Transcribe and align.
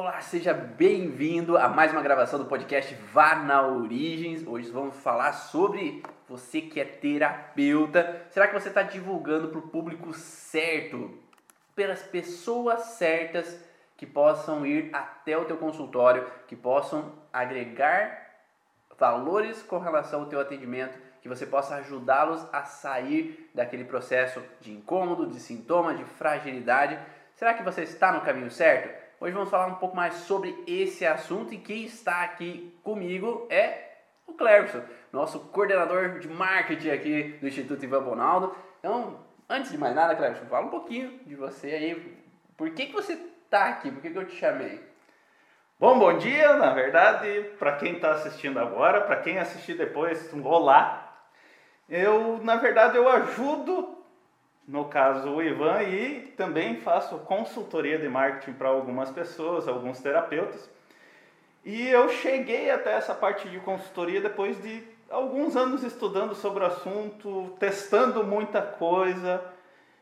Olá, 0.00 0.20
seja 0.20 0.54
bem-vindo 0.54 1.58
a 1.58 1.68
mais 1.68 1.90
uma 1.90 2.00
gravação 2.00 2.38
do 2.38 2.44
podcast 2.44 2.94
Vá 3.12 3.34
na 3.34 3.66
Origens. 3.66 4.46
Hoje 4.46 4.70
vamos 4.70 4.94
falar 4.94 5.32
sobre 5.32 6.04
você 6.28 6.60
que 6.60 6.78
é 6.78 6.84
terapeuta. 6.84 8.24
Será 8.30 8.46
que 8.46 8.54
você 8.54 8.68
está 8.68 8.84
divulgando 8.84 9.48
para 9.48 9.58
o 9.58 9.68
público 9.68 10.14
certo, 10.14 11.18
pelas 11.74 12.00
pessoas 12.00 12.80
certas 12.80 13.60
que 13.96 14.06
possam 14.06 14.64
ir 14.64 14.88
até 14.92 15.36
o 15.36 15.46
teu 15.46 15.56
consultório, 15.56 16.30
que 16.46 16.54
possam 16.54 17.14
agregar 17.32 18.36
valores 18.96 19.64
com 19.64 19.80
relação 19.80 20.20
ao 20.20 20.28
teu 20.28 20.38
atendimento, 20.38 20.96
que 21.20 21.28
você 21.28 21.44
possa 21.44 21.74
ajudá-los 21.74 22.46
a 22.52 22.62
sair 22.62 23.50
daquele 23.52 23.82
processo 23.82 24.40
de 24.60 24.72
incômodo, 24.72 25.26
de 25.26 25.40
sintoma, 25.40 25.92
de 25.92 26.04
fragilidade. 26.04 26.96
Será 27.34 27.52
que 27.52 27.64
você 27.64 27.82
está 27.82 28.12
no 28.12 28.20
caminho 28.20 28.48
certo? 28.48 28.97
Hoje 29.20 29.34
vamos 29.34 29.50
falar 29.50 29.66
um 29.66 29.74
pouco 29.74 29.96
mais 29.96 30.14
sobre 30.14 30.62
esse 30.64 31.04
assunto 31.04 31.52
e 31.52 31.58
quem 31.58 31.82
está 31.82 32.22
aqui 32.22 32.72
comigo 32.84 33.48
é 33.50 33.96
o 34.24 34.32
Cleverson, 34.32 34.80
nosso 35.12 35.40
coordenador 35.40 36.20
de 36.20 36.28
marketing 36.28 36.90
aqui 36.90 37.22
do 37.40 37.48
Instituto 37.48 37.82
Ivan 37.82 38.04
Bonaldo. 38.04 38.54
Então, 38.78 39.18
antes 39.48 39.72
de 39.72 39.76
mais 39.76 39.92
nada, 39.92 40.14
Cleverson, 40.14 40.46
fala 40.46 40.66
um 40.66 40.70
pouquinho 40.70 41.18
de 41.26 41.34
você 41.34 41.66
aí. 41.66 42.16
Por 42.56 42.70
que, 42.70 42.86
que 42.86 42.92
você 42.92 43.14
está 43.14 43.70
aqui? 43.70 43.90
Por 43.90 44.00
que, 44.00 44.10
que 44.10 44.18
eu 44.18 44.24
te 44.24 44.36
chamei? 44.36 44.80
Bom, 45.80 45.98
bom 45.98 46.16
dia, 46.16 46.54
na 46.54 46.72
verdade, 46.72 47.50
para 47.58 47.74
quem 47.74 47.94
está 47.94 48.12
assistindo 48.12 48.60
agora, 48.60 49.00
para 49.00 49.16
quem 49.16 49.40
assistir 49.40 49.74
depois, 49.74 50.32
um 50.32 50.46
olá. 50.46 51.26
Eu, 51.88 52.38
na 52.44 52.54
verdade, 52.54 52.96
eu 52.96 53.08
ajudo 53.08 53.97
no 54.68 54.84
caso 54.84 55.30
o 55.30 55.42
Ivan, 55.42 55.82
e 55.82 56.20
também 56.36 56.76
faço 56.76 57.16
consultoria 57.20 57.98
de 57.98 58.06
marketing 58.06 58.52
para 58.52 58.68
algumas 58.68 59.10
pessoas, 59.10 59.66
alguns 59.66 59.98
terapeutas. 59.98 60.68
E 61.64 61.88
eu 61.88 62.10
cheguei 62.10 62.70
até 62.70 62.92
essa 62.92 63.14
parte 63.14 63.48
de 63.48 63.58
consultoria 63.60 64.20
depois 64.20 64.60
de 64.62 64.84
alguns 65.08 65.56
anos 65.56 65.82
estudando 65.82 66.34
sobre 66.34 66.62
o 66.62 66.66
assunto, 66.66 67.56
testando 67.58 68.22
muita 68.22 68.60
coisa 68.60 69.42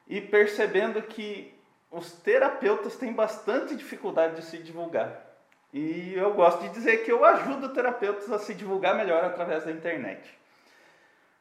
e 0.09 0.21
percebendo 0.21 1.01
que 1.01 1.55
os 1.89 2.11
terapeutas 2.13 2.97
têm 2.97 3.13
bastante 3.13 3.77
dificuldade 3.77 4.35
de 4.35 4.43
se 4.43 4.59
divulgar. 4.59 5.25
E 5.73 6.13
eu 6.15 6.35
gosto 6.35 6.63
de 6.63 6.71
dizer 6.71 7.05
que 7.05 7.13
eu 7.13 7.25
ajudo 7.25 7.69
terapeutas 7.69 8.33
a 8.33 8.39
se 8.41 8.53
divulgar 8.53 8.97
melhor 8.97 9.25
através 9.25 9.65
da 9.65 9.71
internet. 9.71 10.37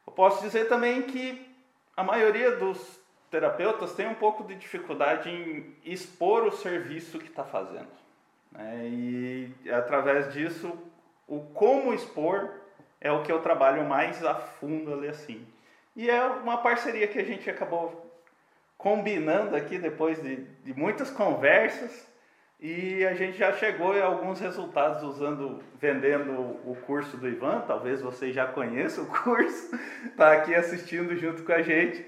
Eu 0.06 0.12
posso 0.12 0.42
dizer 0.42 0.68
também 0.68 1.02
que 1.02 1.44
a 1.96 2.04
maioria 2.04 2.52
dos 2.52 3.04
terapeutas 3.30 3.92
têm 3.94 4.08
um 4.08 4.14
pouco 4.14 4.44
de 4.44 4.54
dificuldade 4.54 5.30
em 5.30 5.74
expor 5.84 6.44
o 6.44 6.52
serviço 6.52 7.18
que 7.18 7.28
está 7.28 7.44
fazendo. 7.44 7.88
Né? 8.52 8.86
E 8.88 9.54
através 9.70 10.32
disso, 10.32 10.76
o 11.26 11.40
como 11.40 11.92
expor 11.92 12.50
é 13.00 13.10
o 13.10 13.22
que 13.22 13.30
eu 13.30 13.40
trabalho 13.42 13.84
mais 13.84 14.24
a 14.24 14.34
fundo 14.34 14.92
ali 14.92 15.08
assim. 15.08 15.46
E 15.94 16.10
é 16.10 16.24
uma 16.24 16.58
parceria 16.58 17.08
que 17.08 17.18
a 17.18 17.24
gente 17.24 17.48
acabou 17.48 18.06
combinando 18.76 19.56
aqui 19.56 19.78
depois 19.78 20.22
de, 20.22 20.36
de 20.36 20.74
muitas 20.74 21.10
conversas 21.10 22.06
e 22.58 23.04
a 23.04 23.14
gente 23.14 23.36
já 23.36 23.52
chegou 23.52 23.92
a 23.92 24.04
alguns 24.04 24.40
resultados 24.40 25.02
usando, 25.02 25.62
vendendo 25.78 26.32
o 26.64 26.76
curso 26.86 27.16
do 27.16 27.28
Ivan, 27.28 27.60
talvez 27.66 28.00
você 28.00 28.32
já 28.32 28.46
conheça 28.46 29.02
o 29.02 29.06
curso, 29.06 29.78
está 30.06 30.32
aqui 30.40 30.54
assistindo 30.54 31.14
junto 31.16 31.42
com 31.42 31.52
a 31.52 31.60
gente. 31.60 32.04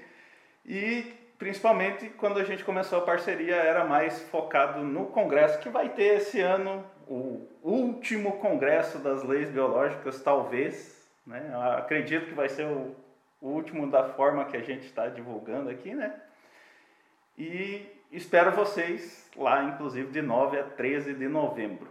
E 0.65 1.13
principalmente 1.37 2.09
quando 2.09 2.37
a 2.37 2.43
gente 2.43 2.63
começou 2.63 2.99
a 2.99 3.05
parceria 3.05 3.55
era 3.55 3.85
mais 3.85 4.21
focado 4.23 4.83
no 4.83 5.07
congresso 5.07 5.59
que 5.59 5.69
vai 5.69 5.89
ter 5.89 6.17
esse 6.17 6.41
ano, 6.41 6.85
o 7.07 7.47
último 7.63 8.33
congresso 8.33 8.99
das 8.99 9.23
leis 9.23 9.49
biológicas, 9.49 10.21
talvez, 10.21 11.09
né? 11.25 11.49
Eu 11.51 11.61
acredito 11.61 12.27
que 12.27 12.33
vai 12.33 12.49
ser 12.49 12.65
o, 12.65 12.95
último 13.41 13.89
da 13.89 14.03
forma 14.09 14.45
que 14.45 14.57
a 14.57 14.61
gente 14.61 14.85
está 14.85 15.07
divulgando 15.07 15.69
aqui, 15.69 15.95
né? 15.95 16.13
E 17.37 17.87
espero 18.11 18.51
vocês 18.51 19.29
lá, 19.35 19.63
inclusive 19.63 20.11
de 20.11 20.21
9 20.21 20.59
a 20.59 20.63
13 20.63 21.13
de 21.13 21.27
novembro. 21.29 21.87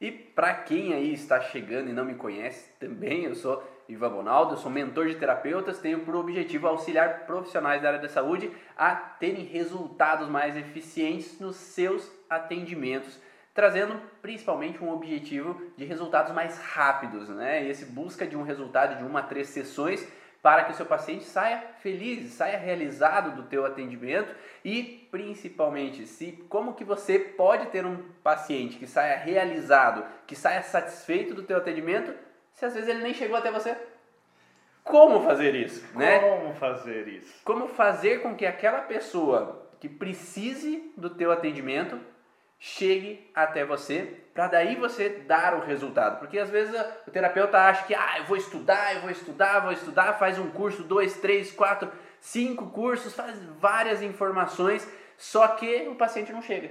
E 0.00 0.10
para 0.10 0.52
quem 0.52 0.92
aí 0.92 1.14
está 1.14 1.40
chegando 1.40 1.88
e 1.88 1.92
não 1.92 2.04
me 2.04 2.16
conhece, 2.16 2.70
também 2.80 3.24
eu 3.24 3.34
sou 3.34 3.62
Ivan 3.88 4.10
Bonaldo, 4.10 4.54
eu 4.54 4.58
sou 4.58 4.70
mentor 4.70 5.06
de 5.06 5.14
terapeutas, 5.14 5.78
tenho 5.78 6.00
por 6.00 6.16
objetivo 6.16 6.66
auxiliar 6.66 7.20
profissionais 7.20 7.80
da 7.80 7.88
área 7.88 8.00
da 8.00 8.08
saúde 8.08 8.50
a 8.76 8.94
terem 8.96 9.44
resultados 9.44 10.28
mais 10.28 10.56
eficientes 10.56 11.38
nos 11.38 11.54
seus 11.54 12.10
atendimentos, 12.28 13.20
trazendo 13.54 14.00
principalmente 14.20 14.82
um 14.82 14.90
objetivo 14.90 15.60
de 15.76 15.84
resultados 15.84 16.34
mais 16.34 16.58
rápidos, 16.58 17.28
né? 17.28 17.64
E 17.64 17.70
esse 17.70 17.84
busca 17.84 18.26
de 18.26 18.36
um 18.36 18.42
resultado 18.42 18.98
de 18.98 19.04
uma 19.04 19.20
a 19.20 19.22
três 19.22 19.48
sessões 19.50 20.06
para 20.42 20.64
que 20.64 20.72
o 20.72 20.74
seu 20.76 20.86
paciente 20.86 21.24
saia 21.24 21.58
feliz, 21.80 22.32
saia 22.32 22.58
realizado 22.58 23.34
do 23.34 23.48
teu 23.48 23.64
atendimento 23.64 24.34
e 24.64 25.08
principalmente 25.10 26.06
se 26.06 26.32
como 26.48 26.74
que 26.74 26.84
você 26.84 27.18
pode 27.18 27.66
ter 27.66 27.86
um 27.86 27.96
paciente 28.22 28.78
que 28.78 28.86
saia 28.86 29.16
realizado, 29.16 30.04
que 30.26 30.36
saia 30.36 30.62
satisfeito 30.62 31.34
do 31.34 31.42
teu 31.42 31.56
atendimento 31.56 32.12
se 32.56 32.64
às 32.64 32.74
vezes 32.74 32.88
ele 32.88 33.02
nem 33.02 33.12
chegou 33.12 33.36
até 33.36 33.50
você? 33.50 33.76
Como 34.82 35.20
fazer 35.20 35.54
isso? 35.54 35.86
Né? 35.94 36.18
Como 36.20 36.54
fazer 36.54 37.06
isso? 37.06 37.42
Como 37.44 37.68
fazer 37.68 38.22
com 38.22 38.34
que 38.34 38.46
aquela 38.46 38.80
pessoa 38.80 39.70
que 39.78 39.88
precise 39.88 40.90
do 40.96 41.10
teu 41.10 41.30
atendimento 41.30 42.00
chegue 42.58 43.30
até 43.34 43.62
você 43.62 44.22
para 44.32 44.48
daí 44.48 44.74
você 44.74 45.10
dar 45.10 45.54
o 45.54 45.60
resultado. 45.60 46.18
Porque 46.18 46.38
às 46.38 46.48
vezes 46.48 46.74
o 47.06 47.10
terapeuta 47.10 47.58
acha 47.58 47.84
que 47.84 47.94
ah, 47.94 48.18
eu 48.18 48.24
vou 48.24 48.38
estudar, 48.38 48.94
eu 48.94 49.02
vou 49.02 49.10
estudar, 49.10 49.60
vou 49.60 49.72
estudar, 49.72 50.14
faz 50.14 50.38
um 50.38 50.50
curso, 50.50 50.82
dois, 50.82 51.18
três, 51.18 51.52
quatro, 51.52 51.92
cinco 52.20 52.70
cursos, 52.70 53.14
faz 53.14 53.38
várias 53.58 54.00
informações, 54.00 54.90
só 55.18 55.46
que 55.48 55.88
o 55.88 55.94
paciente 55.94 56.32
não 56.32 56.40
chega. 56.40 56.70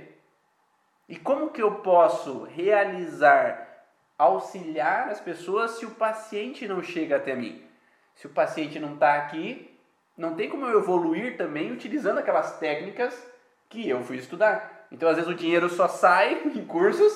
E 1.08 1.16
como 1.16 1.52
que 1.52 1.62
eu 1.62 1.76
posso 1.76 2.44
realizar 2.46 3.75
auxiliar 4.18 5.10
as 5.10 5.20
pessoas 5.20 5.72
se 5.72 5.86
o 5.86 5.92
paciente 5.92 6.68
não 6.68 6.82
chega 6.82 7.18
até 7.18 7.36
mim. 7.36 7.62
Se 8.16 8.28
o 8.28 8.30
paciente 8.30 8.80
não 8.80 8.94
está 8.94 9.16
aqui, 9.16 9.78
não 10.18 10.36
tem 10.36 10.50
como 10.50 10.66
eu 10.66 10.80
evoluir 10.80 11.36
também 11.38 11.72
utilizando 11.72 12.20
aquelas 12.20 12.58
técnicas 12.58 13.28
que 13.70 13.88
eu 13.90 14.02
fui 14.04 14.18
estudar. 14.18 14.88
Então, 14.92 15.10
às 15.10 15.16
vezes, 15.16 15.30
o 15.30 15.36
dinheiro 15.36 15.70
só 15.70 15.88
sai 15.88 16.44
em 16.56 16.66
cursos, 16.66 17.14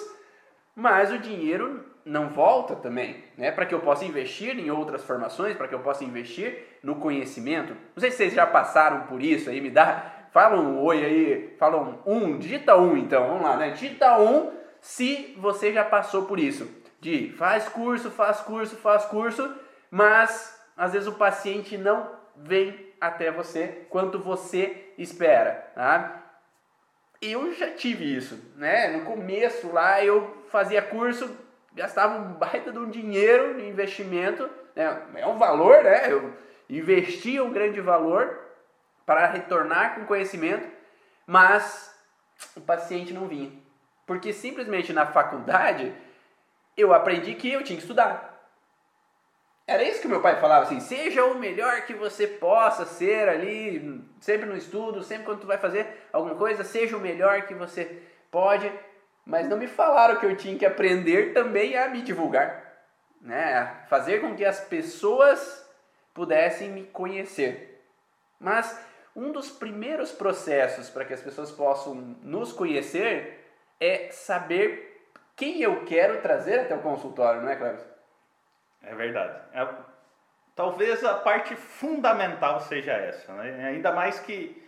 mas 0.76 1.12
o 1.12 1.18
dinheiro 1.18 1.86
não 2.04 2.30
volta 2.30 2.76
também, 2.76 3.24
né? 3.38 3.52
Para 3.52 3.66
que 3.66 3.74
eu 3.74 3.80
possa 3.80 4.04
investir 4.04 4.58
em 4.58 4.72
outras 4.72 5.04
formações, 5.04 5.56
para 5.56 5.68
que 5.68 5.76
eu 5.76 5.80
possa 5.80 6.04
investir 6.04 6.66
no 6.84 6.96
conhecimento. 6.96 7.74
Não 7.96 8.00
sei 8.00 8.12
se 8.12 8.18
vocês 8.18 8.34
já 8.34 8.48
passaram 8.48 9.02
por 9.02 9.22
isso 9.22 9.50
aí, 9.50 9.62
me 9.62 9.70
dá. 9.70 10.28
Fala 10.32 10.60
um 10.60 10.82
oi 10.84 11.06
aí, 11.06 11.56
fala 11.58 11.78
um, 11.78 12.00
um 12.06 12.38
digita 12.38 12.76
um 12.78 12.98
então, 12.98 13.28
vamos 13.28 13.44
lá, 13.44 13.58
né? 13.58 13.70
Digita 13.72 14.20
um 14.20 14.52
se 14.82 15.36
você 15.38 15.72
já 15.72 15.84
passou 15.84 16.26
por 16.26 16.40
isso 16.40 16.80
de 17.00 17.32
faz 17.38 17.68
curso, 17.70 18.12
faz 18.12 18.42
curso, 18.42 18.76
faz 18.76 19.06
curso, 19.06 19.54
mas 19.90 20.60
às 20.76 20.94
vezes 20.94 21.08
o 21.08 21.14
paciente 21.14 21.78
não 21.78 22.10
vem 22.36 22.94
até 23.00 23.32
você 23.32 23.86
quanto 23.90 24.20
você 24.20 24.92
espera, 24.98 25.72
tá? 25.76 26.24
Eu 27.22 27.54
já 27.54 27.72
tive 27.72 28.16
isso, 28.16 28.54
né? 28.56 28.88
No 28.90 29.06
começo 29.06 29.72
lá 29.72 30.04
eu 30.04 30.46
fazia 30.50 30.82
curso, 30.82 31.36
gastava 31.74 32.18
um 32.18 32.34
baita 32.34 32.72
de 32.72 32.80
um 32.80 32.90
dinheiro 32.90 33.56
de 33.56 33.68
investimento, 33.68 34.50
né? 34.76 35.02
é 35.16 35.28
um 35.28 35.38
valor, 35.38 35.84
né? 35.84 36.12
Eu 36.12 36.34
investia 36.70 37.44
um 37.44 37.52
grande 37.52 37.82
valor 37.82 38.40
para 39.06 39.28
retornar 39.28 39.96
com 39.96 40.06
conhecimento, 40.06 40.70
mas 41.26 41.94
o 42.56 42.62
paciente 42.62 43.14
não 43.14 43.28
vinha. 43.28 43.52
Porque 44.06 44.32
simplesmente 44.32 44.94
na 44.94 45.06
faculdade 45.06 45.94
eu 46.80 46.94
aprendi 46.94 47.36
que 47.36 47.52
eu 47.52 47.64
tinha 47.64 47.78
que 47.78 47.84
estudar. 47.84 48.30
Era 49.70 49.84
isso 49.84 50.02
que 50.02 50.08
meu 50.08 50.20
pai 50.20 50.40
falava 50.40 50.66
assim: 50.66 50.80
seja 50.80 51.24
o 51.26 51.38
melhor 51.38 51.84
que 51.84 51.94
você 51.94 52.26
possa 52.26 52.86
ser 52.86 53.30
ali, 53.30 54.04
sempre 54.20 54.48
no 54.48 54.58
estudo, 54.58 55.04
sempre 55.04 55.26
quando 55.26 55.42
tu 55.42 55.48
vai 55.48 55.60
fazer 55.60 56.08
alguma 56.12 56.36
coisa, 56.36 56.64
seja 56.64 56.98
o 56.98 57.00
melhor 57.00 57.44
que 57.44 57.54
você 57.54 58.02
pode. 58.32 58.72
Mas 59.24 59.48
não 59.48 59.58
me 59.58 59.68
falaram 59.68 60.20
que 60.20 60.26
eu 60.26 60.36
tinha 60.36 60.58
que 60.58 60.66
aprender 60.66 61.34
também 61.34 61.78
a 61.78 61.88
me 61.88 62.02
divulgar, 62.02 62.80
né? 63.22 63.84
fazer 63.88 64.22
com 64.22 64.36
que 64.36 64.44
as 64.44 64.60
pessoas 64.60 65.70
pudessem 66.16 66.70
me 66.70 66.86
conhecer. 66.86 67.86
Mas 68.40 68.76
um 69.16 69.32
dos 69.32 69.52
primeiros 69.52 70.12
processos 70.12 70.90
para 70.90 71.06
que 71.06 71.14
as 71.14 71.22
pessoas 71.22 71.52
possam 71.52 71.94
nos 71.94 72.52
conhecer 72.52 73.46
é 73.80 74.10
saber 74.12 74.89
quem 75.40 75.62
eu 75.62 75.86
quero 75.86 76.22
trazer 76.22 76.60
até 76.60 76.76
o 76.76 76.82
consultório, 76.82 77.42
não 77.42 77.50
é, 77.50 77.56
Cleber? 77.56 77.80
É 78.84 78.94
verdade. 78.94 79.42
É, 79.54 79.68
talvez 80.54 81.04
a 81.06 81.16
parte 81.16 81.56
fundamental 81.56 82.60
seja 82.60 82.92
essa, 82.92 83.32
né? 83.34 83.70
ainda 83.70 83.94
mais 83.94 84.20
que 84.20 84.62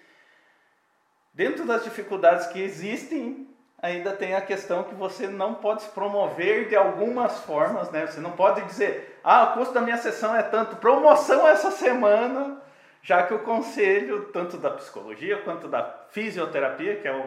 dentro 1.33 1.65
das 1.65 1.83
dificuldades 1.83 2.47
que 2.47 2.61
existem, 2.61 3.49
ainda 3.81 4.13
tem 4.13 4.33
a 4.33 4.41
questão 4.41 4.83
que 4.85 4.95
você 4.95 5.27
não 5.27 5.55
pode 5.55 5.83
se 5.83 5.89
promover 5.89 6.69
de 6.69 6.75
algumas 6.75 7.39
formas, 7.41 7.91
né? 7.91 8.05
Você 8.05 8.21
não 8.21 8.31
pode 8.31 8.61
dizer, 8.63 9.19
ah, 9.23 9.45
o 9.45 9.53
custo 9.53 9.73
da 9.73 9.81
minha 9.81 9.97
sessão 9.97 10.35
é 10.35 10.43
tanto, 10.43 10.75
promoção 10.75 11.47
essa 11.47 11.71
semana, 11.71 12.61
já 13.01 13.23
que 13.23 13.33
o 13.33 13.39
conselho, 13.39 14.29
tanto 14.31 14.57
da 14.57 14.69
psicologia 14.69 15.41
quanto 15.41 15.67
da 15.67 15.83
fisioterapia, 16.11 16.97
que 16.97 17.07
é 17.07 17.13
o, 17.13 17.25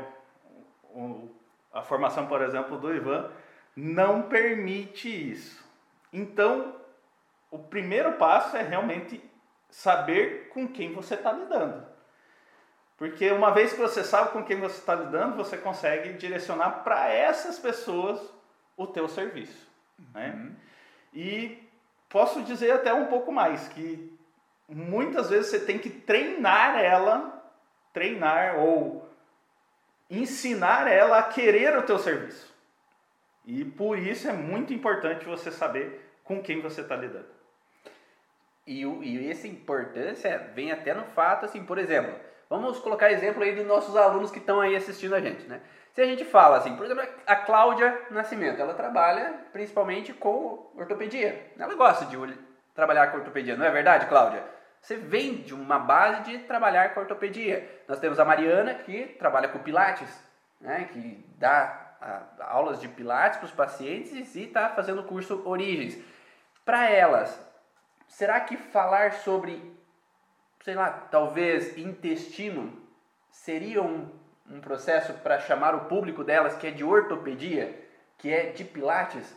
o, 0.99 1.34
a 1.75 1.83
formação, 1.83 2.27
por 2.27 2.41
exemplo, 2.41 2.79
do 2.79 2.95
Ivan, 2.95 3.31
não 3.77 4.23
permite 4.23 5.09
isso. 5.09 5.63
Então, 6.13 6.77
o 7.51 7.59
primeiro 7.59 8.13
passo 8.13 8.57
é 8.57 8.63
realmente 8.63 9.21
saber 9.69 10.49
com 10.51 10.69
quem 10.69 10.93
você 10.93 11.15
está 11.15 11.33
lidando. 11.33 11.85
Porque 12.97 13.29
uma 13.33 13.51
vez 13.51 13.73
que 13.73 13.81
você 13.81 14.05
sabe 14.05 14.31
com 14.31 14.45
quem 14.45 14.61
você 14.61 14.79
está 14.79 14.95
lidando, 14.95 15.37
você 15.37 15.57
consegue 15.57 16.13
direcionar 16.13 16.85
para 16.85 17.09
essas 17.09 17.59
pessoas 17.59 18.21
o 18.77 18.87
teu 18.87 19.09
serviço. 19.09 19.69
Né? 20.15 20.33
Uhum. 20.33 20.57
E 21.13 21.69
posso 22.09 22.43
dizer 22.43 22.71
até 22.71 22.95
um 22.95 23.07
pouco 23.07 23.33
mais, 23.33 23.67
que 23.69 24.17
muitas 24.69 25.31
vezes 25.31 25.51
você 25.51 25.61
tem 25.61 25.79
que 25.79 25.91
treinar 25.91 26.79
ela, 26.79 27.53
treinar 27.93 28.61
ou 28.61 29.04
ensinar 30.19 30.91
ela 30.91 31.19
a 31.19 31.23
querer 31.23 31.77
o 31.77 31.83
teu 31.83 31.99
serviço. 31.99 32.53
E 33.45 33.65
por 33.65 33.99
isso 33.99 34.29
é 34.29 34.33
muito 34.33 34.73
importante 34.73 35.25
você 35.25 35.51
saber 35.51 36.01
com 36.25 36.43
quem 36.43 36.61
você 36.61 36.81
está 36.81 36.97
lidando. 36.97 37.29
E, 38.67 38.83
e 38.83 39.31
essa 39.31 39.47
importância 39.47 40.51
vem 40.55 40.73
até 40.73 40.95
no 40.95 41.05
fato, 41.05 41.45
assim, 41.45 41.65
por 41.65 41.77
exemplo, 41.77 42.15
vamos 42.49 42.79
colocar 42.79 43.13
exemplo 43.13 43.43
aí 43.43 43.55
dos 43.55 43.67
nossos 43.67 43.95
alunos 43.95 44.31
que 44.31 44.39
estão 44.39 44.61
aí 44.61 44.75
assistindo 44.75 45.15
a 45.15 45.21
gente, 45.21 45.47
né? 45.47 45.61
Se 45.93 46.01
a 46.01 46.07
gente 46.07 46.25
fala 46.25 46.57
assim, 46.57 46.75
por 46.77 46.87
exemplo, 46.87 47.07
a 47.27 47.37
Cláudia 47.37 48.07
Nascimento, 48.11 48.61
ela 48.61 48.75
trabalha 48.75 49.35
principalmente 49.53 50.13
com 50.13 50.71
ortopedia. 50.75 51.53
Ela 51.59 51.75
gosta 51.75 52.07
de 52.07 52.17
trabalhar 52.75 53.09
com 53.09 53.19
ortopedia, 53.19 53.57
não 53.57 53.65
é 53.65 53.71
verdade, 53.71 54.07
Cláudia? 54.07 54.43
Você 54.85 54.99
vem 54.99 55.37
de 55.37 55.55
uma 55.55 55.79
base 55.79 56.25
de 56.25 56.41
trabalhar 56.41 56.93
com 56.93 57.01
ortopedia. 57.01 57.83
Nós 57.89 57.99
temos 57.99 58.21
a 58.21 58.25
Mariana, 58.25 58.75
que 58.75 59.07
trabalha 59.19 59.49
com 59.49 59.59
Pilates, 59.59 60.11
né, 60.61 60.91
que 60.93 61.25
dá 61.39 61.97
a, 61.99 62.53
aulas 62.53 62.79
de 62.79 62.87
Pilates 62.89 63.39
para 63.39 63.47
os 63.47 63.51
pacientes 63.51 64.35
e 64.35 64.45
está 64.45 64.69
fazendo 64.69 65.01
o 65.01 65.07
curso 65.07 65.41
Origens. 65.49 65.97
Para 66.67 66.91
elas, 66.91 67.35
será 68.09 68.39
que 68.41 68.59
falar 68.59 69.15
sobre, 69.15 69.75
sei 70.63 70.75
lá, 70.75 70.91
talvez 71.11 71.79
intestino 71.79 72.87
seria 73.31 73.83
um, 73.83 74.13
um 74.51 74.61
processo 74.61 75.15
para 75.15 75.41
chamar 75.41 75.75
o 75.75 75.87
público 75.87 76.23
delas 76.23 76.59
que 76.59 76.67
é 76.67 76.71
de 76.71 76.85
ortopedia, 76.85 77.75
que 78.19 78.31
é 78.31 78.51
de 78.51 78.65
Pilates? 78.65 79.35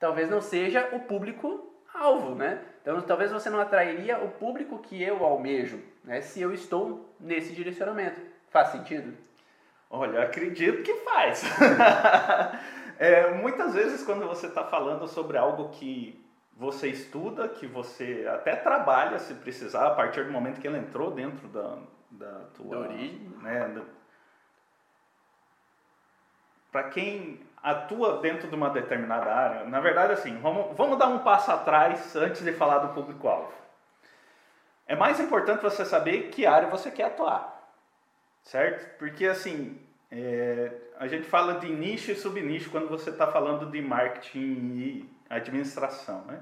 Talvez 0.00 0.28
não 0.28 0.40
seja 0.40 0.88
o 0.90 0.98
público 0.98 1.72
alvo, 1.94 2.34
né? 2.34 2.64
Então, 2.86 3.02
talvez 3.02 3.32
você 3.32 3.50
não 3.50 3.60
atrairia 3.60 4.16
o 4.22 4.30
público 4.30 4.78
que 4.78 5.02
eu 5.02 5.24
almejo, 5.24 5.82
né? 6.04 6.20
Se 6.20 6.40
eu 6.40 6.54
estou 6.54 7.12
nesse 7.18 7.52
direcionamento. 7.52 8.20
Faz 8.48 8.68
sentido? 8.68 9.12
Olha, 9.90 10.22
acredito 10.22 10.84
que 10.84 10.94
faz. 10.98 11.42
é, 12.96 13.34
muitas 13.34 13.74
vezes, 13.74 14.04
quando 14.04 14.24
você 14.28 14.46
está 14.46 14.62
falando 14.62 15.08
sobre 15.08 15.36
algo 15.36 15.70
que 15.70 16.24
você 16.56 16.86
estuda, 16.86 17.48
que 17.48 17.66
você 17.66 18.24
até 18.32 18.54
trabalha, 18.54 19.18
se 19.18 19.34
precisar, 19.34 19.88
a 19.88 19.94
partir 19.96 20.24
do 20.24 20.30
momento 20.30 20.60
que 20.60 20.68
ele 20.68 20.78
entrou 20.78 21.10
dentro 21.10 21.48
da, 21.48 21.78
da 22.08 22.38
tua 22.54 22.70
da 22.70 22.78
origem, 22.82 23.18
né? 23.42 23.82
Para 26.70 26.84
quem 26.84 27.40
atua 27.66 28.20
dentro 28.20 28.46
de 28.46 28.54
uma 28.54 28.70
determinada 28.70 29.34
área, 29.34 29.64
na 29.64 29.80
verdade, 29.80 30.12
assim, 30.12 30.38
vamos, 30.38 30.76
vamos 30.76 30.96
dar 30.96 31.08
um 31.08 31.18
passo 31.18 31.50
atrás 31.50 32.14
antes 32.14 32.44
de 32.44 32.52
falar 32.52 32.78
do 32.78 32.94
público-alvo. 32.94 33.52
É 34.86 34.94
mais 34.94 35.18
importante 35.18 35.62
você 35.62 35.84
saber 35.84 36.28
que 36.30 36.46
área 36.46 36.68
você 36.68 36.92
quer 36.92 37.06
atuar, 37.06 37.68
certo? 38.44 38.96
Porque, 38.98 39.26
assim, 39.26 39.80
é, 40.12 40.70
a 40.96 41.08
gente 41.08 41.26
fala 41.26 41.58
de 41.58 41.68
nicho 41.68 42.12
e 42.12 42.14
subnicho 42.14 42.70
quando 42.70 42.88
você 42.88 43.10
está 43.10 43.26
falando 43.26 43.68
de 43.68 43.82
marketing 43.82 44.38
e 44.76 45.10
administração, 45.28 46.24
né? 46.24 46.38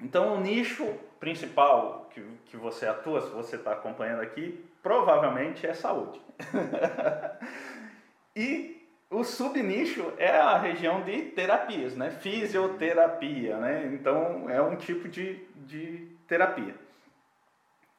Então, 0.00 0.36
o 0.36 0.40
nicho 0.40 0.96
principal 1.18 2.08
que, 2.10 2.24
que 2.46 2.56
você 2.56 2.86
atua, 2.86 3.20
se 3.20 3.30
você 3.30 3.56
está 3.56 3.72
acompanhando 3.72 4.22
aqui, 4.22 4.64
provavelmente 4.80 5.66
é 5.66 5.74
saúde. 5.74 6.20
e 8.34 8.81
o 9.12 9.22
subnicho 9.22 10.12
é 10.16 10.30
a 10.30 10.56
região 10.56 11.02
de 11.02 11.22
terapias, 11.22 11.94
né? 11.94 12.10
Fisioterapia, 12.10 13.58
né? 13.58 13.90
Então 13.92 14.48
é 14.48 14.60
um 14.60 14.74
tipo 14.74 15.06
de, 15.06 15.36
de 15.54 16.08
terapia. 16.26 16.74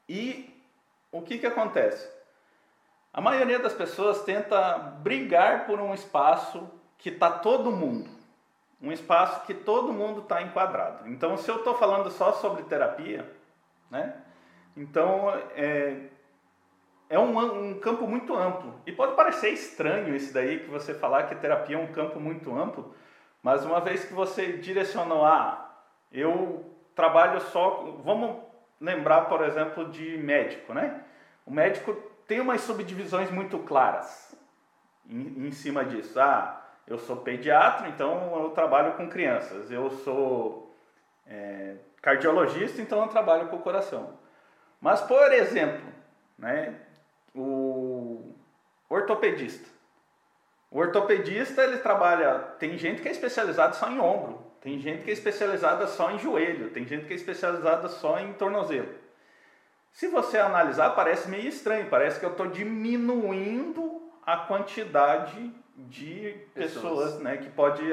E 0.10 0.52
o 1.12 1.22
que, 1.22 1.38
que 1.38 1.46
acontece? 1.46 2.12
A 3.14 3.22
maioria 3.22 3.60
das 3.60 3.74
pessoas 3.74 4.24
tenta 4.24 4.76
brigar 4.78 5.68
por 5.68 5.80
um 5.80 5.94
espaço 5.94 6.68
que 6.98 7.10
está 7.10 7.30
todo 7.30 7.72
mundo. 7.72 8.10
Um 8.82 8.92
espaço 8.92 9.46
que 9.46 9.54
todo 9.54 9.94
mundo 9.94 10.22
está 10.22 10.42
enquadrado. 10.42 11.08
Então, 11.08 11.38
se 11.38 11.50
eu 11.50 11.58
estou 11.58 11.78
falando 11.78 12.10
só 12.10 12.34
sobre 12.34 12.64
terapia, 12.64 13.32
né? 13.90 14.16
Então, 14.76 15.30
é, 15.56 16.08
é 17.10 17.20
um, 17.20 17.70
um, 17.70 17.80
campo 17.80 18.08
muito 18.08 18.36
amplo. 18.36 18.74
E 18.86 18.92
pode 18.92 19.16
parecer 19.16 19.50
estranho 19.50 20.16
isso 20.16 20.34
daí, 20.34 20.60
que 20.60 20.70
você 20.70 20.94
falar 20.94 21.24
que 21.24 21.36
terapia 21.36 21.76
é 21.76 21.80
um 21.80 21.92
campo 21.92 22.20
muito 22.20 22.56
amplo, 22.56 22.94
mas 23.42 23.66
uma 23.66 23.80
vez 23.80 24.06
que 24.06 24.14
você 24.14 24.54
direcionou, 24.54 25.26
ah, 25.26 25.70
eu 26.12 26.66
trabalho 26.96 27.42
só. 27.42 28.00
Vamos 28.04 28.42
lembrar, 28.80 29.22
por 29.22 29.44
exemplo, 29.44 29.90
de 29.90 30.18
médico, 30.18 30.74
né? 30.74 31.04
O 31.46 31.52
médico 31.52 31.94
tem 32.28 32.40
umas 32.40 32.62
subdivisões 32.62 33.30
muito 33.30 33.60
claras 33.60 34.36
em, 35.10 35.48
em 35.48 35.52
cima 35.52 35.84
disso. 35.84 36.20
Ah, 36.20 36.62
eu 36.88 36.98
sou 36.98 37.18
pediatra, 37.18 37.88
então 37.90 38.44
eu 38.44 38.50
trabalho 38.52 38.94
com 38.94 39.10
crianças. 39.10 39.72
Eu 39.72 39.90
sou 39.90 40.76
é, 41.26 41.76
cardiologista, 42.02 42.82
então 42.82 43.02
eu 43.02 43.08
trabalho 43.08 43.48
com 43.48 43.58
o 43.58 43.62
coração. 43.62 44.18
Mas, 44.80 45.02
por 45.02 45.32
exemplo, 45.32 45.86
né, 46.38 46.76
o 47.34 48.36
ortopedista. 48.90 49.70
O 50.70 50.80
ortopedista 50.80 51.64
ele 51.64 51.78
trabalha, 51.78 52.40
tem 52.60 52.78
gente 52.78 53.02
que 53.02 53.08
é 53.08 53.12
especializada 53.12 53.74
só 53.74 53.90
em 53.90 54.00
ombro, 54.00 54.44
tem 54.60 54.80
gente 54.80 55.04
que 55.04 55.10
é 55.10 55.14
especializada 55.14 55.86
só 55.88 56.12
em 56.12 56.20
joelho, 56.20 56.72
tem 56.72 56.86
gente 56.86 57.06
que 57.06 57.14
é 57.14 57.16
especializada 57.16 57.88
só 57.90 58.20
em 58.20 58.34
tornozelo. 58.34 58.90
Se 59.92 60.08
você 60.08 60.40
analisar, 60.40 60.90
parece 60.92 61.30
meio 61.30 61.48
estranho, 61.48 61.90
parece 61.90 62.20
que 62.20 62.26
eu 62.26 62.32
estou 62.32 62.48
diminuindo 62.48 64.02
a 64.26 64.38
quantidade 64.38 65.54
de 65.76 66.36
pessoas, 66.54 66.84
pessoas 66.84 67.20
né, 67.20 67.38
que, 67.38 67.50
pode, 67.50 67.84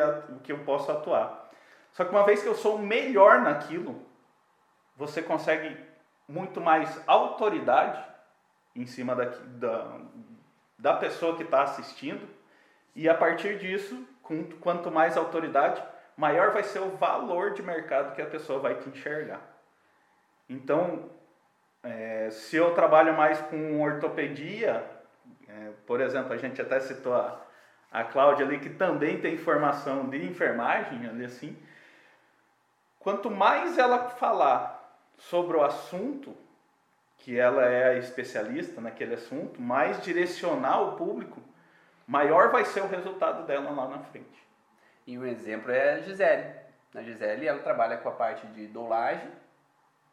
que 0.43 0.53
eu 0.53 0.61
posso 0.61 0.91
atuar. 0.91 1.51
Só 1.93 2.05
que 2.05 2.11
uma 2.11 2.25
vez 2.25 2.43
que 2.43 2.49
eu 2.49 2.55
sou 2.55 2.79
melhor 2.79 3.41
naquilo, 3.41 4.01
você 4.97 5.21
consegue 5.21 5.77
muito 6.27 6.61
mais 6.61 7.03
autoridade 7.07 8.10
em 8.75 8.87
cima 8.87 9.15
da, 9.15 9.25
da, 9.25 10.01
da 10.79 10.95
pessoa 10.95 11.37
que 11.37 11.43
está 11.43 11.63
assistindo, 11.63 12.29
e 12.95 13.09
a 13.09 13.15
partir 13.15 13.59
disso, 13.59 14.07
com, 14.23 14.45
quanto 14.61 14.91
mais 14.91 15.17
autoridade, 15.17 15.83
maior 16.17 16.53
vai 16.53 16.63
ser 16.63 16.81
o 16.81 16.97
valor 16.97 17.53
de 17.53 17.63
mercado 17.63 18.15
que 18.15 18.23
a 18.23 18.27
pessoa 18.27 18.59
vai 18.59 18.75
te 18.75 18.89
enxergar. 18.89 19.41
Então, 20.49 21.11
é, 21.83 22.29
se 22.31 22.57
eu 22.57 22.75
trabalho 22.75 23.17
mais 23.17 23.41
com 23.43 23.81
ortopedia, 23.81 24.85
é, 25.49 25.71
por 25.87 26.01
exemplo, 26.01 26.33
a 26.33 26.37
gente 26.37 26.61
até 26.61 26.79
citou 26.81 27.15
a, 27.15 27.41
a 27.91 28.05
Cláudia 28.05 28.45
ali, 28.45 28.59
que 28.59 28.71
também 28.71 29.21
tem 29.21 29.37
formação 29.37 30.09
de 30.09 30.25
enfermagem, 30.25 31.07
ali 31.07 31.25
assim, 31.25 31.57
quanto 32.99 33.31
mais 33.31 33.79
ela 33.79 34.11
falar 34.11 34.79
sobre 35.17 35.57
o 35.57 35.63
assunto, 35.63 36.37
que 37.21 37.39
ela 37.39 37.67
é 37.67 37.99
especialista 37.99 38.81
naquele 38.81 39.15
assunto, 39.15 39.61
mais 39.61 40.03
direcionar 40.03 40.81
o 40.83 40.97
público, 40.97 41.41
maior 42.07 42.51
vai 42.51 42.65
ser 42.65 42.81
o 42.81 42.89
resultado 42.89 43.47
dela 43.47 43.71
lá 43.71 43.89
na 43.89 43.99
frente. 43.99 44.49
E 45.07 45.19
um 45.19 45.27
exemplo 45.27 45.71
é 45.71 45.95
a 45.95 45.99
Gisele. 46.01 46.51
A 46.95 47.03
Gisele 47.03 47.47
ela 47.47 47.61
trabalha 47.61 47.99
com 47.99 48.09
a 48.09 48.13
parte 48.13 48.47
de 48.49 48.67
dolagem 48.67 49.31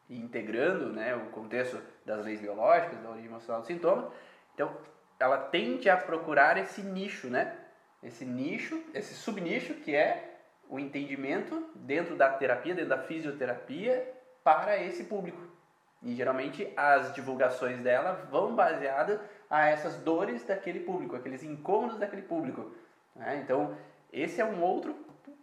integrando 0.09 0.91
né, 0.93 1.15
o 1.15 1.31
contexto 1.31 1.81
das 2.05 2.23
leis 2.23 2.39
biológicas, 2.39 3.01
da 3.01 3.09
origem 3.09 3.27
emocional 3.27 3.61
do 3.61 3.67
sintoma. 3.67 4.11
Então, 4.53 4.75
ela 5.19 5.37
tende 5.37 5.89
a 5.89 5.97
procurar 5.97 6.57
esse 6.57 6.81
nicho, 6.81 7.27
né? 7.27 7.55
Esse 8.01 8.23
nicho, 8.23 8.81
esse 8.93 9.13
subnicho 9.13 9.73
que 9.75 9.95
é 9.95 10.39
o 10.69 10.79
entendimento 10.79 11.69
dentro 11.75 12.15
da 12.15 12.29
terapia, 12.29 12.75
dentro 12.75 12.89
da 12.89 13.01
fisioterapia 13.03 14.13
para 14.43 14.81
esse 14.81 15.05
público. 15.05 15.56
E 16.01 16.15
geralmente 16.15 16.71
as 16.75 17.13
divulgações 17.13 17.79
dela 17.79 18.27
vão 18.29 18.55
baseadas 18.55 19.19
a 19.49 19.67
essas 19.67 19.97
dores 19.97 20.43
daquele 20.43 20.81
público, 20.81 21.15
aqueles 21.15 21.43
incômodos 21.43 21.97
daquele 21.97 22.21
público. 22.21 22.71
Né? 23.15 23.41
Então, 23.43 23.75
esse 24.11 24.39
é 24.39 24.45
um 24.45 24.61
outro 24.61 24.95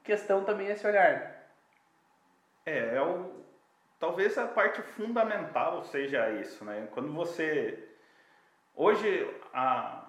questão 0.03 0.45
também 0.45 0.69
esse 0.69 0.87
olhar. 0.87 1.49
É, 2.67 2.97
é 2.97 3.03
o, 3.03 3.45
talvez 3.99 4.37
a 4.39 4.47
parte 4.47 4.83
fundamental 4.83 5.83
seja 5.85 6.31
isso, 6.31 6.65
né? 6.65 6.89
Quando 6.93 7.13
você 7.13 7.89
hoje 8.75 9.29
a, 9.53 10.05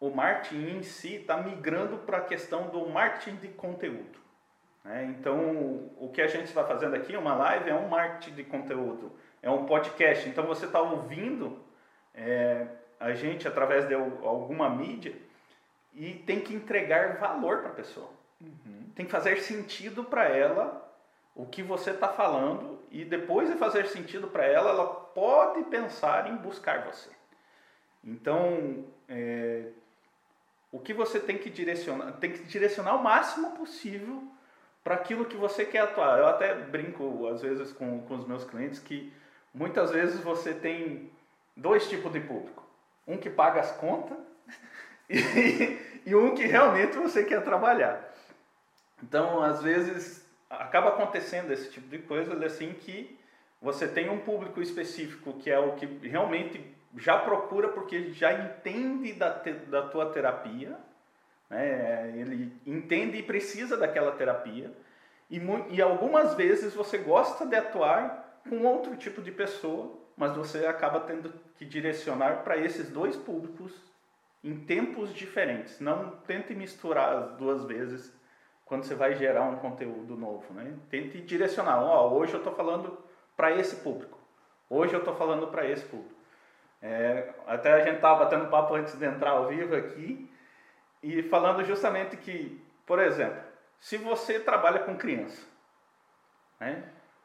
o 0.00 0.10
marketing 0.10 0.78
em 0.78 0.82
si 0.82 1.16
está 1.16 1.36
migrando 1.36 1.98
para 1.98 2.18
a 2.18 2.24
questão 2.24 2.68
do 2.68 2.88
marketing 2.88 3.36
de 3.36 3.48
conteúdo. 3.48 4.18
Né? 4.84 5.04
Então, 5.04 5.90
o 5.96 6.10
que 6.12 6.20
a 6.20 6.26
gente 6.26 6.46
está 6.46 6.64
fazendo 6.64 6.96
aqui, 6.96 7.16
uma 7.16 7.34
live, 7.34 7.70
é 7.70 7.74
um 7.74 7.88
marketing 7.88 8.34
de 8.34 8.44
conteúdo, 8.44 9.12
é 9.42 9.50
um 9.50 9.66
podcast. 9.66 10.28
Então, 10.28 10.46
você 10.46 10.66
está 10.66 10.80
ouvindo 10.80 11.60
é, 12.14 12.66
a 12.98 13.12
gente 13.12 13.46
através 13.48 13.86
de 13.86 13.94
alguma 13.94 14.70
mídia 14.70 15.14
e 15.92 16.14
tem 16.14 16.40
que 16.40 16.54
entregar 16.54 17.18
valor 17.18 17.58
para 17.58 17.70
a 17.70 17.74
pessoa. 17.74 18.08
Uhum. 18.40 18.90
Tem 18.94 19.04
que 19.04 19.12
fazer 19.12 19.40
sentido 19.40 20.04
para 20.04 20.28
ela 20.28 20.88
o 21.34 21.46
que 21.46 21.62
você 21.62 21.90
está 21.90 22.08
falando 22.08 22.78
e 22.90 23.04
depois 23.04 23.50
de 23.50 23.56
fazer 23.56 23.86
sentido 23.86 24.28
para 24.28 24.44
ela, 24.44 24.70
ela 24.70 24.86
pode 24.86 25.64
pensar 25.64 26.30
em 26.30 26.36
buscar 26.36 26.84
você. 26.84 27.10
Então, 28.04 28.84
é, 29.08 29.68
o 30.70 30.78
que 30.78 30.92
você 30.92 31.18
tem 31.18 31.38
que 31.38 31.50
direcionar, 31.50 32.12
tem 32.12 32.32
que 32.32 32.42
direcionar 32.44 32.96
o 32.96 33.02
máximo 33.02 33.52
possível 33.52 34.22
para 34.82 34.94
aquilo 34.96 35.24
que 35.24 35.36
você 35.36 35.64
quer 35.64 35.80
atuar. 35.80 36.18
Eu 36.18 36.26
até 36.26 36.54
brinco 36.54 37.26
às 37.28 37.40
vezes 37.40 37.72
com, 37.72 38.02
com 38.02 38.16
os 38.16 38.26
meus 38.26 38.44
clientes 38.44 38.78
que 38.78 39.12
muitas 39.54 39.90
vezes 39.90 40.20
você 40.20 40.54
tem 40.54 41.10
dois 41.56 41.88
tipos 41.88 42.12
de 42.12 42.20
público. 42.20 42.64
Um 43.06 43.16
que 43.16 43.30
paga 43.30 43.60
as 43.60 43.72
contas 43.72 44.16
e, 45.08 45.78
e 46.06 46.14
um 46.14 46.34
que 46.34 46.46
realmente 46.46 46.96
você 46.96 47.24
quer 47.24 47.42
trabalhar. 47.42 48.12
Então, 49.02 49.42
às 49.42 49.62
vezes, 49.62 50.24
acaba 50.48 50.90
acontecendo 50.90 51.52
esse 51.52 51.70
tipo 51.70 51.88
de 51.88 51.98
coisa, 51.98 52.44
assim, 52.44 52.72
que 52.72 53.18
você 53.60 53.86
tem 53.86 54.10
um 54.10 54.20
público 54.20 54.60
específico 54.60 55.34
que 55.34 55.50
é 55.50 55.58
o 55.58 55.74
que 55.74 55.86
realmente 56.06 56.60
já 56.96 57.18
procura 57.18 57.68
porque 57.68 58.12
já 58.12 58.32
entende 58.32 59.12
da, 59.14 59.30
te, 59.30 59.52
da 59.52 59.88
tua 59.88 60.12
terapia, 60.12 60.76
né? 61.48 62.12
ele 62.16 62.52
entende 62.66 63.18
e 63.18 63.22
precisa 63.22 63.76
daquela 63.76 64.12
terapia, 64.12 64.72
e, 65.30 65.40
e 65.70 65.80
algumas 65.80 66.34
vezes 66.34 66.74
você 66.74 66.98
gosta 66.98 67.46
de 67.46 67.56
atuar 67.56 68.31
com 68.48 68.64
outro 68.64 68.96
tipo 68.96 69.22
de 69.22 69.30
pessoa, 69.30 69.92
mas 70.16 70.34
você 70.36 70.66
acaba 70.66 71.00
tendo 71.00 71.32
que 71.56 71.64
direcionar 71.64 72.42
para 72.42 72.56
esses 72.56 72.88
dois 72.90 73.16
públicos 73.16 73.72
em 74.42 74.58
tempos 74.58 75.14
diferentes. 75.14 75.80
Não 75.80 76.10
tente 76.26 76.54
misturar 76.54 77.14
as 77.14 77.32
duas 77.36 77.64
vezes 77.64 78.12
quando 78.64 78.84
você 78.84 78.94
vai 78.94 79.14
gerar 79.14 79.42
um 79.42 79.56
conteúdo 79.56 80.16
novo. 80.16 80.52
Né? 80.54 80.74
Tente 80.90 81.20
direcionar. 81.20 81.82
Oh, 81.82 82.14
hoje 82.14 82.32
eu 82.34 82.38
estou 82.38 82.54
falando 82.54 82.98
para 83.36 83.52
esse 83.56 83.76
público. 83.76 84.18
Hoje 84.68 84.94
eu 84.94 85.00
estou 85.00 85.14
falando 85.14 85.48
para 85.48 85.68
esse 85.68 85.84
público. 85.84 86.14
É, 86.80 87.32
até 87.46 87.72
a 87.72 87.84
gente 87.84 87.96
estava 87.96 88.24
batendo 88.24 88.50
papo 88.50 88.74
antes 88.74 88.98
de 88.98 89.04
entrar 89.04 89.30
ao 89.30 89.46
vivo 89.46 89.74
aqui 89.76 90.28
e 91.02 91.22
falando 91.24 91.64
justamente 91.64 92.16
que, 92.16 92.60
por 92.84 92.98
exemplo, 92.98 93.40
se 93.78 93.96
você 93.96 94.40
trabalha 94.40 94.80
com 94.80 94.96
criança, 94.96 95.46
né, 96.58 96.82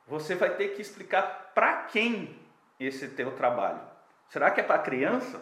você 0.07 0.35
vai 0.35 0.51
ter 0.51 0.69
que 0.69 0.81
explicar 0.81 1.51
para 1.53 1.83
quem 1.83 2.39
esse 2.79 3.09
teu 3.09 3.31
trabalho. 3.31 3.81
Será 4.29 4.51
que 4.51 4.61
é 4.61 4.63
para 4.63 4.79
criança? 4.79 5.41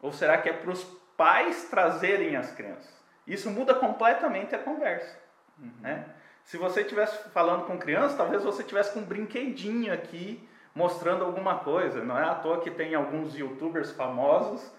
Ou 0.00 0.12
será 0.12 0.38
que 0.38 0.48
é 0.48 0.52
para 0.52 0.70
os 0.70 0.84
pais 1.16 1.64
trazerem 1.64 2.36
as 2.36 2.50
crianças? 2.52 2.92
Isso 3.26 3.50
muda 3.50 3.74
completamente 3.74 4.54
a 4.54 4.58
conversa. 4.58 5.18
Uhum. 5.58 5.72
Né? 5.80 6.04
Se 6.44 6.58
você 6.58 6.82
estivesse 6.82 7.30
falando 7.30 7.64
com 7.64 7.78
criança, 7.78 8.16
talvez 8.16 8.44
você 8.44 8.62
tivesse 8.62 8.92
com 8.92 9.00
um 9.00 9.04
brinquedinho 9.04 9.92
aqui 9.92 10.46
mostrando 10.74 11.24
alguma 11.24 11.60
coisa. 11.60 12.04
Não 12.04 12.18
é 12.18 12.24
à 12.24 12.34
toa 12.34 12.60
que 12.60 12.70
tem 12.70 12.94
alguns 12.94 13.34
youtubers 13.34 13.92
famosos 13.92 14.70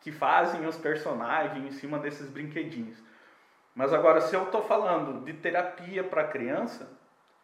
que 0.00 0.10
fazem 0.10 0.66
os 0.66 0.76
personagens 0.76 1.66
em 1.66 1.72
cima 1.72 1.98
desses 1.98 2.28
brinquedinhos. 2.30 2.96
Mas 3.74 3.92
agora, 3.92 4.20
se 4.22 4.34
eu 4.34 4.44
estou 4.44 4.62
falando 4.62 5.24
de 5.24 5.34
terapia 5.34 6.02
para 6.02 6.24
criança, 6.24 6.90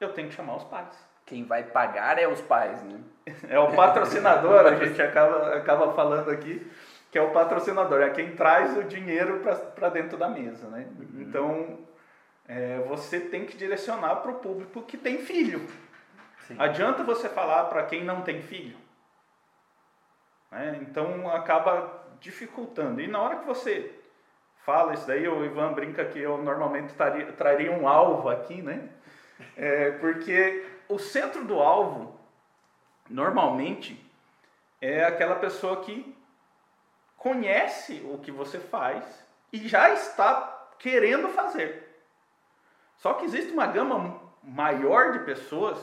eu 0.00 0.12
tenho 0.12 0.28
que 0.28 0.34
chamar 0.34 0.56
os 0.56 0.64
pais. 0.64 0.96
Quem 1.24 1.44
vai 1.44 1.64
pagar 1.64 2.18
é 2.18 2.28
os 2.28 2.40
pais, 2.40 2.82
né? 2.82 3.00
É 3.48 3.58
o 3.58 3.74
patrocinador, 3.74 4.66
a 4.66 4.76
gente 4.76 5.02
acaba, 5.02 5.56
acaba 5.56 5.92
falando 5.92 6.30
aqui, 6.30 6.70
que 7.10 7.18
é 7.18 7.22
o 7.22 7.32
patrocinador, 7.32 8.00
é 8.00 8.10
quem 8.10 8.36
traz 8.36 8.76
o 8.76 8.84
dinheiro 8.84 9.40
para 9.74 9.88
dentro 9.88 10.16
da 10.16 10.28
mesa, 10.28 10.68
né? 10.68 10.86
Uhum. 10.98 11.22
Então, 11.22 11.78
é, 12.46 12.78
você 12.86 13.18
tem 13.18 13.44
que 13.44 13.56
direcionar 13.56 14.16
para 14.16 14.30
o 14.30 14.36
público 14.36 14.82
que 14.82 14.96
tem 14.96 15.18
filho. 15.18 15.66
Sim. 16.46 16.54
Adianta 16.58 17.02
você 17.02 17.28
falar 17.28 17.64
para 17.64 17.82
quem 17.84 18.04
não 18.04 18.22
tem 18.22 18.40
filho. 18.42 18.76
Né? 20.50 20.78
Então, 20.82 21.28
acaba 21.30 22.04
dificultando. 22.20 23.00
E 23.00 23.08
na 23.08 23.20
hora 23.20 23.36
que 23.36 23.46
você 23.46 23.92
fala 24.64 24.94
isso 24.94 25.06
daí, 25.06 25.26
o 25.26 25.44
Ivan 25.44 25.72
brinca 25.72 26.04
que 26.04 26.20
eu 26.20 26.38
normalmente 26.38 26.94
traria, 26.94 27.32
traria 27.32 27.72
um 27.72 27.88
alvo 27.88 28.28
aqui, 28.28 28.62
né? 28.62 28.88
É, 29.56 29.92
porque 29.92 30.66
o 30.88 30.98
centro 30.98 31.44
do 31.44 31.60
alvo, 31.60 32.18
normalmente, 33.08 34.02
é 34.80 35.04
aquela 35.04 35.36
pessoa 35.36 35.82
que 35.82 36.16
conhece 37.16 38.02
o 38.10 38.18
que 38.18 38.30
você 38.30 38.58
faz 38.58 39.26
e 39.52 39.66
já 39.66 39.90
está 39.90 40.68
querendo 40.78 41.28
fazer. 41.30 41.86
Só 42.96 43.14
que 43.14 43.24
existe 43.24 43.52
uma 43.52 43.66
gama 43.66 44.20
maior 44.42 45.12
de 45.12 45.20
pessoas 45.20 45.78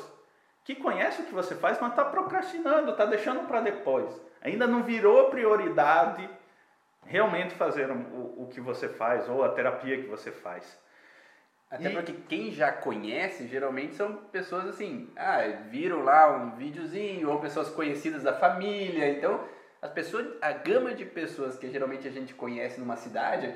que 0.63 0.75
conhece 0.75 1.21
o 1.21 1.25
que 1.25 1.33
você 1.33 1.55
faz, 1.55 1.79
mas 1.79 1.91
está 1.91 2.05
procrastinando, 2.05 2.91
está 2.91 3.05
deixando 3.05 3.47
para 3.47 3.61
depois. 3.61 4.21
Ainda 4.41 4.65
não 4.65 4.83
virou 4.83 5.29
prioridade 5.29 6.29
realmente 7.05 7.53
fazer 7.55 7.91
o, 7.91 8.43
o 8.43 8.49
que 8.49 8.61
você 8.61 8.87
faz 8.87 9.27
ou 9.27 9.43
a 9.43 9.49
terapia 9.49 10.01
que 10.01 10.07
você 10.07 10.31
faz. 10.31 10.81
Até 11.73 11.89
e... 11.89 11.93
porque 11.93 12.13
quem 12.29 12.51
já 12.51 12.71
conhece, 12.71 13.47
geralmente 13.47 13.95
são 13.95 14.13
pessoas 14.31 14.67
assim, 14.67 15.09
ah, 15.15 15.39
viram 15.71 16.03
lá 16.03 16.31
um 16.37 16.55
videozinho, 16.55 17.31
ou 17.31 17.39
pessoas 17.39 17.69
conhecidas 17.69 18.21
da 18.21 18.31
família. 18.31 19.09
Então, 19.09 19.43
as 19.81 19.89
pessoas, 19.89 20.27
a 20.39 20.51
gama 20.51 20.93
de 20.93 21.03
pessoas 21.03 21.57
que 21.57 21.67
geralmente 21.71 22.07
a 22.07 22.11
gente 22.11 22.35
conhece 22.35 22.79
numa 22.79 22.95
cidade, 22.95 23.51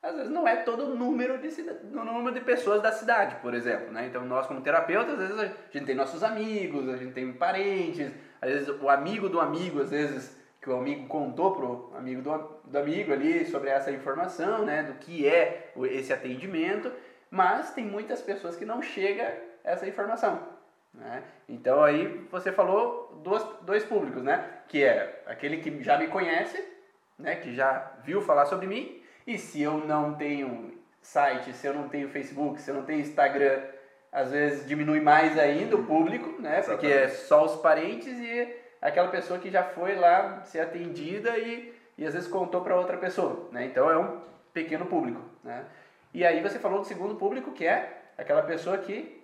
às 0.00 0.14
vezes 0.14 0.30
não 0.30 0.46
é 0.46 0.56
todo 0.62 0.84
o 0.84 0.94
número 0.94 1.38
de, 1.38 1.50
número 1.90 2.32
de 2.32 2.40
pessoas 2.40 2.80
da 2.80 2.92
cidade, 2.92 3.34
por 3.42 3.52
exemplo. 3.52 3.90
Né? 3.90 4.06
Então, 4.06 4.24
nós 4.24 4.46
como 4.46 4.60
terapeutas, 4.60 5.14
às 5.14 5.28
vezes 5.28 5.38
a 5.40 5.46
gente 5.72 5.86
tem 5.86 5.96
nossos 5.96 6.22
amigos, 6.22 6.88
a 6.88 6.96
gente 6.96 7.12
tem 7.12 7.32
parentes, 7.32 8.12
às 8.40 8.48
vezes 8.48 8.68
o 8.68 8.88
amigo 8.88 9.28
do 9.28 9.40
amigo, 9.40 9.82
às 9.82 9.90
vezes 9.90 10.38
que 10.62 10.70
o 10.70 10.76
amigo 10.76 11.08
contou 11.08 11.56
pro 11.56 11.92
amigo 11.96 12.22
do, 12.22 12.60
do 12.64 12.78
amigo 12.78 13.12
ali 13.12 13.44
sobre 13.46 13.70
essa 13.70 13.90
informação, 13.90 14.64
né, 14.64 14.84
do 14.84 14.94
que 14.94 15.26
é 15.26 15.72
esse 15.90 16.12
atendimento 16.12 16.92
mas 17.30 17.72
tem 17.72 17.84
muitas 17.84 18.20
pessoas 18.20 18.56
que 18.56 18.64
não 18.64 18.82
chega 18.82 19.32
essa 19.62 19.86
informação. 19.86 20.40
Né? 20.92 21.22
Então 21.48 21.82
aí 21.82 22.26
você 22.30 22.50
falou 22.50 23.20
dois, 23.22 23.42
dois 23.62 23.84
públicos, 23.84 24.22
né? 24.22 24.44
Que 24.68 24.82
é 24.82 25.22
aquele 25.26 25.58
que 25.58 25.82
já 25.82 25.96
me 25.96 26.08
conhece, 26.08 26.62
né? 27.18 27.36
Que 27.36 27.54
já 27.54 27.92
viu 28.02 28.20
falar 28.20 28.46
sobre 28.46 28.66
mim. 28.66 29.00
E 29.26 29.38
se 29.38 29.62
eu 29.62 29.78
não 29.78 30.14
tenho 30.14 30.78
site, 31.00 31.52
se 31.52 31.66
eu 31.66 31.74
não 31.74 31.88
tenho 31.88 32.08
Facebook, 32.08 32.60
se 32.60 32.70
eu 32.70 32.74
não 32.74 32.84
tenho 32.84 33.00
Instagram, 33.00 33.62
às 34.10 34.32
vezes 34.32 34.66
diminui 34.66 35.00
mais 35.00 35.38
ainda 35.38 35.76
o 35.76 35.86
público, 35.86 36.40
né? 36.40 36.62
Porque 36.62 36.86
é 36.86 37.08
só 37.08 37.44
os 37.44 37.56
parentes 37.60 38.18
e 38.18 38.56
aquela 38.82 39.08
pessoa 39.08 39.38
que 39.38 39.50
já 39.50 39.62
foi 39.62 39.94
lá 39.94 40.42
ser 40.42 40.60
atendida 40.60 41.38
e, 41.38 41.72
e 41.96 42.04
às 42.04 42.14
vezes 42.14 42.28
contou 42.28 42.62
para 42.62 42.76
outra 42.76 42.96
pessoa, 42.96 43.48
né? 43.52 43.66
Então 43.66 43.88
é 43.88 43.96
um 43.96 44.20
pequeno 44.52 44.86
público, 44.86 45.22
né? 45.44 45.64
E 46.12 46.24
aí 46.24 46.42
você 46.42 46.58
falou 46.58 46.80
do 46.80 46.86
segundo 46.86 47.14
público, 47.14 47.52
que 47.52 47.66
é 47.66 48.02
aquela 48.18 48.42
pessoa 48.42 48.78
que 48.78 49.18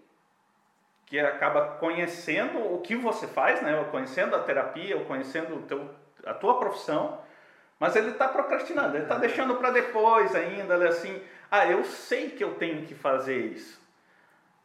que 1.07 1.21
acaba 1.21 1.77
conhecendo 1.79 2.59
o 2.59 2.81
que 2.81 2.97
você 2.97 3.29
faz, 3.29 3.63
né? 3.63 3.85
Conhecendo 3.93 4.35
a 4.35 4.41
terapia, 4.41 4.97
ou 4.97 5.05
conhecendo 5.05 5.63
teu, 5.63 5.89
a 6.27 6.35
tua 6.35 6.59
profissão, 6.59 7.21
mas 7.79 7.95
ele 7.95 8.11
está 8.11 8.27
procrastinando, 8.27 8.97
ele 8.97 9.05
está 9.05 9.17
deixando 9.17 9.55
para 9.55 9.71
depois 9.71 10.35
ainda, 10.35 10.75
ele 10.75 10.85
é 10.85 10.89
assim, 10.89 11.23
ah, 11.51 11.67
eu 11.67 11.85
sei 11.85 12.31
que 12.31 12.43
eu 12.43 12.55
tenho 12.55 12.85
que 12.87 12.95
fazer 12.95 13.39
isso, 13.39 13.81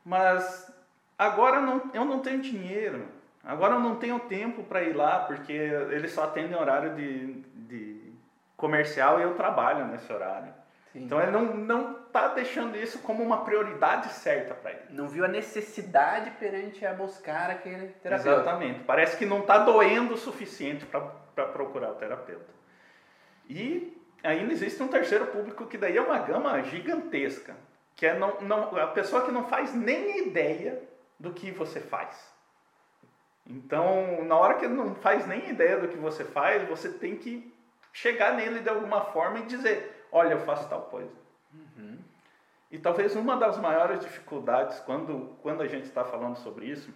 mas 0.03 0.73
agora 1.17 1.61
não, 1.61 1.91
eu 1.93 2.03
não 2.03 2.19
tenho 2.19 2.41
dinheiro, 2.41 3.05
agora 3.43 3.75
eu 3.75 3.79
não 3.79 3.97
tenho 3.97 4.19
tempo 4.21 4.63
para 4.63 4.81
ir 4.81 4.93
lá, 4.93 5.19
porque 5.19 5.53
ele 5.53 6.07
só 6.07 6.23
atende 6.23 6.55
horário 6.55 6.95
de, 6.95 7.33
de 7.67 8.13
comercial 8.57 9.19
e 9.19 9.23
eu 9.23 9.35
trabalho 9.35 9.85
nesse 9.85 10.11
horário. 10.11 10.51
Sim. 10.91 11.03
Então 11.03 11.21
ele 11.21 11.31
não, 11.31 11.53
não 11.53 12.00
tá 12.11 12.27
deixando 12.29 12.77
isso 12.77 12.99
como 12.99 13.23
uma 13.23 13.43
prioridade 13.43 14.09
certa 14.13 14.53
para 14.53 14.71
ele. 14.71 14.81
Não 14.89 15.07
viu 15.07 15.25
a 15.25 15.27
necessidade 15.27 16.31
perante 16.31 16.85
a 16.85 16.93
buscar 16.93 17.49
aquele 17.49 17.87
terapeuta. 17.87 18.41
Exatamente. 18.41 18.83
Parece 18.83 19.17
que 19.17 19.25
não 19.25 19.39
está 19.39 19.59
doendo 19.59 20.13
o 20.13 20.17
suficiente 20.17 20.85
para 20.85 21.45
procurar 21.47 21.91
o 21.91 21.95
terapeuta. 21.95 22.51
E 23.49 23.97
ainda 24.23 24.53
existe 24.53 24.81
um 24.81 24.87
terceiro 24.87 25.27
público 25.27 25.65
que 25.65 25.77
daí 25.77 25.97
é 25.97 26.01
uma 26.01 26.19
gama 26.19 26.61
gigantesca, 26.63 27.55
que 27.95 28.05
é 28.05 28.17
não, 28.17 28.41
não, 28.41 28.77
a 28.77 28.87
pessoa 28.87 29.25
que 29.25 29.31
não 29.31 29.45
faz 29.47 29.73
nem 29.73 30.27
ideia 30.27 30.81
do 31.19 31.31
que 31.31 31.51
você 31.51 31.79
faz. 31.79 32.31
Então, 33.45 34.23
na 34.23 34.35
hora 34.37 34.55
que 34.55 34.65
ele 34.65 34.73
não 34.73 34.95
faz 34.95 35.25
nem 35.27 35.49
ideia 35.49 35.77
do 35.77 35.87
que 35.87 35.97
você 35.97 36.23
faz, 36.23 36.67
você 36.67 36.89
tem 36.89 37.15
que 37.15 37.53
chegar 37.91 38.35
nele 38.35 38.59
de 38.59 38.69
alguma 38.69 39.01
forma 39.05 39.39
e 39.39 39.45
dizer: 39.45 40.07
Olha, 40.11 40.33
eu 40.33 40.39
faço 40.41 40.69
tal 40.69 40.83
coisa. 40.83 41.11
Uhum. 41.53 41.90
E 42.71 42.79
talvez 42.79 43.15
uma 43.15 43.35
das 43.35 43.57
maiores 43.57 43.99
dificuldades 43.99 44.79
quando, 44.79 45.37
quando 45.41 45.61
a 45.61 45.67
gente 45.67 45.83
está 45.83 46.05
falando 46.05 46.37
sobre 46.37 46.67
isso 46.67 46.93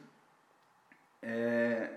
é 1.22 1.90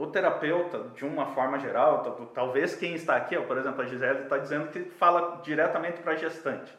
o 0.00 0.06
terapeuta, 0.06 0.84
de 0.94 1.04
uma 1.04 1.26
forma 1.34 1.58
geral, 1.58 2.28
talvez 2.32 2.74
quem 2.74 2.94
está 2.94 3.16
aqui, 3.16 3.38
por 3.42 3.58
exemplo, 3.58 3.82
a 3.82 3.84
Gisele 3.84 4.22
está 4.22 4.38
dizendo 4.38 4.70
que 4.70 4.84
fala 4.84 5.42
diretamente 5.42 6.00
para 6.00 6.12
a 6.12 6.16
gestante. 6.16 6.74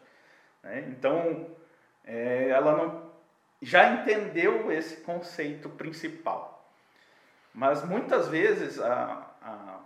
Né? 0.64 0.86
Então, 0.90 1.48
é, 2.04 2.50
ela 2.50 2.76
não, 2.76 3.12
já 3.62 3.94
entendeu 3.94 4.72
esse 4.72 5.02
conceito 5.02 5.70
principal. 5.70 6.68
Mas 7.54 7.86
muitas 7.86 8.28
vezes, 8.28 8.82
a, 8.82 9.28
a, 9.44 9.80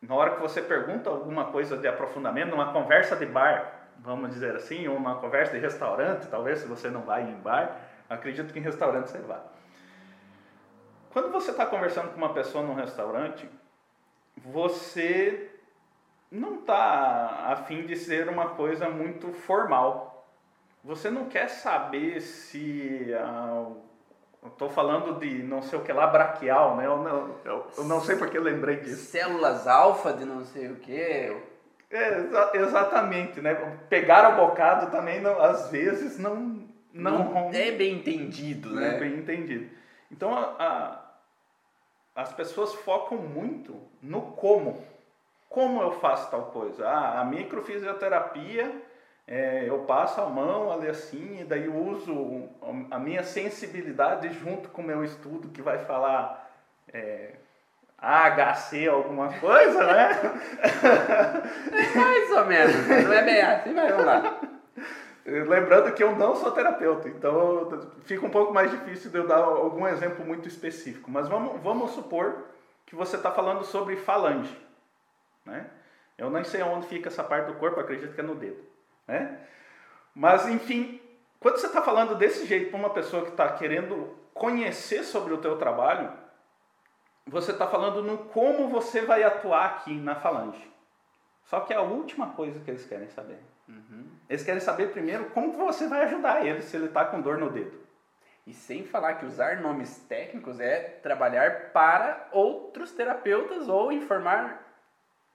na 0.00 0.14
hora 0.14 0.36
que 0.36 0.40
você 0.40 0.62
pergunta 0.62 1.10
alguma 1.10 1.46
coisa 1.46 1.76
de 1.76 1.88
aprofundamento, 1.88 2.50
numa 2.50 2.72
conversa 2.72 3.16
de 3.16 3.26
bar, 3.26 3.79
vamos 4.02 4.30
dizer 4.30 4.56
assim, 4.56 4.88
uma 4.88 5.16
conversa 5.16 5.52
de 5.52 5.58
restaurante, 5.58 6.26
talvez 6.28 6.60
se 6.60 6.66
você 6.66 6.88
não 6.88 7.02
vai 7.02 7.22
em 7.22 7.34
bar, 7.34 7.76
acredito 8.08 8.52
que 8.52 8.58
em 8.58 8.62
restaurante 8.62 9.10
você 9.10 9.18
vai. 9.18 9.40
Quando 11.12 11.30
você 11.30 11.50
está 11.50 11.66
conversando 11.66 12.10
com 12.10 12.16
uma 12.16 12.32
pessoa 12.32 12.64
num 12.64 12.74
restaurante, 12.74 13.48
você 14.36 15.50
não 16.30 16.60
está 16.60 17.46
a 17.48 17.56
fim 17.56 17.86
de 17.86 17.96
ser 17.96 18.28
uma 18.28 18.50
coisa 18.50 18.88
muito 18.88 19.32
formal. 19.32 20.28
Você 20.84 21.10
não 21.10 21.26
quer 21.26 21.48
saber 21.48 22.20
se 22.20 23.12
ah, 23.14 23.70
Estou 24.46 24.70
falando 24.70 25.18
de 25.18 25.42
não 25.42 25.60
sei 25.60 25.78
o 25.78 25.82
que 25.82 25.92
lá, 25.92 26.06
braquial, 26.06 26.76
né? 26.76 26.86
Eu 26.86 26.96
não, 26.96 27.34
eu, 27.44 27.66
eu 27.76 27.84
não 27.84 28.00
sei 28.00 28.16
porque 28.16 28.38
eu 28.38 28.42
lembrei 28.42 28.76
disso. 28.76 29.10
Células 29.10 29.66
alfa 29.66 30.14
de 30.14 30.24
não 30.24 30.44
sei 30.46 30.68
o 30.68 30.76
que. 30.76 31.36
É, 31.90 32.18
exa 32.18 32.50
exatamente, 32.54 33.40
né? 33.40 33.54
Pegar 33.88 34.32
o 34.32 34.46
bocado 34.46 34.90
também, 34.90 35.20
não, 35.20 35.40
às 35.40 35.70
vezes, 35.70 36.18
não... 36.18 36.68
Não, 36.92 37.24
não 37.32 37.50
é 37.52 37.70
bem 37.70 37.96
entendido, 37.96 38.70
né? 38.74 38.96
É 38.96 38.98
bem 38.98 39.14
entendido. 39.14 39.70
Então, 40.10 40.36
a, 40.36 40.56
a, 40.58 42.22
as 42.22 42.32
pessoas 42.32 42.74
focam 42.74 43.18
muito 43.18 43.80
no 44.02 44.22
como. 44.32 44.84
Como 45.48 45.80
eu 45.82 45.92
faço 45.92 46.30
tal 46.30 46.46
coisa? 46.46 46.88
Ah, 46.88 47.20
a 47.20 47.24
microfisioterapia, 47.24 48.72
é, 49.26 49.68
eu 49.68 49.80
passo 49.80 50.20
a 50.20 50.26
mão 50.26 50.72
ali 50.72 50.88
assim, 50.88 51.40
e 51.40 51.44
daí 51.44 51.68
uso 51.68 52.48
a 52.90 52.98
minha 52.98 53.22
sensibilidade 53.22 54.32
junto 54.32 54.68
com 54.68 54.82
o 54.82 54.84
meu 54.84 55.04
estudo 55.04 55.48
que 55.48 55.62
vai 55.62 55.78
falar 55.78 56.50
é, 56.92 57.34
AHC 58.00 58.88
alguma 58.88 59.32
coisa, 59.38 59.86
né? 59.86 60.10
É 61.72 61.98
mais 61.98 62.30
ou 62.30 62.46
menos, 62.46 62.88
não 62.88 63.12
é 63.12 63.22
bem 63.22 63.42
assim, 63.42 63.72
mas 63.72 63.90
vamos 63.90 64.06
lá. 64.06 64.40
Lembrando 65.26 65.92
que 65.92 66.02
eu 66.02 66.16
não 66.16 66.34
sou 66.34 66.50
terapeuta, 66.50 67.08
então 67.08 67.90
fica 68.04 68.24
um 68.24 68.30
pouco 68.30 68.52
mais 68.52 68.70
difícil 68.70 69.10
de 69.10 69.18
eu 69.18 69.26
dar 69.26 69.36
algum 69.36 69.86
exemplo 69.86 70.24
muito 70.24 70.48
específico. 70.48 71.10
Mas 71.10 71.28
vamos, 71.28 71.60
vamos 71.62 71.90
supor 71.92 72.46
que 72.86 72.96
você 72.96 73.16
está 73.16 73.30
falando 73.30 73.62
sobre 73.64 73.96
falange. 73.96 74.56
Né? 75.44 75.66
Eu 76.16 76.30
nem 76.30 76.42
sei 76.42 76.62
onde 76.62 76.86
fica 76.86 77.08
essa 77.08 77.22
parte 77.22 77.46
do 77.46 77.54
corpo, 77.54 77.78
acredito 77.78 78.14
que 78.14 78.20
é 78.20 78.24
no 78.24 78.34
dedo. 78.34 78.64
Né? 79.06 79.38
Mas, 80.14 80.48
enfim, 80.48 81.00
quando 81.38 81.58
você 81.58 81.66
está 81.66 81.82
falando 81.82 82.14
desse 82.14 82.46
jeito 82.46 82.70
para 82.70 82.78
uma 82.78 82.90
pessoa 82.90 83.22
que 83.22 83.30
está 83.30 83.48
querendo 83.52 84.16
conhecer 84.34 85.04
sobre 85.04 85.32
o 85.32 85.38
teu 85.38 85.56
trabalho, 85.56 86.10
você 87.30 87.52
está 87.52 87.66
falando 87.66 88.02
no 88.02 88.18
como 88.18 88.68
você 88.68 89.02
vai 89.02 89.22
atuar 89.22 89.64
aqui 89.66 89.94
na 89.94 90.16
falange. 90.16 90.68
Só 91.44 91.60
que 91.60 91.72
é 91.72 91.76
a 91.76 91.82
última 91.82 92.30
coisa 92.30 92.58
que 92.60 92.70
eles 92.70 92.84
querem 92.84 93.08
saber. 93.08 93.38
Uhum. 93.68 94.06
Eles 94.28 94.42
querem 94.42 94.60
saber 94.60 94.90
primeiro 94.90 95.30
como 95.30 95.52
você 95.52 95.86
vai 95.86 96.02
ajudar 96.02 96.44
ele 96.44 96.60
se 96.60 96.76
ele 96.76 96.86
está 96.86 97.04
com 97.04 97.20
dor 97.20 97.38
no 97.38 97.50
dedo. 97.50 97.78
E 98.46 98.52
sem 98.52 98.84
falar 98.84 99.14
que 99.14 99.26
usar 99.26 99.60
nomes 99.60 99.98
técnicos 100.08 100.58
é 100.58 100.80
trabalhar 101.02 101.70
para 101.72 102.28
outros 102.32 102.90
terapeutas 102.90 103.68
ou 103.68 103.92
informar 103.92 104.66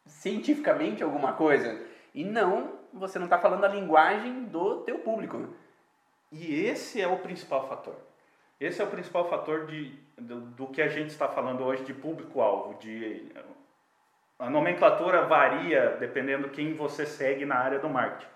cientificamente 0.05 1.01
alguma 1.01 1.34
coisa. 1.34 1.81
E 2.13 2.25
não, 2.25 2.73
você 2.91 3.17
não 3.17 3.25
está 3.25 3.38
falando 3.38 3.63
a 3.63 3.69
linguagem 3.69 4.45
do 4.45 4.81
teu 4.81 4.99
público. 4.99 5.47
E 6.31 6.65
esse 6.65 7.01
é 7.01 7.08
o 7.08 7.19
principal 7.19 7.69
fator. 7.69 7.95
Esse 8.60 8.82
é 8.82 8.86
o 8.86 8.89
principal 8.89 9.30
fator 9.30 9.65
de, 9.65 9.94
do, 10.18 10.39
do 10.41 10.68
que 10.68 10.82
a 10.82 10.88
gente 10.88 11.10
está 11.10 11.28
falando 11.28 11.63
hoje 11.63 11.84
de 11.84 11.94
público-alvo. 11.94 12.80
De, 12.80 13.32
a 14.39 14.50
nomenclatura 14.50 15.24
varia 15.24 15.98
dependendo 16.00 16.50
quem 16.50 16.74
você 16.74 17.06
segue 17.06 17.46
na 17.46 17.56
área 17.56 17.80
do 17.80 17.89
marketing. 17.89 18.28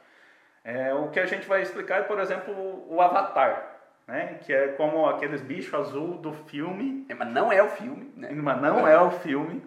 É, 0.63 0.93
o 0.93 1.09
que 1.09 1.19
a 1.19 1.25
gente 1.25 1.47
vai 1.47 1.61
explicar 1.61 2.01
é, 2.01 2.03
por 2.03 2.19
exemplo, 2.19 2.53
o 2.87 3.01
avatar. 3.01 3.77
Né? 4.07 4.39
Que 4.43 4.51
é 4.53 4.67
como 4.69 5.07
aqueles 5.07 5.41
bichos 5.41 5.73
azul 5.73 6.17
do 6.17 6.33
filme. 6.33 7.05
É, 7.07 7.13
mas 7.13 7.29
não 7.29 7.51
é 7.51 7.63
o 7.63 7.69
filme. 7.69 8.11
Né? 8.15 8.29
Mas 8.31 8.61
não 8.61 8.85
é 8.87 9.01
o 9.01 9.11
filme. 9.11 9.63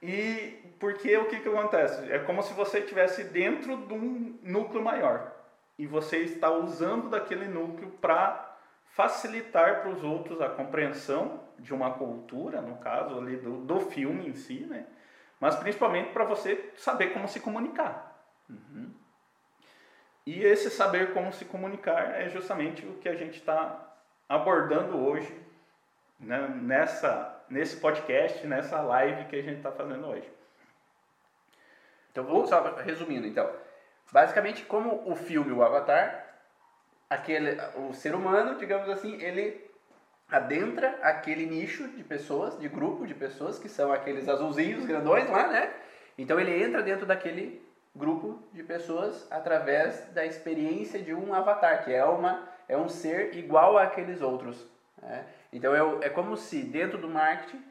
E 0.00 0.60
porque 0.78 1.16
o 1.16 1.26
que, 1.26 1.40
que 1.40 1.48
acontece? 1.48 2.10
É 2.12 2.18
como 2.20 2.42
se 2.42 2.52
você 2.54 2.80
estivesse 2.80 3.24
dentro 3.24 3.76
de 3.76 3.94
um 3.94 4.38
núcleo 4.42 4.82
maior. 4.82 5.32
E 5.78 5.86
você 5.86 6.18
está 6.18 6.50
usando 6.50 7.08
daquele 7.10 7.46
núcleo 7.46 7.90
para 8.00 8.51
facilitar 8.92 9.80
para 9.80 9.90
os 9.90 10.02
outros 10.02 10.40
a 10.40 10.48
compreensão 10.48 11.40
de 11.58 11.72
uma 11.72 11.92
cultura, 11.92 12.60
no 12.60 12.76
caso 12.76 13.18
ali 13.18 13.36
do, 13.36 13.64
do 13.64 13.80
filme 13.80 14.28
em 14.28 14.34
si, 14.34 14.66
né? 14.66 14.86
Mas 15.40 15.56
principalmente 15.56 16.12
para 16.12 16.24
você 16.24 16.72
saber 16.76 17.12
como 17.12 17.26
se 17.26 17.40
comunicar. 17.40 18.22
Uhum. 18.48 18.92
E 20.26 20.42
esse 20.44 20.70
saber 20.70 21.12
como 21.12 21.32
se 21.32 21.44
comunicar 21.44 22.20
é 22.20 22.28
justamente 22.28 22.86
o 22.86 22.98
que 22.98 23.08
a 23.08 23.14
gente 23.14 23.38
está 23.38 23.96
abordando 24.28 24.96
hoje 24.96 25.34
né? 26.20 26.48
nessa, 26.48 27.44
nesse 27.48 27.78
podcast, 27.78 28.46
nessa 28.46 28.80
live 28.82 29.24
que 29.24 29.36
a 29.36 29.42
gente 29.42 29.56
está 29.56 29.72
fazendo 29.72 30.06
hoje. 30.06 30.30
Então 32.12 32.24
vou 32.24 32.46
só 32.46 32.62
resumindo 32.76 33.26
então. 33.26 33.50
Basicamente, 34.12 34.64
como 34.64 35.10
o 35.10 35.16
filme 35.16 35.50
O 35.50 35.62
Avatar 35.62 36.31
aquele, 37.12 37.58
o 37.76 37.92
ser 37.92 38.14
humano, 38.14 38.58
digamos 38.58 38.88
assim, 38.88 39.20
ele 39.20 39.70
adentra 40.30 40.98
aquele 41.02 41.44
nicho 41.44 41.88
de 41.88 42.02
pessoas, 42.02 42.58
de 42.58 42.68
grupo 42.68 43.06
de 43.06 43.14
pessoas, 43.14 43.58
que 43.58 43.68
são 43.68 43.92
aqueles 43.92 44.28
azulzinhos 44.28 44.86
grandões 44.86 45.28
lá, 45.28 45.48
né? 45.48 45.72
Então 46.16 46.40
ele 46.40 46.62
entra 46.62 46.82
dentro 46.82 47.04
daquele 47.04 47.62
grupo 47.94 48.42
de 48.52 48.62
pessoas 48.62 49.26
através 49.30 50.06
da 50.14 50.24
experiência 50.24 51.00
de 51.00 51.12
um 51.12 51.34
avatar, 51.34 51.84
que 51.84 51.92
é, 51.92 52.04
uma, 52.04 52.48
é 52.66 52.76
um 52.76 52.88
ser 52.88 53.36
igual 53.36 53.76
àqueles 53.76 54.22
outros. 54.22 54.66
Né? 55.00 55.26
Então 55.52 55.74
é, 55.74 56.06
é 56.06 56.08
como 56.08 56.36
se 56.36 56.62
dentro 56.62 56.96
do 56.96 57.08
marketing 57.08 57.62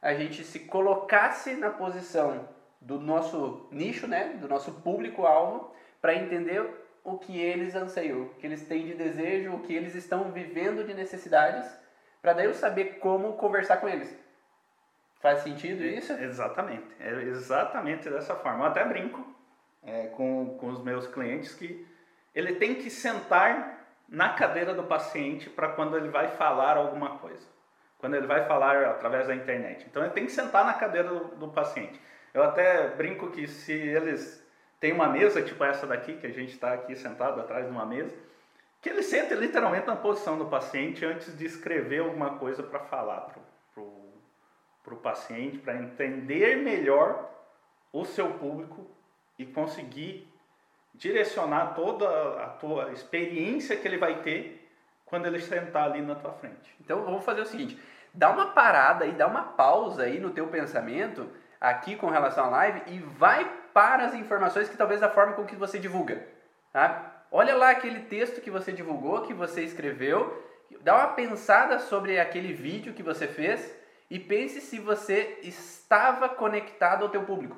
a 0.00 0.14
gente 0.14 0.44
se 0.44 0.60
colocasse 0.60 1.54
na 1.54 1.70
posição 1.70 2.48
do 2.80 3.00
nosso 3.00 3.66
nicho, 3.72 4.06
né? 4.06 4.34
do 4.40 4.46
nosso 4.46 4.70
público-alvo, 4.82 5.72
para 6.00 6.14
entender 6.14 6.83
o 7.04 7.18
que 7.18 7.38
eles 7.38 7.74
anseiam, 7.76 8.22
o 8.22 8.28
que 8.30 8.46
eles 8.46 8.66
têm 8.66 8.86
de 8.86 8.94
desejo, 8.94 9.54
o 9.54 9.60
que 9.60 9.74
eles 9.74 9.94
estão 9.94 10.32
vivendo 10.32 10.84
de 10.84 10.94
necessidades, 10.94 11.70
para 12.22 12.32
daí 12.32 12.46
eu 12.46 12.54
saber 12.54 12.98
como 12.98 13.34
conversar 13.34 13.76
com 13.76 13.88
eles. 13.88 14.18
Faz 15.20 15.40
sentido 15.40 15.84
isso? 15.84 16.12
Exatamente, 16.14 16.88
é 16.98 17.10
exatamente 17.24 18.08
dessa 18.08 18.34
forma. 18.34 18.64
Eu 18.64 18.70
até 18.70 18.84
brinco 18.84 19.24
é, 19.82 20.06
com, 20.08 20.56
com 20.58 20.68
os 20.68 20.82
meus 20.82 21.06
clientes 21.06 21.54
que 21.54 21.86
ele 22.34 22.54
tem 22.54 22.76
que 22.76 22.88
sentar 22.88 23.86
na 24.08 24.30
cadeira 24.30 24.74
do 24.74 24.84
paciente 24.84 25.48
para 25.50 25.68
quando 25.68 25.96
ele 25.96 26.08
vai 26.08 26.28
falar 26.28 26.76
alguma 26.76 27.18
coisa. 27.18 27.46
Quando 27.98 28.14
ele 28.14 28.26
vai 28.26 28.46
falar 28.46 28.84
através 28.86 29.26
da 29.26 29.34
internet. 29.34 29.86
Então 29.88 30.02
ele 30.02 30.12
tem 30.12 30.26
que 30.26 30.32
sentar 30.32 30.64
na 30.64 30.74
cadeira 30.74 31.08
do, 31.08 31.36
do 31.36 31.48
paciente. 31.48 31.98
Eu 32.32 32.42
até 32.42 32.88
brinco 32.88 33.30
que 33.30 33.46
se 33.46 33.72
eles 33.72 34.43
tem 34.84 34.92
uma 34.92 35.08
mesa 35.08 35.40
tipo 35.40 35.64
essa 35.64 35.86
daqui, 35.86 36.12
que 36.12 36.26
a 36.26 36.30
gente 36.30 36.52
está 36.52 36.74
aqui 36.74 36.94
sentado 36.94 37.40
atrás 37.40 37.64
de 37.64 37.70
uma 37.70 37.86
mesa, 37.86 38.14
que 38.82 38.90
ele 38.90 39.02
senta 39.02 39.34
literalmente 39.34 39.86
na 39.86 39.96
posição 39.96 40.36
do 40.36 40.44
paciente 40.44 41.06
antes 41.06 41.34
de 41.38 41.46
escrever 41.46 42.00
alguma 42.00 42.36
coisa 42.36 42.62
para 42.62 42.80
falar 42.80 43.32
para 44.82 44.92
o 44.92 44.98
paciente, 44.98 45.56
para 45.56 45.74
entender 45.76 46.56
melhor 46.56 47.30
o 47.90 48.04
seu 48.04 48.28
público 48.32 48.86
e 49.38 49.46
conseguir 49.46 50.30
direcionar 50.92 51.72
toda 51.74 52.06
a 52.44 52.48
tua 52.48 52.92
experiência 52.92 53.78
que 53.78 53.88
ele 53.88 53.96
vai 53.96 54.20
ter 54.20 54.70
quando 55.06 55.24
ele 55.24 55.40
sentar 55.40 55.84
ali 55.84 56.02
na 56.02 56.14
tua 56.14 56.32
frente. 56.32 56.76
Então 56.78 57.02
vamos 57.06 57.24
fazer 57.24 57.40
o 57.40 57.46
seguinte, 57.46 57.80
dá 58.12 58.28
uma 58.28 58.48
parada 58.48 59.06
aí, 59.06 59.12
dá 59.12 59.26
uma 59.26 59.44
pausa 59.44 60.02
aí 60.02 60.20
no 60.20 60.28
teu 60.28 60.46
pensamento 60.48 61.26
aqui 61.58 61.96
com 61.96 62.10
relação 62.10 62.44
à 62.44 62.48
live 62.50 62.82
e 62.88 62.98
vai 62.98 63.63
para 63.74 64.06
as 64.06 64.14
informações 64.14 64.68
que 64.68 64.76
talvez 64.76 65.02
a 65.02 65.10
forma 65.10 65.34
com 65.34 65.44
que 65.44 65.56
você 65.56 65.78
divulga. 65.78 66.26
Tá? 66.72 67.24
Olha 67.30 67.56
lá 67.56 67.70
aquele 67.70 68.00
texto 68.00 68.40
que 68.40 68.50
você 68.50 68.72
divulgou, 68.72 69.22
que 69.22 69.34
você 69.34 69.62
escreveu, 69.62 70.42
dá 70.80 70.94
uma 70.94 71.08
pensada 71.08 71.80
sobre 71.80 72.18
aquele 72.18 72.52
vídeo 72.52 72.94
que 72.94 73.02
você 73.02 73.26
fez 73.26 73.74
e 74.08 74.18
pense 74.18 74.60
se 74.60 74.78
você 74.78 75.38
estava 75.42 76.28
conectado 76.28 77.02
ao 77.02 77.08
teu 77.08 77.24
público. 77.24 77.56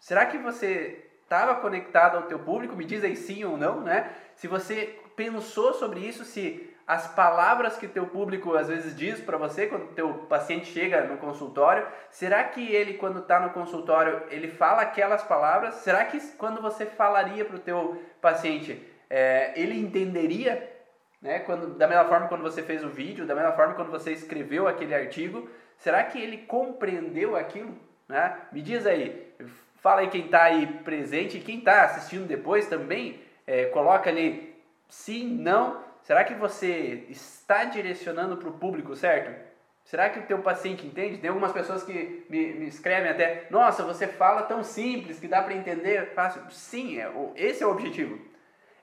Será 0.00 0.24
que 0.24 0.38
você 0.38 1.04
estava 1.22 1.56
conectado 1.56 2.16
ao 2.16 2.22
teu 2.22 2.38
público? 2.38 2.74
Me 2.74 2.84
diz 2.84 3.04
aí 3.04 3.16
sim 3.16 3.44
ou 3.44 3.56
não, 3.58 3.80
né? 3.80 4.10
Se 4.36 4.48
você 4.48 4.98
pensou 5.16 5.74
sobre 5.74 6.00
isso, 6.00 6.24
se 6.24 6.74
as 6.86 7.08
palavras 7.08 7.76
que 7.76 7.88
teu 7.88 8.06
público 8.06 8.54
às 8.54 8.68
vezes 8.68 8.96
diz 8.96 9.20
para 9.20 9.36
você 9.36 9.66
quando 9.66 9.92
teu 9.94 10.14
paciente 10.28 10.66
chega 10.66 11.02
no 11.02 11.16
consultório, 11.16 11.84
será 12.10 12.44
que 12.44 12.72
ele 12.72 12.94
quando 12.94 13.18
está 13.18 13.40
no 13.40 13.50
consultório 13.50 14.22
ele 14.30 14.46
fala 14.46 14.82
aquelas 14.82 15.24
palavras? 15.24 15.74
Será 15.76 16.04
que 16.04 16.20
quando 16.36 16.62
você 16.62 16.86
falaria 16.86 17.44
para 17.44 17.56
o 17.56 17.60
teu 17.60 18.00
paciente 18.20 18.80
é, 19.10 19.52
ele 19.56 19.76
entenderia? 19.76 20.72
Né? 21.20 21.40
Quando, 21.40 21.74
da 21.76 21.88
mesma 21.88 22.04
forma 22.04 22.28
quando 22.28 22.42
você 22.42 22.62
fez 22.62 22.84
o 22.84 22.88
vídeo, 22.88 23.26
da 23.26 23.34
mesma 23.34 23.52
forma 23.52 23.74
quando 23.74 23.90
você 23.90 24.12
escreveu 24.12 24.68
aquele 24.68 24.94
artigo, 24.94 25.48
será 25.78 26.04
que 26.04 26.22
ele 26.22 26.38
compreendeu 26.38 27.34
aquilo? 27.34 27.76
Né? 28.08 28.36
Me 28.52 28.62
diz 28.62 28.86
aí, 28.86 29.34
fala 29.82 30.02
aí 30.02 30.08
quem 30.08 30.26
está 30.26 30.44
aí 30.44 30.66
presente 30.84 31.40
quem 31.40 31.58
está 31.58 31.82
assistindo 31.82 32.28
depois 32.28 32.68
também, 32.68 33.20
é, 33.44 33.64
coloca 33.66 34.08
ali 34.08 34.54
sim, 34.88 35.26
não 35.26 35.84
Será 36.06 36.22
que 36.22 36.34
você 36.34 37.04
está 37.08 37.64
direcionando 37.64 38.36
para 38.36 38.48
o 38.48 38.52
público 38.52 38.94
certo? 38.94 39.44
Será 39.82 40.08
que 40.08 40.20
o 40.20 40.22
teu 40.22 40.38
paciente 40.38 40.86
entende? 40.86 41.18
Tem 41.18 41.28
algumas 41.28 41.50
pessoas 41.50 41.82
que 41.82 42.24
me, 42.30 42.52
me 42.52 42.68
escrevem 42.68 43.10
até, 43.10 43.48
nossa, 43.50 43.82
você 43.82 44.06
fala 44.06 44.42
tão 44.42 44.62
simples 44.62 45.18
que 45.18 45.26
dá 45.26 45.42
para 45.42 45.54
entender 45.54 46.12
fácil. 46.14 46.42
Sim, 46.48 47.00
é, 47.00 47.10
esse 47.34 47.64
é 47.64 47.66
o 47.66 47.72
objetivo. 47.72 48.20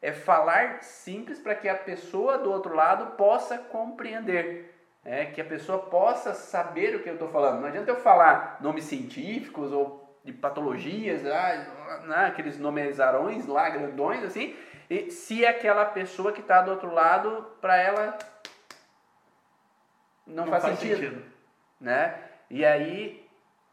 É 0.02 0.12
falar 0.12 0.84
simples 0.84 1.40
para 1.40 1.56
que 1.56 1.70
a 1.70 1.76
pessoa 1.76 2.38
do 2.38 2.52
outro 2.52 2.76
lado 2.76 3.16
possa 3.16 3.58
compreender. 3.58 4.76
É, 5.06 5.24
que 5.24 5.40
a 5.40 5.46
pessoa 5.46 5.80
possa 5.80 6.34
saber 6.34 6.94
o 6.94 7.04
que 7.04 7.08
eu 7.08 7.14
estou 7.14 7.30
falando. 7.30 7.62
Não 7.62 7.70
adianta 7.70 7.90
eu 7.90 8.02
falar 8.02 8.58
nomes 8.60 8.84
científicos 8.84 9.72
ou 9.72 10.20
de 10.26 10.34
patologias, 10.34 11.26
ah, 11.26 12.28
aqueles 12.28 12.60
nomes 12.60 12.98
lá, 12.98 13.70
grandões 13.70 14.24
assim, 14.24 14.56
e 14.94 15.10
se 15.10 15.44
aquela 15.44 15.86
pessoa 15.86 16.32
que 16.32 16.42
está 16.42 16.62
do 16.62 16.70
outro 16.70 16.94
lado, 16.94 17.48
para 17.60 17.76
ela 17.76 18.16
não, 20.28 20.46
não 20.46 20.52
faz, 20.52 20.64
faz 20.64 20.78
sentido, 20.78 21.02
sentido, 21.02 21.24
né? 21.82 22.16
E 22.48 22.64
aí, 22.64 23.28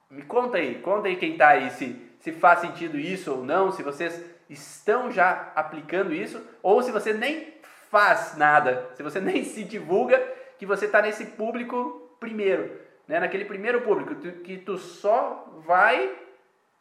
me 0.08 0.22
conta 0.22 0.56
aí, 0.56 0.80
conta 0.80 1.08
aí 1.08 1.16
quem 1.16 1.32
está 1.32 1.48
aí 1.48 1.70
se, 1.72 2.10
se 2.20 2.32
faz 2.32 2.60
sentido 2.60 2.98
isso 2.98 3.32
ou 3.34 3.44
não, 3.44 3.70
se 3.70 3.82
vocês 3.82 4.18
estão 4.48 5.10
já 5.10 5.52
aplicando 5.54 6.14
isso, 6.14 6.42
ou 6.62 6.82
se 6.82 6.90
você 6.90 7.12
nem 7.12 7.52
faz 7.90 8.38
nada, 8.38 8.88
se 8.94 9.02
você 9.02 9.20
nem 9.20 9.44
se 9.44 9.62
divulga, 9.62 10.18
que 10.58 10.64
você 10.64 10.86
está 10.86 11.02
nesse 11.02 11.26
público 11.26 12.16
primeiro, 12.18 12.80
né? 13.06 13.20
naquele 13.20 13.44
primeiro 13.44 13.82
público, 13.82 14.14
que 14.42 14.56
tu 14.56 14.78
só 14.78 15.52
vai 15.66 16.18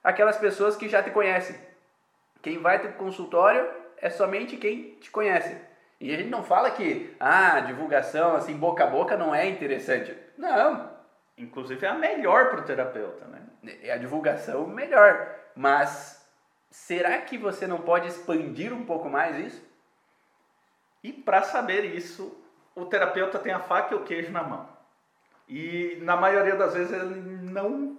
aquelas 0.02 0.38
pessoas 0.38 0.78
que 0.78 0.88
já 0.88 1.04
te 1.04 1.12
conhecem. 1.12 1.58
Quem 2.42 2.58
vai 2.58 2.80
para 2.80 2.92
o 2.92 2.94
consultório 2.94 3.79
é 4.02 4.10
somente 4.10 4.58
quem 4.58 4.96
te 4.96 5.12
conhece. 5.12 5.56
E 6.00 6.14
a 6.14 6.18
gente 6.18 6.30
não 6.30 6.44
fala 6.44 6.72
que 6.72 7.16
ah, 7.20 7.60
divulgação 7.60 8.36
assim 8.36 8.56
boca 8.56 8.84
a 8.84 8.88
boca 8.88 9.18
não 9.18 9.36
é 9.36 9.48
interessante. 9.48 10.16
Não. 10.38 10.90
Inclusive 11.38 11.86
é 11.86 11.90
a 11.90 11.94
melhor 11.94 12.50
para 12.50 12.62
o 12.62 12.64
terapeuta, 12.64 13.26
né? 13.26 13.42
É 13.84 13.92
a 13.92 13.98
divulgação 13.98 14.66
melhor. 14.68 15.36
Mas 15.56 16.26
será 16.72 17.18
que 17.20 17.38
você 17.38 17.68
não 17.68 17.82
pode 17.82 18.08
expandir 18.08 18.74
um 18.74 18.86
pouco 18.86 19.10
mais 19.10 19.38
isso? 19.38 19.70
E 21.04 21.12
para 21.12 21.44
saber 21.44 21.86
isso, 21.86 22.38
o 22.76 22.86
terapeuta 22.86 23.40
tem 23.40 23.54
a 23.54 23.60
faca 23.60 23.94
e 23.94 23.98
o 23.98 24.04
queijo 24.04 24.32
na 24.32 24.44
mão. 24.44 24.70
E 25.48 25.98
na 26.02 26.16
maioria 26.16 26.56
das 26.56 26.74
vezes 26.74 26.92
ele 26.94 27.16
não, 27.52 27.98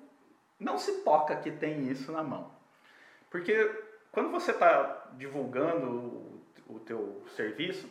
não 0.58 0.78
se 0.78 1.02
toca 1.02 1.36
que 1.36 1.50
tem 1.50 1.88
isso 1.88 2.12
na 2.12 2.22
mão. 2.22 2.50
Porque 3.30 3.70
quando 4.12 4.31
você 4.31 4.51
está 4.51 5.07
divulgando 5.12 6.42
o, 6.68 6.81
teu 6.81 7.23
serviço, 7.37 7.88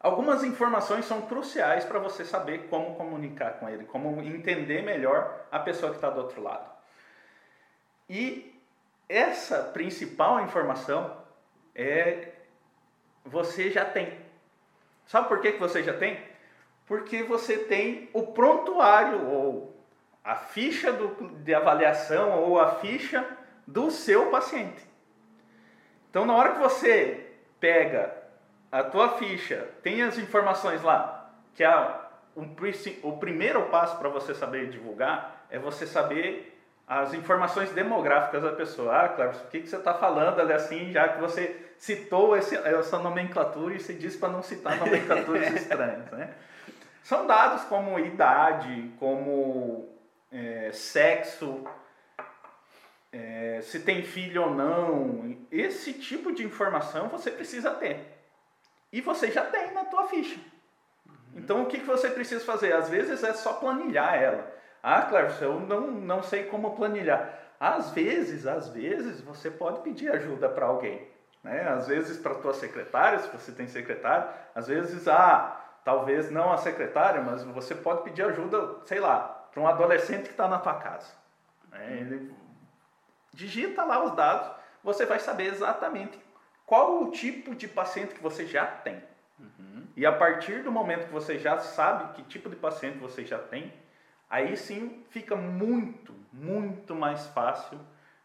algumas 0.00 0.42
informações 0.44 1.04
são 1.04 1.22
cruciais 1.22 1.84
para 1.84 1.98
você 1.98 2.24
saber 2.24 2.68
como 2.68 2.94
comunicar 2.94 3.58
com 3.58 3.68
ele, 3.68 3.84
como 3.84 4.22
entender 4.22 4.82
melhor 4.82 5.46
a 5.50 5.58
pessoa 5.58 5.90
que 5.90 5.98
está 5.98 6.08
do 6.08 6.20
outro 6.20 6.42
lado. 6.42 6.70
E 8.08 8.58
essa 9.08 9.62
principal 9.62 10.42
informação 10.42 11.16
é 11.74 12.32
você 13.24 13.70
já 13.70 13.84
tem. 13.84 14.18
Sabe 15.06 15.28
por 15.28 15.40
que, 15.40 15.52
que 15.52 15.60
você 15.60 15.82
já 15.82 15.96
tem? 15.96 16.22
Porque 16.86 17.22
você 17.22 17.58
tem 17.58 18.08
o 18.12 18.28
prontuário 18.28 19.28
ou 19.28 19.76
a 20.24 20.36
ficha 20.36 20.92
do, 20.92 21.28
de 21.38 21.54
avaliação 21.54 22.42
ou 22.42 22.58
a 22.58 22.76
ficha 22.76 23.26
do 23.66 23.90
seu 23.90 24.30
paciente. 24.30 24.86
Então, 26.10 26.26
na 26.26 26.34
hora 26.34 26.52
que 26.52 26.58
você 26.58 27.32
pega 27.58 28.14
a 28.70 28.82
tua 28.82 29.16
ficha, 29.16 29.68
tem 29.82 30.02
as 30.02 30.18
informações 30.18 30.82
lá, 30.82 31.30
que 31.54 31.64
é 31.64 32.02
um, 32.36 32.54
o 33.02 33.18
primeiro 33.18 33.64
passo 33.66 33.96
para 33.98 34.08
você 34.08 34.34
saber 34.34 34.70
divulgar 34.70 35.46
é 35.52 35.58
você 35.58 35.86
saber 35.86 36.58
as 36.88 37.14
informações 37.14 37.70
demográficas 37.70 38.42
da 38.42 38.52
pessoa. 38.52 39.04
Ah, 39.04 39.08
claro, 39.10 39.32
o 39.32 39.50
que, 39.50 39.60
que 39.60 39.68
você 39.68 39.76
está 39.76 39.94
falando 39.94 40.40
ali 40.40 40.52
assim, 40.52 40.90
já 40.90 41.08
que 41.08 41.20
você 41.20 41.74
citou 41.78 42.36
esse, 42.36 42.56
essa 42.56 42.98
nomenclatura 42.98 43.74
e 43.74 43.80
se 43.80 43.92
diz 43.92 44.16
para 44.16 44.30
não 44.30 44.42
citar 44.42 44.78
nomenclaturas 44.78 45.52
estranhas, 45.54 46.10
né? 46.10 46.30
São 47.02 47.26
dados 47.26 47.64
como 47.64 47.98
idade, 47.98 48.90
como 48.98 49.88
é, 50.30 50.70
sexo, 50.72 51.64
é, 53.12 53.60
se 53.62 53.80
tem 53.80 54.02
filho 54.02 54.44
ou 54.44 54.54
não, 54.54 55.36
esse 55.50 55.92
tipo 55.92 56.32
de 56.32 56.44
informação 56.44 57.08
você 57.08 57.30
precisa 57.30 57.70
ter. 57.72 58.18
E 58.90 59.00
você 59.00 59.30
já 59.30 59.44
tem 59.44 59.72
na 59.72 59.84
tua 59.84 60.08
ficha. 60.08 60.40
Uhum. 61.06 61.14
Então 61.36 61.62
o 61.62 61.66
que, 61.66 61.78
que 61.78 61.86
você 61.86 62.08
precisa 62.08 62.44
fazer? 62.44 62.72
Às 62.72 62.88
vezes 62.88 63.22
é 63.22 63.34
só 63.34 63.54
planilhar 63.54 64.14
ela. 64.14 64.50
Ah, 64.82 65.02
claro, 65.02 65.28
eu 65.40 65.60
não, 65.60 65.90
não 65.90 66.22
sei 66.22 66.44
como 66.44 66.74
planilhar. 66.74 67.38
Às 67.60 67.90
vezes, 67.90 68.46
às 68.46 68.68
vezes, 68.70 69.20
você 69.20 69.48
pode 69.48 69.82
pedir 69.82 70.10
ajuda 70.10 70.48
para 70.48 70.66
alguém. 70.66 71.06
Né? 71.44 71.62
Às 71.68 71.86
vezes 71.86 72.18
para 72.18 72.34
tua 72.34 72.52
secretária, 72.52 73.20
se 73.20 73.28
você 73.28 73.52
tem 73.52 73.68
secretário. 73.68 74.28
Às 74.54 74.66
vezes, 74.66 75.06
ah, 75.06 75.60
talvez 75.84 76.30
não 76.30 76.52
a 76.52 76.56
secretária, 76.56 77.20
mas 77.20 77.44
você 77.44 77.74
pode 77.74 78.02
pedir 78.02 78.24
ajuda, 78.24 78.80
sei 78.84 78.98
lá, 78.98 79.46
para 79.52 79.62
um 79.62 79.68
adolescente 79.68 80.24
que 80.24 80.30
está 80.30 80.48
na 80.48 80.58
tua 80.58 80.74
casa. 80.74 81.12
Né? 81.70 81.98
Ele 82.00 82.34
digita 83.32 83.84
lá 83.84 84.04
os 84.04 84.14
dados, 84.14 84.50
você 84.82 85.06
vai 85.06 85.18
saber 85.18 85.46
exatamente 85.46 86.18
qual 86.66 87.02
o 87.02 87.10
tipo 87.10 87.54
de 87.54 87.68
paciente 87.68 88.14
que 88.14 88.22
você 88.22 88.46
já 88.46 88.66
tem. 88.66 89.02
Uhum. 89.38 89.86
E 89.96 90.06
a 90.06 90.12
partir 90.12 90.62
do 90.62 90.70
momento 90.70 91.06
que 91.06 91.12
você 91.12 91.38
já 91.38 91.58
sabe 91.58 92.14
que 92.14 92.22
tipo 92.22 92.48
de 92.48 92.56
paciente 92.56 92.98
você 92.98 93.24
já 93.24 93.38
tem, 93.38 93.72
aí 94.28 94.56
sim 94.56 95.04
fica 95.10 95.36
muito, 95.36 96.14
muito 96.32 96.94
mais 96.94 97.26
fácil 97.28 97.78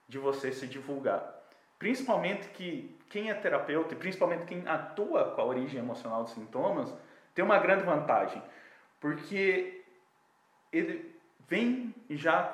de 0.07 0.17
você 0.17 0.51
se 0.51 0.67
divulgar. 0.67 1.35
Principalmente 1.77 2.47
que 2.49 2.97
quem 3.09 3.29
é 3.29 3.33
terapeuta 3.33 3.93
e 3.93 3.97
principalmente 3.97 4.45
quem 4.45 4.67
atua 4.67 5.31
com 5.31 5.41
a 5.41 5.45
origem 5.45 5.79
emocional 5.79 6.23
dos 6.23 6.33
sintomas 6.33 6.93
tem 7.35 7.45
uma 7.45 7.59
grande 7.59 7.83
vantagem, 7.83 8.41
porque 8.99 9.83
ele 10.71 11.15
vem 11.47 11.93
já 12.09 12.51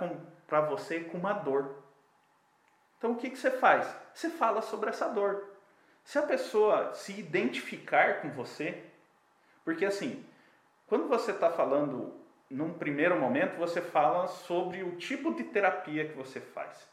para 0.47 0.61
você 0.61 0.99
com 0.99 1.17
uma 1.17 1.33
dor. 1.33 1.82
Então 3.03 3.11
o 3.11 3.15
que, 3.17 3.29
que 3.29 3.37
você 3.37 3.51
faz? 3.51 3.93
Você 4.13 4.29
fala 4.29 4.61
sobre 4.61 4.89
essa 4.89 5.09
dor. 5.09 5.43
Se 6.05 6.17
a 6.17 6.21
pessoa 6.21 6.93
se 6.93 7.11
identificar 7.19 8.21
com 8.21 8.29
você, 8.29 8.81
porque 9.65 9.83
assim, 9.83 10.25
quando 10.87 11.09
você 11.09 11.31
está 11.31 11.49
falando 11.49 12.13
num 12.49 12.71
primeiro 12.71 13.19
momento, 13.19 13.57
você 13.57 13.81
fala 13.81 14.27
sobre 14.27 14.83
o 14.83 14.95
tipo 14.95 15.33
de 15.33 15.43
terapia 15.43 16.07
que 16.07 16.15
você 16.15 16.39
faz. 16.39 16.87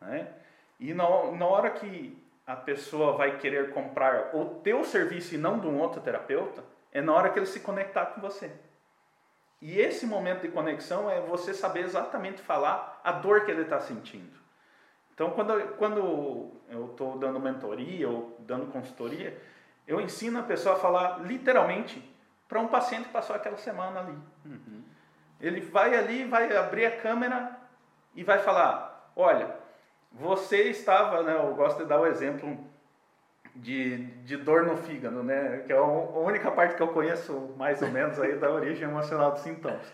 Né? 0.00 0.32
E 0.80 0.94
na, 0.94 1.04
na 1.32 1.44
hora 1.44 1.68
que 1.72 2.18
a 2.46 2.56
pessoa 2.56 3.12
vai 3.12 3.36
querer 3.36 3.70
comprar 3.70 4.34
o 4.34 4.60
teu 4.62 4.82
serviço 4.82 5.34
e 5.34 5.38
não 5.38 5.58
de 5.58 5.66
um 5.66 5.78
outro 5.78 6.00
terapeuta, 6.00 6.64
é 6.90 7.02
na 7.02 7.12
hora 7.12 7.28
que 7.28 7.38
ele 7.38 7.44
se 7.44 7.60
conectar 7.60 8.06
com 8.06 8.20
você. 8.22 8.50
E 9.60 9.78
esse 9.78 10.06
momento 10.06 10.40
de 10.40 10.48
conexão 10.48 11.10
é 11.10 11.20
você 11.20 11.52
saber 11.52 11.80
exatamente 11.80 12.40
falar 12.40 12.98
a 13.04 13.12
dor 13.12 13.44
que 13.44 13.50
ele 13.50 13.60
está 13.60 13.78
sentindo. 13.78 14.43
Então, 15.14 15.30
quando, 15.30 15.76
quando 15.76 16.50
eu 16.68 16.86
estou 16.90 17.16
dando 17.16 17.38
mentoria 17.38 18.08
ou 18.08 18.36
dando 18.40 18.66
consultoria, 18.72 19.40
eu 19.86 20.00
ensino 20.00 20.40
a 20.40 20.42
pessoa 20.42 20.74
a 20.74 20.78
falar 20.78 21.20
literalmente 21.22 22.02
para 22.48 22.60
um 22.60 22.66
paciente 22.66 23.04
que 23.04 23.12
passou 23.12 23.36
aquela 23.36 23.56
semana 23.56 24.00
ali. 24.00 24.18
Uhum. 24.44 24.82
Ele 25.40 25.60
vai 25.60 25.94
ali, 25.96 26.24
vai 26.24 26.54
abrir 26.56 26.86
a 26.86 26.96
câmera 26.96 27.56
e 28.14 28.24
vai 28.24 28.38
falar: 28.38 29.12
Olha, 29.14 29.54
você 30.10 30.64
estava, 30.64 31.22
né, 31.22 31.36
eu 31.36 31.54
gosto 31.54 31.78
de 31.78 31.88
dar 31.88 32.00
o 32.00 32.06
exemplo 32.06 32.58
de, 33.54 33.98
de 34.24 34.36
dor 34.36 34.64
no 34.64 34.76
fígado, 34.76 35.22
né, 35.22 35.62
que 35.66 35.72
é 35.72 35.76
a 35.76 35.82
única 35.82 36.50
parte 36.50 36.74
que 36.74 36.82
eu 36.82 36.88
conheço 36.88 37.54
mais 37.56 37.82
ou 37.82 37.90
menos 37.90 38.18
aí 38.20 38.36
da 38.36 38.50
origem 38.50 38.88
emocional 38.88 39.32
dos 39.32 39.42
sintomas. 39.42 39.86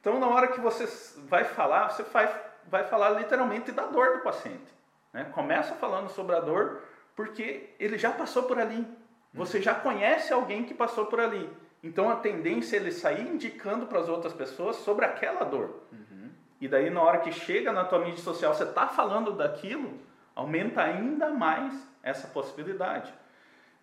Então, 0.00 0.18
na 0.18 0.28
hora 0.28 0.48
que 0.48 0.60
você 0.60 0.86
vai 1.26 1.44
falar, 1.44 1.90
você 1.90 2.02
vai, 2.02 2.28
vai 2.68 2.84
falar 2.84 3.10
literalmente 3.10 3.72
da 3.72 3.86
dor 3.86 4.14
do 4.14 4.18
paciente. 4.20 4.72
Né? 5.12 5.24
Começa 5.32 5.74
falando 5.74 6.08
sobre 6.08 6.34
a 6.34 6.40
dor 6.40 6.82
porque 7.14 7.74
ele 7.78 7.96
já 7.96 8.10
passou 8.10 8.44
por 8.44 8.58
ali. 8.58 8.86
Você 9.32 9.60
já 9.60 9.74
conhece 9.74 10.32
alguém 10.32 10.64
que 10.64 10.74
passou 10.74 11.06
por 11.06 11.18
ali. 11.18 11.50
Então 11.82 12.08
a 12.08 12.16
tendência 12.16 12.76
é 12.76 12.80
ele 12.80 12.92
sair 12.92 13.28
indicando 13.28 13.86
para 13.86 13.98
as 13.98 14.08
outras 14.08 14.32
pessoas 14.32 14.76
sobre 14.76 15.04
aquela 15.04 15.44
dor. 15.44 15.82
Uhum. 15.92 16.30
E 16.60 16.68
daí 16.68 16.88
na 16.88 17.02
hora 17.02 17.18
que 17.18 17.32
chega 17.32 17.72
na 17.72 17.84
tua 17.84 17.98
mídia 17.98 18.22
social, 18.22 18.54
você 18.54 18.64
está 18.64 18.86
falando 18.88 19.32
daquilo, 19.32 19.98
aumenta 20.34 20.82
ainda 20.82 21.30
mais 21.30 21.74
essa 22.02 22.28
possibilidade. 22.28 23.12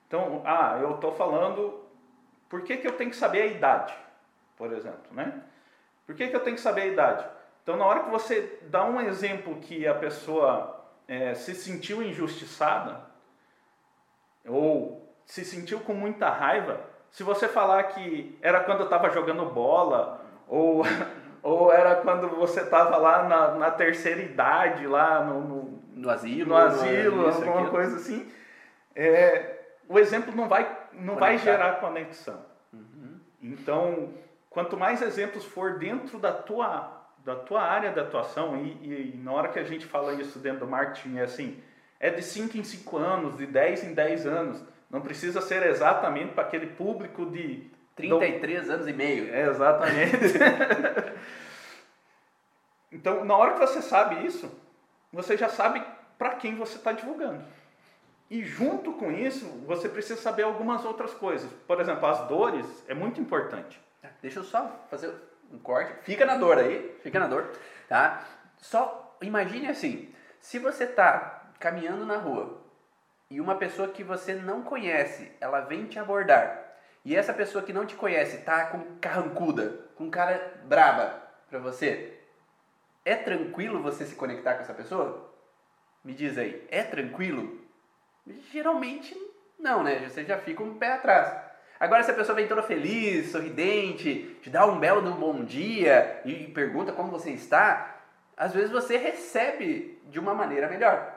Então, 0.08 0.41
ah, 0.46 0.78
eu 0.82 0.96
estou 0.96 1.13
falando, 1.13 1.86
por 2.50 2.63
que, 2.63 2.78
que 2.78 2.88
eu 2.88 2.94
tenho 2.94 3.10
que 3.10 3.15
saber 3.15 3.44
a 3.44 3.46
idade, 3.46 3.94
por 4.58 4.74
exemplo, 4.74 5.12
né? 5.12 5.41
Por 6.06 6.15
que, 6.15 6.28
que 6.28 6.36
eu 6.36 6.44
tenho 6.44 6.56
que 6.56 6.62
saber 6.62 6.82
a 6.82 6.88
idade? 6.88 7.26
Então, 7.63 7.78
na 7.78 7.86
hora 7.86 8.04
que 8.04 8.10
você 8.10 8.60
dá 8.63 8.84
um 8.84 9.00
exemplo 9.00 9.56
que 9.58 9.88
a 9.88 9.93
pessoa 9.93 10.84
é, 11.08 11.34
se 11.36 11.54
sentiu 11.54 12.02
injustiçada, 12.02 13.02
ou 14.47 15.13
se 15.26 15.45
sentiu 15.45 15.80
com 15.80 15.93
muita 15.93 16.30
raiva, 16.30 16.82
se 17.12 17.24
você 17.24 17.47
falar 17.47 17.84
que 17.84 18.38
era 18.41 18.62
quando 18.62 18.80
eu 18.80 18.86
estava 18.86 19.10
jogando 19.10 19.45
bola, 19.45 20.21
ou, 20.47 20.84
ou 21.43 21.71
era 21.71 21.95
quando 21.95 22.30
você 22.30 22.62
estava 22.62 22.97
lá 22.97 23.24
na, 23.24 23.52
na, 23.56 23.71
terceira 23.71 24.21
idade, 24.21 24.88
lá 24.88 25.24
no, 25.24 25.41
no, 25.41 25.84
no 25.93 26.10
asilo, 26.10 26.50
no 26.50 26.58
asilo 26.58 27.30
isso, 27.30 27.39
alguma 27.39 27.56
aquilo. 27.58 27.71
coisa 27.71 27.95
assim, 27.97 28.32
é, 28.95 29.60
o 29.88 30.00
exemplo 30.00 30.36
não 30.36 30.47
vai, 30.47 30.78
não 30.93 31.15
vai 31.15 31.38
gerar 31.38 31.80
conexão. 31.80 32.39
Uhum. 32.74 33.19
Então, 33.41 34.13
quanto 34.50 34.78
mais 34.78 35.02
exemplos 35.02 35.45
for 35.45 35.78
dentro 35.78 36.17
da 36.17 36.32
tua, 36.32 37.01
da 37.24 37.36
tua 37.36 37.62
área 37.62 37.92
de 37.92 38.00
atuação, 38.00 38.58
e, 38.58 39.14
e 39.14 39.18
na 39.18 39.32
hora 39.32 39.50
que 39.50 39.60
a 39.60 39.64
gente 39.64 39.86
fala 39.86 40.14
isso 40.14 40.40
dentro 40.40 40.62
do 40.62 40.68
marketing, 40.68 41.18
é 41.18 41.24
assim, 41.24 41.62
é 42.00 42.10
de 42.10 42.22
5 42.22 42.58
em 42.58 42.64
5 42.64 42.98
anos, 42.98 43.38
de 43.38 43.46
10 43.46 43.84
em 43.86 43.94
10 43.94 44.26
anos, 44.26 44.64
não 44.90 45.02
precisa 45.02 45.40
ser 45.40 45.66
exatamente 45.68 46.34
para 46.34 46.44
aquele 46.44 46.68
público 46.68 47.26
de 47.26 47.70
33 47.96 48.66
do... 48.66 48.74
anos 48.74 48.88
e 48.88 48.94
meio. 48.94 49.34
É, 49.34 49.48
exatamente. 49.48 50.18
então, 52.92 53.24
na 53.24 53.38
hora 53.38 53.54
que 53.54 53.60
você 53.60 53.82
sabe 53.82 54.26
isso, 54.26 54.52
você 55.14 55.38
já 55.38 55.48
sabe 55.48 55.84
para 56.18 56.36
quem 56.36 56.56
você 56.56 56.78
está 56.78 56.92
divulgando. 56.92 57.44
E 58.30 58.44
junto 58.44 58.94
com 58.94 59.12
isso, 59.12 59.46
você 59.68 59.88
precisa 59.88 60.20
saber 60.20 60.44
algumas 60.44 60.84
outras 60.86 61.14
coisas. 61.14 61.52
Por 61.68 61.80
exemplo, 61.80 62.06
as 62.08 62.28
dores 62.28 62.66
é 62.88 62.94
muito 62.94 63.20
importante. 63.20 63.80
Deixa 64.22 64.40
eu 64.40 64.44
só 64.44 64.86
fazer 64.90 65.14
um 65.52 65.60
corte. 65.60 65.94
Fica 66.04 66.26
na 66.26 66.38
dor 66.38 66.58
aí, 66.58 66.98
fica 67.02 67.20
na 67.20 67.28
dor, 67.28 67.52
tá? 67.88 68.26
Só 68.58 69.18
imagine 69.22 69.68
assim, 69.68 70.14
se 70.40 70.60
você 70.60 70.86
está 70.86 71.52
caminhando 71.60 72.06
na 72.06 72.18
rua 72.18 72.62
e 73.30 73.40
uma 73.40 73.56
pessoa 73.56 73.90
que 73.90 74.04
você 74.04 74.34
não 74.34 74.64
conhece, 74.64 75.32
ela 75.40 75.62
vem 75.62 75.86
te 75.86 76.00
abordar, 76.00 76.72
e 77.04 77.16
essa 77.16 77.34
pessoa 77.34 77.64
que 77.64 77.74
não 77.74 77.86
te 77.86 77.96
conhece 77.96 78.40
tá 78.40 78.68
com 78.68 78.98
carrancuda, 79.00 79.86
com 79.96 80.10
cara 80.10 80.62
braba 80.66 81.22
pra 81.50 81.60
você, 81.60 82.20
é 83.04 83.16
tranquilo 83.16 83.82
você 83.82 84.06
se 84.06 84.16
conectar 84.16 84.56
com 84.56 84.62
essa 84.62 84.74
pessoa? 84.74 85.34
Me 86.04 86.14
diz 86.14 86.38
aí, 86.38 86.68
é 86.70 86.84
tranquilo? 86.84 87.60
Geralmente 88.52 89.16
não, 89.58 89.84
né? 89.84 90.08
Você 90.08 90.24
já 90.24 90.38
fica 90.38 90.64
um 90.64 90.78
pé 90.78 90.94
atrás. 90.94 91.51
Agora, 91.82 92.04
se 92.04 92.12
a 92.12 92.13
pessoa 92.13 92.36
vem 92.36 92.48
toda 92.48 92.62
feliz, 92.62 93.32
sorridente, 93.32 94.38
te 94.39 94.52
dá 94.52 94.67
um 94.67 94.78
belo 94.78 95.02
um 95.10 95.15
bom 95.15 95.44
dia 95.44 96.22
e 96.24 96.46
pergunta 96.50 96.94
como 96.94 97.10
você 97.10 97.32
está, 97.32 98.04
às 98.38 98.54
vezes 98.54 98.70
você 98.70 98.98
recebe 98.98 100.00
de 100.06 100.20
uma 100.20 100.36
maneira 100.36 100.70
melhor. 100.70 101.12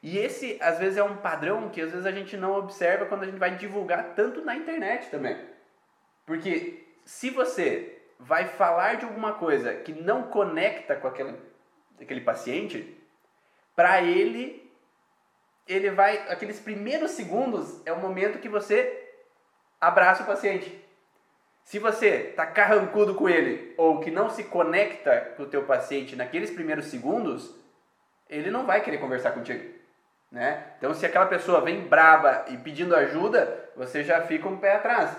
E 0.00 0.16
esse, 0.16 0.56
às 0.60 0.78
vezes, 0.78 0.96
é 0.96 1.02
um 1.02 1.16
padrão 1.16 1.70
que 1.70 1.80
às 1.80 1.90
vezes 1.90 2.06
a 2.06 2.12
gente 2.12 2.36
não 2.36 2.54
observa 2.54 3.06
quando 3.06 3.24
a 3.24 3.26
gente 3.26 3.40
vai 3.40 3.56
divulgar 3.56 4.14
tanto 4.14 4.44
na 4.44 4.54
internet 4.54 5.10
também. 5.10 5.36
Porque 6.24 6.86
se 7.04 7.28
você 7.28 8.00
vai 8.16 8.44
falar 8.46 8.94
de 8.94 9.06
alguma 9.06 9.32
coisa 9.32 9.74
que 9.74 9.92
não 9.92 10.22
conecta 10.28 10.94
com 10.94 11.08
aquele, 11.08 11.34
aquele 12.00 12.20
paciente, 12.20 12.96
para 13.74 14.02
ele, 14.02 14.72
ele 15.66 15.90
vai. 15.90 16.16
Aqueles 16.28 16.60
primeiros 16.60 17.10
segundos 17.10 17.84
é 17.84 17.92
o 17.92 17.98
momento 17.98 18.38
que 18.38 18.48
você 18.48 19.07
abraça 19.80 20.22
o 20.22 20.26
paciente. 20.26 20.84
Se 21.64 21.78
você 21.78 22.32
tá 22.34 22.46
carrancudo 22.46 23.14
com 23.14 23.28
ele 23.28 23.74
ou 23.76 24.00
que 24.00 24.10
não 24.10 24.30
se 24.30 24.44
conecta 24.44 25.34
com 25.36 25.42
o 25.42 25.48
teu 25.48 25.64
paciente 25.64 26.16
naqueles 26.16 26.50
primeiros 26.50 26.86
segundos, 26.86 27.54
ele 28.28 28.50
não 28.50 28.64
vai 28.64 28.80
querer 28.80 28.98
conversar 28.98 29.32
contigo. 29.32 29.76
Né? 30.30 30.62
Então, 30.78 30.92
se 30.94 31.04
aquela 31.06 31.26
pessoa 31.26 31.60
vem 31.60 31.86
braba 31.86 32.46
e 32.48 32.56
pedindo 32.56 32.94
ajuda, 32.94 33.70
você 33.76 34.02
já 34.02 34.22
fica 34.22 34.48
um 34.48 34.58
pé 34.58 34.76
atrás 34.76 35.14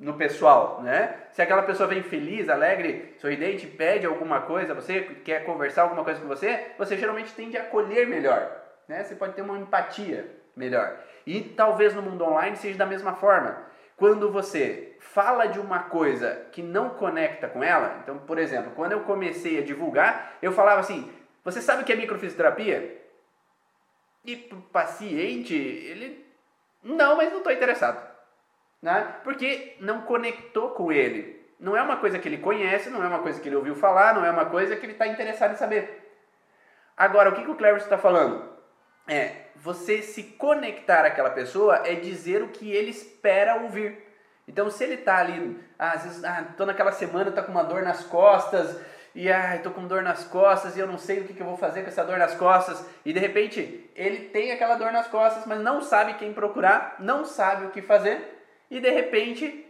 no 0.00 0.14
pessoal, 0.14 0.80
né? 0.82 1.14
Se 1.30 1.42
aquela 1.42 1.62
pessoa 1.62 1.86
vem 1.86 2.02
feliz, 2.02 2.48
alegre, 2.48 3.14
sorridente, 3.18 3.66
pede 3.66 4.06
alguma 4.06 4.40
coisa, 4.40 4.72
você 4.72 5.02
quer 5.02 5.44
conversar 5.44 5.82
alguma 5.82 6.02
coisa 6.02 6.18
com 6.20 6.26
você, 6.26 6.72
você 6.78 6.96
geralmente 6.96 7.34
tende 7.34 7.58
a 7.58 7.62
acolher 7.62 8.08
melhor, 8.08 8.50
né? 8.88 9.04
Você 9.04 9.14
pode 9.14 9.34
ter 9.34 9.42
uma 9.42 9.58
empatia 9.58 10.39
melhor. 10.60 10.96
E 11.26 11.40
talvez 11.40 11.94
no 11.94 12.02
mundo 12.02 12.24
online 12.24 12.56
seja 12.56 12.78
da 12.78 12.86
mesma 12.86 13.14
forma. 13.14 13.66
Quando 13.96 14.30
você 14.30 14.96
fala 15.00 15.46
de 15.46 15.58
uma 15.58 15.80
coisa 15.80 16.46
que 16.52 16.62
não 16.62 16.90
conecta 16.90 17.48
com 17.48 17.62
ela, 17.62 17.98
então, 18.02 18.18
por 18.18 18.38
exemplo, 18.38 18.72
quando 18.76 18.92
eu 18.92 19.00
comecei 19.00 19.58
a 19.58 19.64
divulgar, 19.64 20.38
eu 20.40 20.52
falava 20.52 20.80
assim: 20.80 21.10
"Você 21.44 21.60
sabe 21.60 21.82
o 21.82 21.84
que 21.84 21.92
é 21.92 21.96
microfisioterapia?" 21.96 22.98
E 24.24 24.48
o 24.52 24.60
paciente, 24.62 25.54
ele, 25.54 26.26
não, 26.82 27.16
mas 27.16 27.30
não 27.30 27.38
estou 27.38 27.52
interessado. 27.52 28.08
Né? 28.82 29.16
Porque 29.24 29.76
não 29.80 30.02
conectou 30.02 30.70
com 30.70 30.90
ele. 30.92 31.40
Não 31.58 31.76
é 31.76 31.82
uma 31.82 31.98
coisa 31.98 32.18
que 32.18 32.26
ele 32.26 32.38
conhece, 32.38 32.88
não 32.88 33.04
é 33.04 33.06
uma 33.06 33.18
coisa 33.18 33.38
que 33.40 33.48
ele 33.48 33.56
ouviu 33.56 33.74
falar, 33.74 34.14
não 34.14 34.24
é 34.24 34.30
uma 34.30 34.46
coisa 34.46 34.76
que 34.76 34.86
ele 34.86 34.92
está 34.92 35.06
interessado 35.06 35.52
em 35.52 35.56
saber. 35.56 36.00
Agora, 36.96 37.30
o 37.30 37.34
que, 37.34 37.44
que 37.44 37.50
o 37.50 37.54
Cleverson 37.54 37.84
está 37.84 37.98
falando? 37.98 38.48
É, 39.06 39.39
você 39.62 40.00
se 40.02 40.22
conectar 40.22 41.04
àquela 41.04 41.30
pessoa 41.30 41.82
é 41.84 41.94
dizer 41.94 42.42
o 42.42 42.48
que 42.48 42.70
ele 42.70 42.90
espera 42.90 43.62
ouvir. 43.62 43.98
Então, 44.48 44.70
se 44.70 44.82
ele 44.82 44.94
está 44.94 45.18
ali, 45.18 45.58
ah, 45.78 45.92
às 45.92 46.02
vezes, 46.02 46.24
ah, 46.24 46.44
tô 46.56 46.66
naquela 46.66 46.92
semana, 46.92 47.30
tá 47.30 47.42
com 47.42 47.52
uma 47.52 47.62
dor 47.62 47.82
nas 47.82 48.04
costas, 48.04 48.80
e 49.14 49.30
ai, 49.30 49.58
tô 49.58 49.70
com 49.70 49.86
dor 49.86 50.02
nas 50.02 50.24
costas 50.24 50.76
e 50.76 50.80
eu 50.80 50.86
não 50.86 50.96
sei 50.96 51.20
o 51.20 51.24
que, 51.24 51.34
que 51.34 51.42
eu 51.42 51.46
vou 51.46 51.56
fazer 51.56 51.82
com 51.82 51.88
essa 51.88 52.04
dor 52.04 52.16
nas 52.18 52.34
costas. 52.34 52.84
E 53.04 53.12
de 53.12 53.18
repente 53.18 53.90
ele 53.94 54.28
tem 54.28 54.52
aquela 54.52 54.76
dor 54.76 54.92
nas 54.92 55.08
costas, 55.08 55.44
mas 55.46 55.60
não 55.60 55.80
sabe 55.80 56.14
quem 56.14 56.32
procurar, 56.32 56.96
não 56.98 57.24
sabe 57.24 57.66
o 57.66 57.70
que 57.70 57.82
fazer, 57.82 58.44
e 58.70 58.80
de 58.80 58.88
repente 58.88 59.66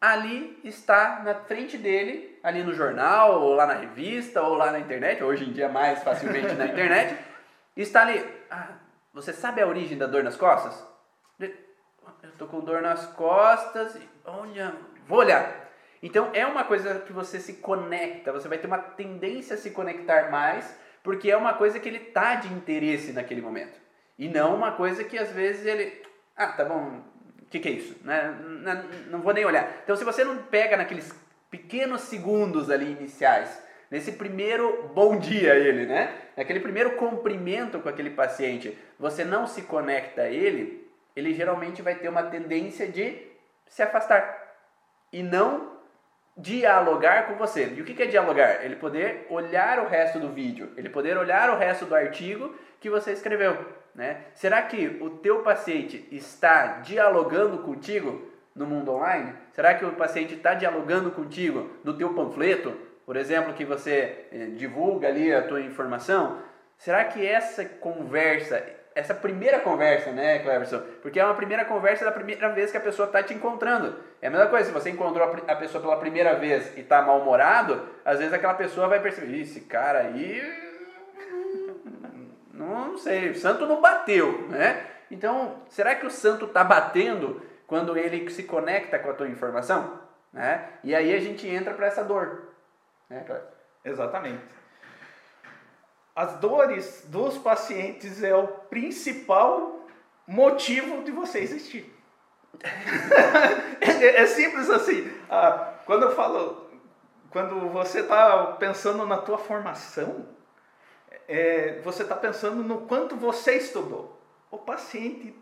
ali 0.00 0.58
está 0.62 1.22
na 1.24 1.34
frente 1.34 1.78
dele, 1.78 2.38
ali 2.42 2.62
no 2.62 2.74
jornal, 2.74 3.40
ou 3.40 3.54
lá 3.54 3.66
na 3.66 3.74
revista, 3.74 4.42
ou 4.42 4.54
lá 4.54 4.70
na 4.70 4.78
internet, 4.78 5.22
hoje 5.22 5.44
em 5.44 5.52
dia 5.52 5.68
mais 5.68 6.02
facilmente 6.02 6.54
na 6.54 6.66
internet, 6.72 7.16
está 7.76 8.02
ali. 8.02 8.24
Ah, 8.50 8.81
você 9.12 9.32
sabe 9.32 9.60
a 9.60 9.66
origem 9.66 9.98
da 9.98 10.06
dor 10.06 10.22
nas 10.22 10.36
costas? 10.36 10.86
Eu 12.22 12.30
tô 12.38 12.46
com 12.46 12.60
dor 12.60 12.80
nas 12.80 13.06
costas, 13.06 13.96
olha, 14.24 14.74
vou 15.06 15.18
olhar. 15.18 15.70
Então 16.02 16.30
é 16.32 16.46
uma 16.46 16.64
coisa 16.64 17.00
que 17.00 17.12
você 17.12 17.38
se 17.38 17.54
conecta, 17.54 18.32
você 18.32 18.48
vai 18.48 18.58
ter 18.58 18.66
uma 18.66 18.78
tendência 18.78 19.54
a 19.54 19.58
se 19.58 19.70
conectar 19.70 20.30
mais, 20.30 20.76
porque 21.02 21.30
é 21.30 21.36
uma 21.36 21.54
coisa 21.54 21.78
que 21.78 21.88
ele 21.88 21.98
tá 21.98 22.36
de 22.36 22.52
interesse 22.52 23.12
naquele 23.12 23.40
momento. 23.40 23.78
E 24.18 24.28
não 24.28 24.54
uma 24.54 24.72
coisa 24.72 25.04
que 25.04 25.18
às 25.18 25.30
vezes 25.30 25.66
ele. 25.66 26.02
Ah, 26.36 26.48
tá 26.48 26.64
bom, 26.64 27.02
o 27.40 27.46
que, 27.46 27.60
que 27.60 27.68
é 27.68 27.72
isso? 27.72 27.96
Né? 28.04 28.36
Não, 28.40 28.82
não 29.10 29.20
vou 29.20 29.32
nem 29.32 29.44
olhar. 29.44 29.80
Então 29.84 29.94
se 29.94 30.04
você 30.04 30.24
não 30.24 30.38
pega 30.38 30.76
naqueles 30.76 31.12
pequenos 31.50 32.02
segundos 32.02 32.70
ali 32.70 32.90
iniciais, 32.90 33.62
nesse 33.90 34.12
primeiro 34.12 34.88
bom 34.94 35.18
dia 35.18 35.54
ele, 35.54 35.86
né? 35.86 36.21
Naquele 36.36 36.60
primeiro 36.60 36.96
cumprimento 36.96 37.78
com 37.80 37.88
aquele 37.88 38.10
paciente, 38.10 38.76
você 38.98 39.24
não 39.24 39.46
se 39.46 39.62
conecta 39.62 40.22
a 40.22 40.30
ele, 40.30 40.90
ele 41.14 41.34
geralmente 41.34 41.82
vai 41.82 41.94
ter 41.94 42.08
uma 42.08 42.22
tendência 42.24 42.88
de 42.88 43.30
se 43.66 43.82
afastar 43.82 44.54
e 45.12 45.22
não 45.22 45.72
dialogar 46.36 47.26
com 47.26 47.34
você. 47.34 47.72
E 47.76 47.80
o 47.80 47.84
que 47.84 48.02
é 48.02 48.06
dialogar? 48.06 48.64
Ele 48.64 48.76
poder 48.76 49.26
olhar 49.28 49.78
o 49.80 49.88
resto 49.88 50.18
do 50.18 50.30
vídeo, 50.30 50.72
ele 50.76 50.88
poder 50.88 51.16
olhar 51.16 51.50
o 51.50 51.58
resto 51.58 51.84
do 51.84 51.94
artigo 51.94 52.54
que 52.80 52.88
você 52.88 53.12
escreveu. 53.12 53.56
Né? 53.94 54.24
Será 54.34 54.62
que 54.62 54.98
o 55.00 55.10
teu 55.10 55.42
paciente 55.42 56.08
está 56.10 56.78
dialogando 56.80 57.58
contigo 57.58 58.30
no 58.54 58.66
mundo 58.66 58.92
online? 58.92 59.34
Será 59.52 59.74
que 59.74 59.84
o 59.84 59.92
paciente 59.92 60.34
está 60.34 60.54
dialogando 60.54 61.10
contigo 61.10 61.70
no 61.84 61.94
teu 61.94 62.14
panfleto, 62.14 62.74
por 63.04 63.16
exemplo, 63.16 63.54
que 63.54 63.64
você 63.64 64.26
eh, 64.32 64.46
divulga 64.56 65.08
ali 65.08 65.32
a 65.32 65.42
tua 65.42 65.60
informação? 65.60 66.38
será 66.82 67.04
que 67.04 67.24
essa 67.24 67.64
conversa, 67.64 68.60
essa 68.92 69.14
primeira 69.14 69.60
conversa, 69.60 70.10
né, 70.10 70.40
Cleverson? 70.40 70.82
Porque 71.00 71.20
é 71.20 71.24
uma 71.24 71.34
primeira 71.34 71.64
conversa 71.64 72.04
da 72.04 72.10
primeira 72.10 72.48
vez 72.48 72.72
que 72.72 72.76
a 72.76 72.80
pessoa 72.80 73.06
está 73.06 73.22
te 73.22 73.32
encontrando. 73.32 73.94
É 74.20 74.26
a 74.26 74.30
mesma 74.30 74.48
coisa, 74.48 74.66
se 74.66 74.72
você 74.72 74.90
encontrou 74.90 75.32
a 75.46 75.54
pessoa 75.54 75.80
pela 75.80 75.96
primeira 75.96 76.34
vez 76.34 76.76
e 76.76 76.80
está 76.80 77.00
mal-humorado, 77.00 77.88
às 78.04 78.18
vezes 78.18 78.34
aquela 78.34 78.54
pessoa 78.54 78.88
vai 78.88 78.98
perceber, 78.98 79.40
esse 79.40 79.60
cara 79.60 80.00
aí. 80.00 80.42
Não 82.52 82.98
sei, 82.98 83.30
o 83.30 83.34
santo 83.34 83.66
não 83.66 83.80
bateu, 83.80 84.46
né? 84.48 84.84
Então, 85.10 85.62
será 85.68 85.94
que 85.94 86.06
o 86.06 86.10
santo 86.10 86.44
está 86.44 86.62
batendo 86.62 87.42
quando 87.66 87.96
ele 87.96 88.30
se 88.30 88.44
conecta 88.44 88.98
com 88.98 89.10
a 89.10 89.14
tua 89.14 89.26
informação? 89.26 89.98
Né? 90.32 90.68
E 90.84 90.94
aí 90.94 91.14
a 91.14 91.18
gente 91.18 91.48
entra 91.48 91.74
para 91.74 91.86
essa 91.86 92.04
dor. 92.04 92.51
Né, 93.12 93.42
Exatamente. 93.84 94.42
As 96.16 96.36
dores 96.36 97.04
dos 97.08 97.36
pacientes 97.36 98.22
é 98.22 98.34
o 98.34 98.48
principal 98.48 99.86
motivo 100.26 101.04
de 101.04 101.10
você 101.10 101.40
existir. 101.40 101.92
é, 103.80 104.22
é, 104.22 104.26
simples 104.26 104.70
assim. 104.70 105.10
Ah, 105.28 105.74
quando 105.84 106.04
eu 106.04 106.14
falo, 106.14 106.70
quando 107.30 107.68
você 107.70 108.00
está 108.00 108.46
pensando 108.58 109.06
na 109.06 109.18
tua 109.18 109.38
formação, 109.38 110.26
é, 111.28 111.80
você 111.82 112.02
está 112.02 112.16
pensando 112.16 112.62
no 112.62 112.82
quanto 112.82 113.16
você 113.16 113.56
estudou. 113.56 114.20
O 114.50 114.58
paciente 114.58 115.34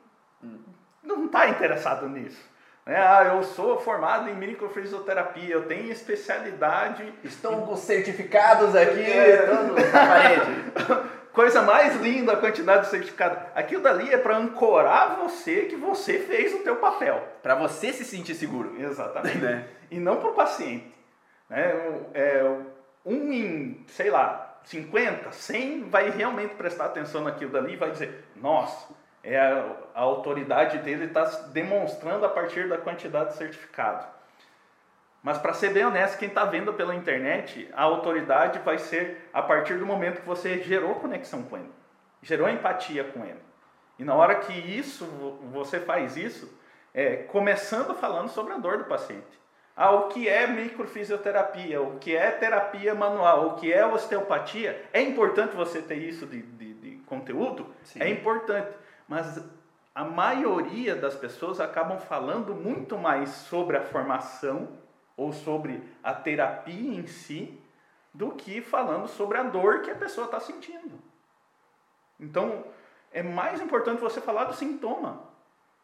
não 1.02 1.26
está 1.26 1.48
interessado 1.48 2.09
nisso. 2.09 2.49
Né? 2.90 2.96
Ah, 2.96 3.35
eu 3.37 3.44
sou 3.44 3.79
formado 3.79 4.29
em 4.29 4.35
microfisioterapia, 4.35 5.55
eu 5.55 5.62
tenho 5.68 5.92
especialidade. 5.92 7.14
Estão 7.22 7.64
com 7.64 7.76
certificados 7.76 8.74
aqui, 8.74 9.00
é. 9.00 9.46
na 9.46 9.92
parede. 9.92 11.11
Coisa 11.33 11.62
mais 11.62 11.94
linda 12.00 12.33
a 12.33 12.37
quantidade 12.37 12.87
de 12.87 12.90
certificado. 12.90 13.38
Aquilo 13.55 13.81
dali 13.81 14.12
é 14.12 14.18
para 14.18 14.37
ancorar 14.37 15.18
você 15.18 15.66
que 15.66 15.76
você 15.76 16.18
fez 16.18 16.53
o 16.53 16.64
teu 16.64 16.76
papel. 16.79 17.22
Para 17.40 17.55
você 17.55 17.92
se 17.92 18.05
sentir 18.05 18.35
seguro. 18.35 18.74
Exatamente. 18.76 19.38
Né? 19.38 19.68
E 19.88 20.00
não 20.00 20.16
para 20.16 20.31
o 20.31 20.35
paciente. 20.35 20.92
Né? 21.48 21.72
É, 22.12 22.57
um 23.07 23.33
em, 23.33 23.85
sei 23.87 24.11
lá, 24.11 24.59
50, 24.64 25.31
100 25.31 25.85
vai 25.85 26.11
realmente 26.11 26.57
prestar 26.57 26.87
atenção 26.87 27.22
naquilo 27.22 27.53
dali 27.53 27.74
e 27.74 27.76
vai 27.76 27.92
dizer, 27.92 28.24
nossa, 28.35 28.88
é 29.22 29.38
a, 29.38 29.76
a 29.94 30.00
autoridade 30.00 30.78
dele 30.78 31.06
está 31.06 31.24
demonstrando 31.52 32.24
a 32.24 32.28
partir 32.28 32.68
da 32.68 32.78
quantidade 32.78 33.30
de 33.30 33.37
certificado. 33.37 34.06
Mas 35.22 35.37
para 35.37 35.52
ser 35.52 35.72
bem 35.72 35.85
honesto, 35.85 36.18
quem 36.18 36.28
está 36.28 36.44
vendo 36.44 36.72
pela 36.72 36.94
internet, 36.94 37.68
a 37.74 37.83
autoridade 37.83 38.59
vai 38.61 38.78
ser 38.78 39.28
a 39.33 39.42
partir 39.42 39.74
do 39.74 39.85
momento 39.85 40.20
que 40.20 40.26
você 40.26 40.62
gerou 40.62 40.94
conexão 40.94 41.42
com 41.42 41.59
ele, 41.59 41.70
gerou 42.22 42.48
empatia 42.48 43.04
com 43.04 43.24
ele. 43.24 43.40
E 43.98 44.04
na 44.04 44.14
hora 44.14 44.37
que 44.37 44.52
isso 44.52 45.04
você 45.52 45.78
faz 45.78 46.16
isso, 46.16 46.50
é, 46.94 47.16
começando 47.16 47.94
falando 47.94 48.30
sobre 48.30 48.54
a 48.54 48.56
dor 48.56 48.78
do 48.78 48.85
paciente. 48.85 49.40
Ah, 49.76 49.92
o 49.92 50.09
que 50.09 50.28
é 50.28 50.46
microfisioterapia, 50.46 51.80
o 51.80 51.98
que 51.98 52.16
é 52.16 52.30
terapia 52.30 52.94
manual, 52.94 53.48
o 53.48 53.54
que 53.54 53.72
é 53.72 53.87
osteopatia. 53.87 54.85
É 54.92 55.00
importante 55.00 55.54
você 55.54 55.80
ter 55.80 55.96
isso 55.96 56.26
de, 56.26 56.42
de, 56.42 56.74
de 56.74 56.90
conteúdo? 57.06 57.66
Sim. 57.83 58.02
É 58.02 58.09
importante 58.09 58.70
mas 59.10 59.44
a 59.92 60.04
maioria 60.04 60.94
das 60.94 61.16
pessoas 61.16 61.58
acabam 61.58 61.98
falando 61.98 62.54
muito 62.54 62.96
mais 62.96 63.28
sobre 63.30 63.76
a 63.76 63.82
formação 63.82 64.68
ou 65.16 65.32
sobre 65.32 65.82
a 66.00 66.14
terapia 66.14 66.94
em 66.94 67.04
si 67.08 67.60
do 68.14 68.30
que 68.30 68.62
falando 68.62 69.08
sobre 69.08 69.36
a 69.36 69.42
dor 69.42 69.82
que 69.82 69.90
a 69.90 69.96
pessoa 69.96 70.26
está 70.26 70.38
sentindo. 70.38 70.96
Então, 72.20 72.64
é 73.10 73.20
mais 73.20 73.60
importante 73.60 74.00
você 74.00 74.20
falar 74.20 74.44
do 74.44 74.54
sintoma. 74.54 75.24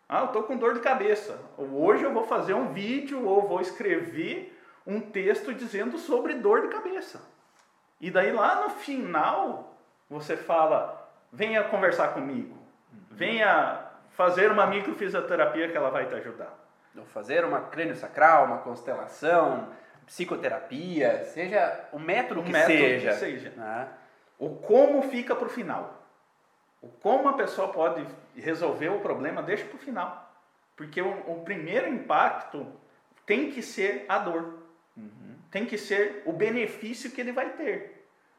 Ah, 0.09 0.21
eu 0.21 0.27
estou 0.27 0.45
com 0.45 0.57
dor 0.57 0.75
de 0.75 0.81
cabeça. 0.81 1.37
Hoje 1.59 2.05
eu 2.05 2.13
vou 2.13 2.23
fazer 2.23 2.55
um 2.55 2.73
vídeo 2.73 3.27
ou 3.27 3.49
vou 3.49 3.61
escrever 3.61 4.57
um 4.87 5.01
texto 5.01 5.53
dizendo 5.53 5.99
sobre 5.99 6.35
dor 6.35 6.63
de 6.63 6.69
cabeça. 6.69 7.21
E 8.01 8.09
daí 8.09 8.31
lá 8.31 8.63
no 8.63 8.71
final 8.71 9.77
você 10.09 10.37
fala: 10.37 11.11
venha 11.33 11.65
conversar 11.65 12.15
comigo 12.15 12.66
venha 13.17 13.83
fazer 14.11 14.53
uma 14.53 14.67
microfisioterapia 14.67 15.69
que 15.69 15.77
ela 15.77 15.91
vai 15.91 16.07
te 16.07 16.15
ajudar. 16.15 16.55
Fazer 17.07 17.45
uma 17.45 17.61
crânio 17.61 17.97
sacral, 17.97 18.47
uma 18.47 18.59
constelação, 18.59 19.69
psicoterapia, 20.07 21.25
seja 21.25 21.89
o 21.93 21.99
método, 21.99 22.43
que, 22.43 22.53
método 22.53 22.73
seja. 22.79 23.11
que 23.11 23.17
seja. 23.17 23.51
Né? 23.51 23.89
O 24.39 24.51
como 24.51 25.03
fica 25.03 25.35
para 25.35 25.47
o 25.47 25.51
final. 25.51 26.03
O 26.81 26.89
como 26.89 27.29
a 27.29 27.35
pessoa 27.35 27.69
pode 27.69 28.07
resolver 28.35 28.89
o 28.89 29.01
problema, 29.01 29.43
deixa 29.43 29.65
para 29.65 29.77
o 29.77 29.81
final. 29.81 30.33
Porque 30.77 31.01
o, 31.01 31.09
o, 31.27 31.43
primeiro 31.43 31.89
impacto 31.89 32.67
tem 33.25 33.51
que 33.51 33.63
ser 33.63 34.05
a 34.09 34.19
dor. 34.19 34.63
Uhum. 34.97 35.37
Tem 35.51 35.67
que 35.67 35.77
ser 35.77 36.23
o 36.27 36.33
benefício 36.33 37.11
que 37.11 37.21
ele 37.21 37.33
vai 37.33 37.51
ter. 37.51 37.96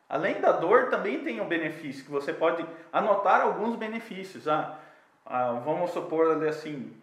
Além 0.10 0.40
da 0.40 0.54
dor, 0.54 0.90
também 0.90 1.24
tem 1.24 1.42
um 1.42 1.48
benefício, 1.48 2.06
que 2.06 2.12
você 2.12 2.32
pode 2.34 2.66
anotar 2.94 3.42
alguns 3.42 3.76
benefícios. 3.76 4.48
Ah, 4.48 4.80
ah, 5.26 5.52
vamos 5.66 5.92
supor 5.92 6.42
assim. 6.48 6.96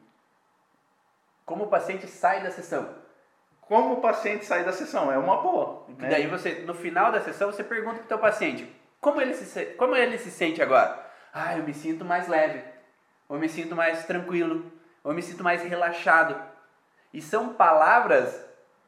Como 1.45 1.65
o 1.65 1.69
paciente 1.69 2.07
sai 2.07 2.43
da 2.43 2.51
sessão? 2.51 2.89
Como 3.61 3.95
o 3.95 4.01
paciente 4.01 4.47
sai 4.47 4.65
da 4.65 4.73
sessão? 4.73 5.13
É 5.13 5.19
uma 5.19 5.43
boa. 5.43 5.85
Né? 5.99 6.09
Daí 6.09 6.27
você, 6.27 6.63
no 6.67 6.75
final 6.75 7.13
da 7.13 7.21
sessão, 7.21 7.53
você 7.53 7.63
pergunta 7.63 7.97
para 7.97 8.05
o 8.05 8.09
teu 8.09 8.19
paciente, 8.19 8.71
como 9.01 9.21
ele, 9.21 9.35
se, 9.35 9.67
como 9.77 9.95
ele 9.95 10.17
se 10.17 10.31
sente 10.31 10.63
agora? 10.63 11.05
Ah, 11.33 11.59
eu 11.59 11.65
me 11.65 11.75
sinto 11.75 12.05
mais 12.05 12.27
leve, 12.27 12.63
ou 13.29 13.37
eu 13.37 13.41
me 13.41 13.49
sinto 13.49 13.77
mais 13.77 14.05
tranquilo, 14.07 14.73
ou 15.03 15.11
eu 15.11 15.15
me 15.15 15.23
sinto 15.23 15.45
mais 15.45 15.63
relaxado. 15.63 16.41
E 17.13 17.21
são 17.21 17.53
palavras 17.53 18.43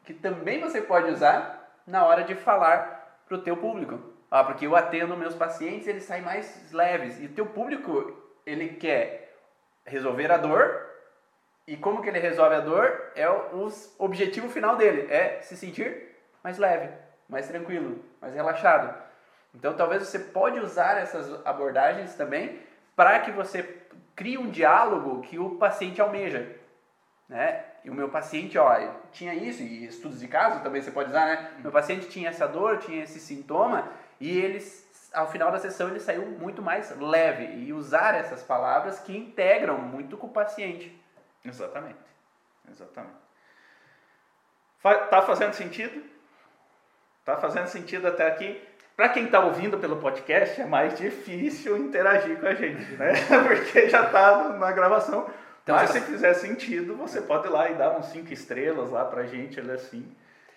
que 0.05 0.13
também 0.13 0.59
você 0.59 0.81
pode 0.81 1.11
usar 1.11 1.81
na 1.85 2.05
hora 2.05 2.23
de 2.23 2.33
falar 2.33 2.96
para 3.27 3.37
o 3.37 3.41
teu 3.41 3.57
público. 3.57 3.99
Ah, 4.29 4.43
porque 4.43 4.65
eu 4.65 4.75
atendo 4.75 5.15
meus 5.15 5.35
pacientes, 5.35 5.87
eles 5.87 6.03
saem 6.03 6.23
mais 6.23 6.71
leves. 6.71 7.19
E 7.19 7.25
o 7.25 7.33
teu 7.33 7.45
público, 7.45 8.15
ele 8.45 8.69
quer 8.69 9.35
resolver 9.85 10.31
a 10.31 10.37
dor. 10.37 10.85
E 11.65 11.75
como 11.75 12.01
que 12.01 12.09
ele 12.09 12.19
resolve 12.19 12.55
a 12.55 12.59
dor? 12.59 13.11
É 13.15 13.29
o, 13.29 13.69
objetivo 13.99 14.49
final 14.49 14.75
dele, 14.75 15.11
é 15.11 15.41
se 15.41 15.55
sentir 15.55 16.15
mais 16.43 16.57
leve, 16.57 16.93
mais 17.27 17.47
tranquilo, 17.47 18.03
mais 18.21 18.33
relaxado. 18.33 19.03
Então 19.53 19.73
talvez 19.75 20.03
você 20.03 20.19
pode 20.19 20.59
usar 20.59 20.97
essas 20.97 21.45
abordagens 21.45 22.15
também 22.15 22.61
para 22.95 23.19
que 23.19 23.31
você 23.31 23.63
crie 24.15 24.37
um 24.37 24.49
diálogo 24.49 25.21
que 25.21 25.37
o 25.37 25.57
paciente 25.57 26.01
almeja, 26.01 26.55
né? 27.27 27.65
E 27.87 27.89
o 27.89 27.93
meu 27.93 28.09
paciente, 28.09 28.57
ó, 28.57 28.77
tinha 29.13 29.33
isso, 29.33 29.63
e 29.63 29.85
estudos 29.85 30.19
de 30.19 30.27
caso 30.27 30.59
também 30.59 30.81
você 30.81 30.91
pode 30.91 31.09
usar, 31.09 31.25
né? 31.25 31.51
Meu 31.59 31.71
paciente 31.71 32.09
tinha 32.09 32.27
essa 32.27 32.45
dor, 32.45 32.79
tinha 32.79 33.01
esse 33.01 33.17
sintoma, 33.17 33.89
e 34.19 34.29
eles, 34.37 35.09
ao 35.13 35.31
final 35.31 35.53
da 35.53 35.57
sessão, 35.57 35.87
ele 35.87 36.01
saiu 36.01 36.25
muito 36.25 36.61
mais 36.61 36.93
leve. 36.99 37.45
E 37.45 37.71
usar 37.71 38.13
essas 38.15 38.43
palavras 38.43 38.99
que 38.99 39.15
integram 39.15 39.77
muito 39.77 40.17
com 40.17 40.27
o 40.27 40.31
paciente. 40.31 41.01
Exatamente. 41.45 41.97
Exatamente. 42.69 43.15
Tá 45.09 45.21
fazendo 45.21 45.53
sentido? 45.53 46.03
Tá 47.23 47.37
fazendo 47.37 47.67
sentido 47.67 48.05
até 48.05 48.27
aqui? 48.27 48.61
Para 48.97 49.07
quem 49.07 49.27
está 49.27 49.39
ouvindo 49.39 49.77
pelo 49.77 49.95
podcast, 49.95 50.59
é 50.59 50.65
mais 50.65 50.97
difícil 50.97 51.77
interagir 51.77 52.37
com 52.37 52.47
a 52.47 52.53
gente, 52.53 52.83
né? 52.97 53.13
Porque 53.47 53.87
já 53.87 54.07
está 54.07 54.49
na 54.49 54.73
gravação. 54.73 55.29
Então, 55.67 55.75
Mas 55.75 55.89
se 55.89 55.99
fizer 55.99 56.33
sentido, 56.35 56.95
você 56.95 57.19
pode 57.19 57.45
ir 57.45 57.49
lá 57.49 57.69
e 57.69 57.73
dar 57.73 57.99
uns 57.99 58.05
5 58.05 58.31
estrelas 58.31 58.89
lá 58.89 59.03
pra 59.03 59.25
gente, 59.25 59.59
ele 59.59 59.73
assim. 59.73 60.09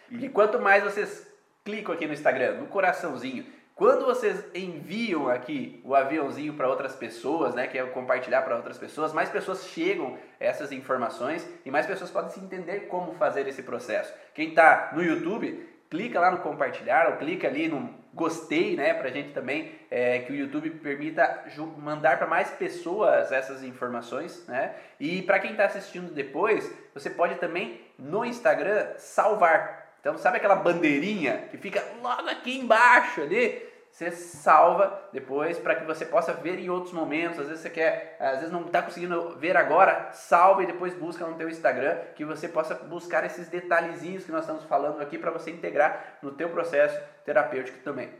E... 0.08 0.28
quanto 0.28 0.60
mais 0.60 0.84
vocês 0.84 1.26
clicam 1.64 1.92
aqui 1.92 2.06
no 2.06 2.12
Instagram, 2.12 2.58
no 2.58 2.68
coraçãozinho, 2.68 3.44
quando 3.74 4.06
vocês 4.06 4.44
enviam 4.54 5.28
aqui 5.28 5.82
o 5.84 5.96
aviãozinho 5.96 6.54
para 6.54 6.68
outras 6.68 6.94
pessoas, 6.94 7.56
né, 7.56 7.66
que 7.66 7.76
é 7.76 7.84
compartilhar 7.86 8.42
para 8.42 8.54
outras 8.54 8.78
pessoas, 8.78 9.12
mais 9.12 9.28
pessoas 9.28 9.66
chegam 9.66 10.16
a 10.40 10.44
essas 10.44 10.70
informações 10.70 11.44
e 11.66 11.72
mais 11.72 11.86
pessoas 11.86 12.08
podem 12.08 12.30
se 12.30 12.38
entender 12.38 12.86
como 12.86 13.14
fazer 13.14 13.48
esse 13.48 13.64
processo. 13.64 14.14
Quem 14.32 14.50
está 14.50 14.92
no 14.92 15.02
YouTube, 15.02 15.68
clica 15.90 16.20
lá 16.20 16.30
no 16.30 16.38
compartilhar 16.38 17.08
ou 17.10 17.16
clica 17.16 17.48
ali 17.48 17.66
no 17.66 17.98
gostei, 18.12 18.76
né, 18.76 18.92
para 18.94 19.08
a 19.08 19.12
gente 19.12 19.32
também 19.32 19.72
é, 19.90 20.20
que 20.20 20.32
o 20.32 20.34
YouTube 20.34 20.70
permita 20.70 21.44
mandar 21.78 22.18
para 22.18 22.26
mais 22.26 22.50
pessoas 22.50 23.30
essas 23.30 23.62
informações, 23.62 24.44
né? 24.46 24.74
E 24.98 25.22
para 25.22 25.38
quem 25.38 25.52
está 25.52 25.66
assistindo 25.66 26.12
depois, 26.12 26.72
você 26.92 27.08
pode 27.08 27.36
também 27.36 27.80
no 27.98 28.24
Instagram 28.24 28.94
salvar. 28.96 29.94
Então 30.00 30.16
sabe 30.18 30.38
aquela 30.38 30.56
bandeirinha 30.56 31.48
que 31.50 31.58
fica 31.58 31.84
logo 32.02 32.28
aqui 32.28 32.58
embaixo 32.58 33.20
ali? 33.20 33.69
Você 33.90 34.10
salva 34.10 35.08
depois 35.12 35.58
para 35.58 35.74
que 35.74 35.84
você 35.84 36.06
possa 36.06 36.32
ver 36.32 36.58
em 36.58 36.70
outros 36.70 36.92
momentos. 36.92 37.38
Às 37.40 37.48
vezes 37.48 37.62
você 37.62 37.70
quer, 37.70 38.16
às 38.18 38.36
vezes 38.38 38.50
não 38.50 38.62
está 38.62 38.80
conseguindo 38.80 39.36
ver 39.36 39.56
agora, 39.56 40.10
salva 40.12 40.62
e 40.62 40.66
depois 40.66 40.94
busca 40.94 41.26
no 41.26 41.36
teu 41.36 41.48
Instagram 41.48 41.98
que 42.14 42.24
você 42.24 42.48
possa 42.48 42.74
buscar 42.74 43.24
esses 43.24 43.48
detalhezinhos 43.48 44.24
que 44.24 44.32
nós 44.32 44.42
estamos 44.42 44.64
falando 44.64 45.02
aqui 45.02 45.18
para 45.18 45.30
você 45.30 45.50
integrar 45.50 46.18
no 46.22 46.30
teu 46.30 46.48
processo 46.48 46.98
terapêutico 47.24 47.78
também. 47.80 48.10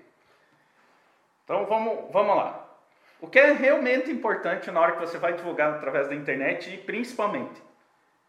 Então 1.45 1.65
vamos, 1.67 2.13
vamos 2.13 2.37
lá. 2.37 2.67
O 3.21 3.29
que 3.29 3.39
é 3.39 3.53
realmente 3.53 4.11
importante 4.11 4.71
na 4.71 4.81
hora 4.81 4.93
que 4.93 5.01
você 5.01 5.19
vai 5.19 5.35
divulgar 5.35 5.75
através 5.75 6.09
da 6.09 6.15
internet 6.15 6.75
e 6.75 6.79
principalmente 6.79 7.63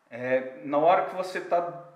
é, 0.10 0.60
na 0.64 0.78
hora 0.78 1.06
que 1.06 1.16
você 1.16 1.38
está 1.38 1.91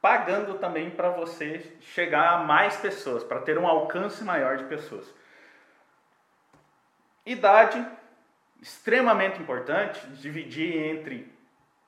pagando 0.00 0.54
também 0.54 0.90
para 0.90 1.10
você 1.10 1.72
chegar 1.80 2.34
a 2.34 2.44
mais 2.44 2.76
pessoas, 2.76 3.22
para 3.22 3.40
ter 3.40 3.58
um 3.58 3.66
alcance 3.66 4.24
maior 4.24 4.56
de 4.56 4.64
pessoas. 4.64 5.06
Idade, 7.24 7.86
extremamente 8.62 9.40
importante, 9.40 10.04
dividir 10.12 10.74
entre, 10.74 11.30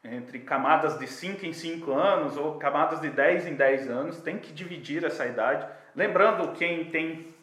entre 0.04 0.40
camadas 0.40 0.98
de 0.98 1.06
5 1.06 1.46
em 1.46 1.52
5 1.52 1.90
anos 1.92 2.36
ou 2.36 2.58
camadas 2.58 3.00
de 3.00 3.08
10 3.08 3.46
em 3.46 3.54
10 3.54 3.88
anos, 3.88 4.20
tem 4.20 4.38
que 4.38 4.52
dividir 4.52 5.04
essa 5.04 5.24
idade. 5.26 5.66
Lembrando, 5.94 6.52
quem 6.52 6.90
tem 6.90 7.34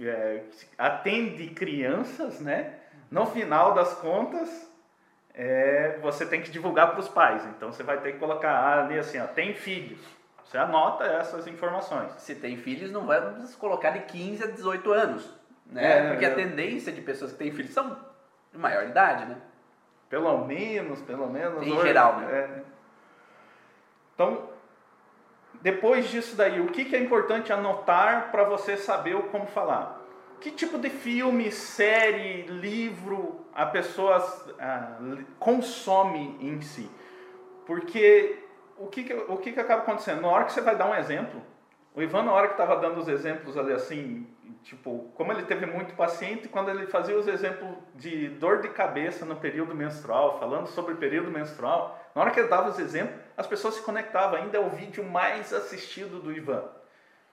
é, 0.00 0.42
atende 0.76 1.48
crianças, 1.48 2.40
né? 2.40 2.74
No 3.10 3.26
final 3.26 3.74
das 3.74 3.94
contas, 3.94 4.71
é, 5.34 5.98
você 6.02 6.26
tem 6.26 6.42
que 6.42 6.50
divulgar 6.50 6.90
para 6.90 7.00
os 7.00 7.08
pais. 7.08 7.44
Então 7.46 7.72
você 7.72 7.82
vai 7.82 7.98
ter 8.00 8.12
que 8.12 8.18
colocar 8.18 8.84
ali 8.84 8.98
assim, 8.98 9.18
ó, 9.20 9.26
tem 9.26 9.54
filhos. 9.54 10.00
Você 10.44 10.58
anota 10.58 11.04
essas 11.04 11.46
informações. 11.46 12.12
Se 12.18 12.34
tem 12.34 12.56
filhos, 12.58 12.90
não 12.90 13.06
vai 13.06 13.20
colocar 13.58 13.90
de 13.90 14.00
15 14.00 14.44
a 14.44 14.46
18 14.48 14.92
anos, 14.92 15.38
né? 15.64 16.08
É, 16.08 16.10
Porque 16.10 16.26
a 16.26 16.34
tendência 16.34 16.92
de 16.92 17.00
pessoas 17.00 17.32
que 17.32 17.38
têm 17.38 17.52
filhos 17.52 17.72
são 17.72 17.96
de 18.52 18.58
maior 18.58 18.84
idade, 18.84 19.24
né? 19.24 19.36
Pelo 20.10 20.44
menos, 20.44 21.00
pelo 21.00 21.26
menos. 21.26 21.66
Em 21.66 21.72
hoje, 21.72 21.86
geral, 21.86 22.18
né? 22.18 22.30
é. 22.30 22.62
Então, 24.14 24.50
depois 25.62 26.10
disso 26.10 26.36
daí, 26.36 26.60
o 26.60 26.66
que, 26.66 26.84
que 26.84 26.94
é 26.94 26.98
importante 26.98 27.50
anotar 27.50 28.30
para 28.30 28.44
você 28.44 28.76
saber 28.76 29.16
como 29.30 29.46
falar? 29.46 30.01
Que 30.42 30.50
tipo 30.50 30.76
de 30.76 30.90
filme, 30.90 31.52
série, 31.52 32.42
livro 32.42 33.46
a 33.54 33.64
pessoa 33.64 34.16
ah, 34.58 34.98
consome 35.38 36.36
em 36.40 36.60
si? 36.60 36.90
Porque 37.64 38.42
o 38.76 38.88
que, 38.88 39.04
que, 39.04 39.14
o 39.14 39.36
que, 39.36 39.52
que 39.52 39.60
acaba 39.60 39.82
acontecendo? 39.82 40.22
Na 40.22 40.26
hora 40.26 40.44
que 40.44 40.52
você 40.52 40.60
vai 40.60 40.74
dar 40.74 40.90
um 40.90 40.96
exemplo, 40.96 41.40
o 41.94 42.02
Ivan, 42.02 42.24
na 42.24 42.32
hora 42.32 42.48
que 42.48 42.54
estava 42.54 42.74
dando 42.74 42.98
os 42.98 43.06
exemplos 43.06 43.56
ali 43.56 43.72
assim, 43.72 44.26
tipo, 44.64 45.12
como 45.14 45.30
ele 45.30 45.44
teve 45.44 45.64
muito 45.64 45.94
paciente, 45.94 46.48
quando 46.48 46.70
ele 46.70 46.88
fazia 46.88 47.16
os 47.16 47.28
exemplos 47.28 47.76
de 47.94 48.28
dor 48.30 48.62
de 48.62 48.68
cabeça 48.70 49.24
no 49.24 49.36
período 49.36 49.76
menstrual, 49.76 50.40
falando 50.40 50.66
sobre 50.66 50.94
o 50.94 50.96
período 50.96 51.30
menstrual, 51.30 52.04
na 52.16 52.20
hora 52.20 52.32
que 52.32 52.40
ele 52.40 52.48
dava 52.48 52.68
os 52.68 52.80
exemplos, 52.80 53.14
as 53.36 53.46
pessoas 53.46 53.74
se 53.74 53.82
conectavam. 53.82 54.40
Ainda 54.40 54.58
é 54.58 54.60
o 54.60 54.70
vídeo 54.70 55.04
mais 55.04 55.52
assistido 55.52 56.18
do 56.18 56.32
Ivan. 56.32 56.64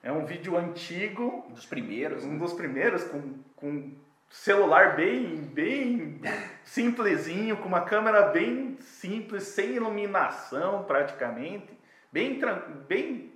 É 0.02 0.10
um 0.10 0.24
vídeo 0.24 0.56
antigo, 0.56 1.44
Um 1.48 1.52
dos 1.52 1.66
primeiros. 1.66 2.24
um 2.24 2.32
né? 2.32 2.38
dos 2.38 2.52
primeiros, 2.52 3.04
com, 3.04 3.34
com 3.54 3.92
celular 4.30 4.96
bem, 4.96 5.36
bem 5.36 6.20
simplesinho, 6.64 7.56
com 7.58 7.68
uma 7.68 7.82
câmera 7.82 8.28
bem 8.28 8.78
simples, 8.80 9.44
sem 9.44 9.74
iluminação 9.74 10.84
praticamente, 10.84 11.78
bem, 12.10 12.40
bem 12.88 13.32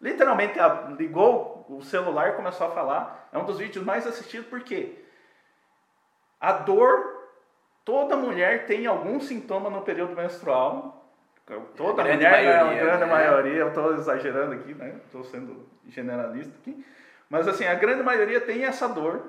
literalmente 0.00 0.58
ligou 0.96 1.66
o 1.68 1.82
celular 1.82 2.30
e 2.30 2.36
começou 2.36 2.66
a 2.66 2.70
falar. 2.70 3.28
É 3.32 3.38
um 3.38 3.44
dos 3.44 3.58
vídeos 3.58 3.84
mais 3.84 4.06
assistidos 4.06 4.48
porque 4.48 5.04
a 6.40 6.52
dor, 6.52 7.28
toda 7.84 8.16
mulher 8.16 8.66
tem 8.66 8.86
algum 8.86 9.20
sintoma 9.20 9.68
no 9.68 9.82
período 9.82 10.16
menstrual. 10.16 10.99
Toda 11.76 12.02
A 12.02 12.04
grande 12.04 12.24
mulher, 12.24 12.44
né? 12.44 12.58
a 12.58 12.64
maioria, 12.64 12.84
grande 12.84 13.04
né? 13.04 13.06
maioria, 13.06 13.56
eu 13.56 13.68
estou 13.68 13.94
exagerando 13.94 14.54
aqui, 14.54 14.74
né? 14.74 15.00
Estou 15.04 15.24
sendo 15.24 15.66
generalista 15.88 16.52
aqui. 16.60 16.84
Mas 17.28 17.46
assim, 17.48 17.64
a 17.64 17.74
grande 17.74 18.02
maioria 18.02 18.40
tem 18.40 18.64
essa 18.64 18.88
dor. 18.88 19.22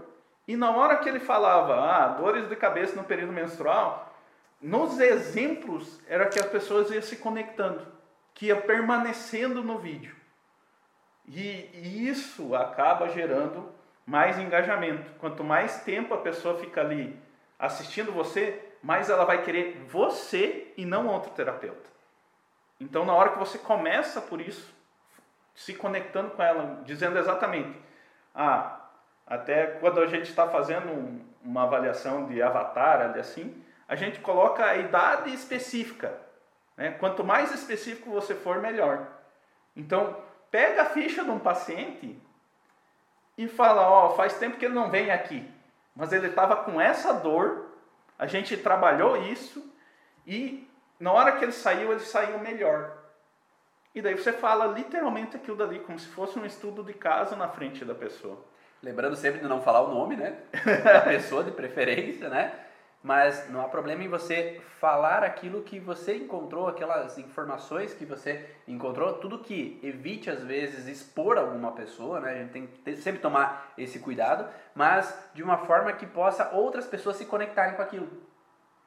E 0.48 0.56
na 0.56 0.72
hora 0.76 0.98
que 0.98 1.08
ele 1.08 1.20
falava, 1.20 1.76
ah, 1.76 2.08
dores 2.10 2.50
de 2.50 2.56
cabeça 2.56 2.96
no 2.96 3.04
período 3.04 3.32
menstrual, 3.32 4.14
nos 4.62 5.00
exemplos 5.00 6.00
era 6.08 6.26
que 6.26 6.40
as 6.40 6.48
pessoas 6.48 6.92
iam 6.92 7.02
se 7.02 7.18
conectando, 7.18 7.86
que 8.34 8.48
ia 8.48 8.56
permanecendo 8.56 9.64
no 9.64 9.78
vídeo. 9.78 10.16
E, 11.28 11.70
e 11.74 12.10
isso 12.10 12.56
acaba 12.56 13.10
gerando 13.10 13.70
mais 14.06 14.38
engajamento. 14.38 15.12
Quanto 15.20 15.44
mais 15.44 15.82
tempo 15.84 16.14
a 16.14 16.18
pessoa 16.18 16.58
fica 16.58 16.82
ali 16.82 17.18
assistindo 17.58 18.12
você, 18.12 18.60
mais 18.82 19.10
ela 19.10 19.24
vai 19.24 19.44
querer 19.44 19.86
você 19.88 20.74
e 20.76 20.86
não 20.86 21.08
outro 21.08 21.32
terapeuta. 21.32 21.91
Então, 22.82 23.06
na 23.06 23.14
hora 23.14 23.30
que 23.30 23.38
você 23.38 23.60
começa 23.60 24.20
por 24.20 24.42
isso, 24.42 24.74
se 25.54 25.72
conectando 25.76 26.32
com 26.32 26.42
ela, 26.42 26.82
dizendo 26.84 27.20
exatamente, 27.20 27.80
ah, 28.34 28.80
até 29.28 29.68
quando 29.68 30.00
a 30.00 30.08
gente 30.08 30.30
está 30.30 30.50
fazendo 30.50 30.90
um- 30.90 31.24
uma 31.44 31.64
avaliação 31.64 32.26
de 32.26 32.42
avatar, 32.42 33.02
ali 33.02 33.20
assim, 33.20 33.64
a 33.88 33.96
gente 33.96 34.20
coloca 34.20 34.66
a 34.66 34.76
idade 34.78 35.32
específica. 35.32 36.20
Né? 36.76 36.92
Quanto 36.94 37.24
mais 37.24 37.54
específico 37.54 38.10
você 38.10 38.34
for, 38.34 38.60
melhor. 38.60 39.06
Então, 39.76 40.18
pega 40.50 40.82
a 40.82 40.86
ficha 40.86 41.24
de 41.24 41.30
um 41.30 41.40
paciente 41.40 42.20
e 43.38 43.48
fala, 43.48 43.88
ó, 43.88 44.16
faz 44.16 44.40
tempo 44.40 44.58
que 44.58 44.66
ele 44.66 44.74
não 44.74 44.90
vem 44.90 45.12
aqui, 45.12 45.48
mas 45.96 46.12
ele 46.12 46.28
estava 46.28 46.56
com 46.56 46.82
essa 46.82 47.14
dor, 47.14 47.78
a 48.18 48.26
gente 48.26 48.58
trabalhou 48.58 49.18
isso 49.18 49.72
e 50.26 50.68
na 51.02 51.12
hora 51.12 51.34
que 51.34 51.44
ele 51.44 51.52
saiu, 51.52 51.92
ele 51.92 52.00
saiu 52.02 52.38
melhor. 52.40 52.98
E 53.94 54.02
daí 54.02 54.16
você 54.16 54.32
fala 54.32 54.68
literalmente 54.68 55.36
aquilo 55.36 55.58
dali, 55.58 55.80
como 55.80 56.00
se 56.00 56.08
fosse 56.08 56.40
um 56.40 56.46
estudo 56.46 56.84
de 56.84 56.94
caso 56.94 57.36
na 57.36 57.50
frente 57.50 57.84
da 57.84 57.94
pessoa. 57.94 58.38
Lembrando 58.82 59.16
sempre 59.16 59.42
de 59.42 59.48
não 59.48 59.62
falar 59.62 59.82
o 59.82 59.94
nome, 59.94 60.16
né? 60.16 60.38
Da 60.84 61.02
pessoa 61.12 61.44
de 61.44 61.52
preferência, 61.52 62.30
né? 62.30 62.54
Mas 63.04 63.50
não 63.50 63.62
há 63.62 63.68
problema 63.68 64.04
em 64.04 64.08
você 64.08 64.62
falar 64.80 65.24
aquilo 65.24 65.64
que 65.64 65.80
você 65.80 66.16
encontrou, 66.16 66.68
aquelas 66.68 67.18
informações 67.18 67.94
que 67.96 68.06
você 68.06 68.48
encontrou, 68.68 69.14
tudo 69.14 69.40
que 69.40 69.80
evite 69.84 70.30
às 70.30 70.44
vezes 70.44 70.88
expor 70.88 71.38
alguma 71.38 71.72
pessoa, 71.72 72.20
né? 72.20 72.32
A 72.32 72.36
gente 72.36 72.52
tem 72.52 72.68
que 72.68 72.78
ter- 72.80 72.96
sempre 72.98 73.20
tomar 73.20 73.74
esse 73.78 74.00
cuidado, 74.00 74.48
mas 74.76 75.30
de 75.34 75.42
uma 75.42 75.58
forma 75.58 75.92
que 75.94 76.06
possa 76.06 76.52
outras 76.54 76.86
pessoas 76.86 77.18
se 77.18 77.26
conectarem 77.26 77.76
com 77.76 77.82
aquilo. 77.82 78.08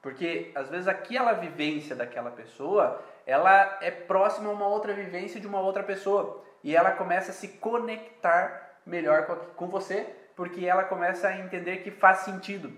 Porque 0.04 0.52
às 0.54 0.68
vezes 0.68 0.86
aquela 0.86 1.32
vivência 1.32 1.96
daquela 1.96 2.30
pessoa, 2.30 3.02
ela 3.24 3.78
é 3.80 3.90
próxima 3.90 4.50
a 4.50 4.52
uma 4.52 4.66
outra 4.66 4.92
vivência 4.92 5.40
de 5.40 5.46
uma 5.46 5.60
outra 5.60 5.82
pessoa. 5.82 6.44
E 6.62 6.76
ela 6.76 6.90
começa 6.90 7.30
a 7.30 7.34
se 7.34 7.48
conectar 7.48 8.80
melhor 8.84 9.24
com, 9.56 9.66
você, 9.66 10.06
porque 10.36 10.66
ela 10.66 10.84
começa 10.84 11.28
a 11.28 11.38
entender 11.38 11.78
que 11.78 11.90
faz 11.90 12.18
sentido. 12.18 12.70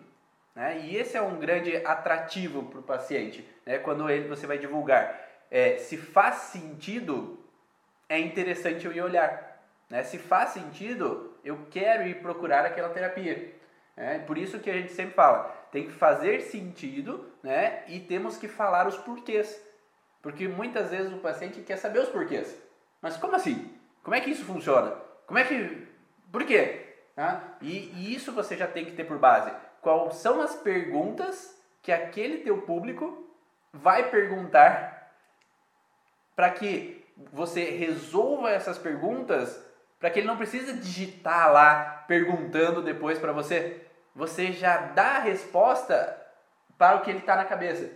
Né? 0.54 0.78
E 0.84 0.96
esse 0.96 1.16
é 1.16 1.20
um 1.20 1.36
grande 1.40 1.76
atrativo 1.84 2.62
para 2.62 2.78
o 2.78 2.84
paciente, 2.84 3.44
né? 3.66 3.78
quando 3.78 4.08
ele, 4.08 4.28
você 4.28 4.46
vai 4.46 4.58
divulgar. 4.58 5.20
É, 5.50 5.78
se 5.78 5.96
faz 5.96 6.36
sentido, 6.36 7.44
é 8.08 8.20
interessante 8.20 8.86
eu 8.86 8.92
ir 8.92 9.00
olhar. 9.00 9.64
Né? 9.90 10.04
Se 10.04 10.16
faz 10.16 10.50
sentido, 10.50 11.36
eu 11.44 11.66
quero 11.72 12.06
ir 12.06 12.22
procurar 12.22 12.64
aquela 12.64 12.90
terapia. 12.90 13.52
Né? 13.96 14.18
Por 14.20 14.36
isso 14.36 14.58
que 14.58 14.68
a 14.68 14.74
gente 14.74 14.92
sempre 14.92 15.14
fala, 15.14 15.44
tem 15.72 15.86
que 15.86 15.92
fazer 15.92 16.42
sentido 16.42 17.32
né? 17.42 17.82
e 17.88 18.00
temos 18.00 18.36
que 18.36 18.46
falar 18.46 18.86
os 18.86 18.96
porquês. 18.98 19.64
Porque 20.20 20.46
muitas 20.46 20.90
vezes 20.90 21.12
o 21.12 21.18
paciente 21.18 21.60
quer 21.60 21.76
saber 21.76 22.00
os 22.00 22.08
porquês. 22.08 22.56
Mas 23.00 23.16
como 23.16 23.36
assim? 23.36 23.72
Como 24.02 24.14
é 24.14 24.20
que 24.20 24.30
isso 24.30 24.44
funciona? 24.44 24.90
Como 25.26 25.38
é 25.38 25.44
que. 25.44 25.86
Por 26.30 26.44
quê? 26.44 26.94
Tá? 27.14 27.56
E, 27.60 27.92
e 27.94 28.14
isso 28.14 28.32
você 28.32 28.56
já 28.56 28.66
tem 28.66 28.84
que 28.84 28.92
ter 28.92 29.04
por 29.04 29.18
base. 29.18 29.52
Quais 29.80 30.16
são 30.16 30.42
as 30.42 30.54
perguntas 30.56 31.56
que 31.80 31.92
aquele 31.92 32.38
teu 32.38 32.62
público 32.62 33.24
vai 33.72 34.10
perguntar 34.10 35.12
para 36.34 36.50
que 36.50 37.04
você 37.32 37.70
resolva 37.70 38.50
essas 38.50 38.76
perguntas, 38.76 39.64
para 39.98 40.10
que 40.10 40.18
ele 40.18 40.26
não 40.26 40.36
precise 40.36 40.74
digitar 40.74 41.52
lá 41.52 42.04
perguntando 42.06 42.82
depois 42.82 43.18
para 43.18 43.32
você. 43.32 43.85
Você 44.16 44.50
já 44.50 44.78
dá 44.78 45.16
a 45.16 45.20
resposta 45.20 46.18
para 46.78 46.96
o 46.96 47.02
que 47.02 47.10
ele 47.10 47.18
está 47.18 47.36
na 47.36 47.44
cabeça. 47.44 47.90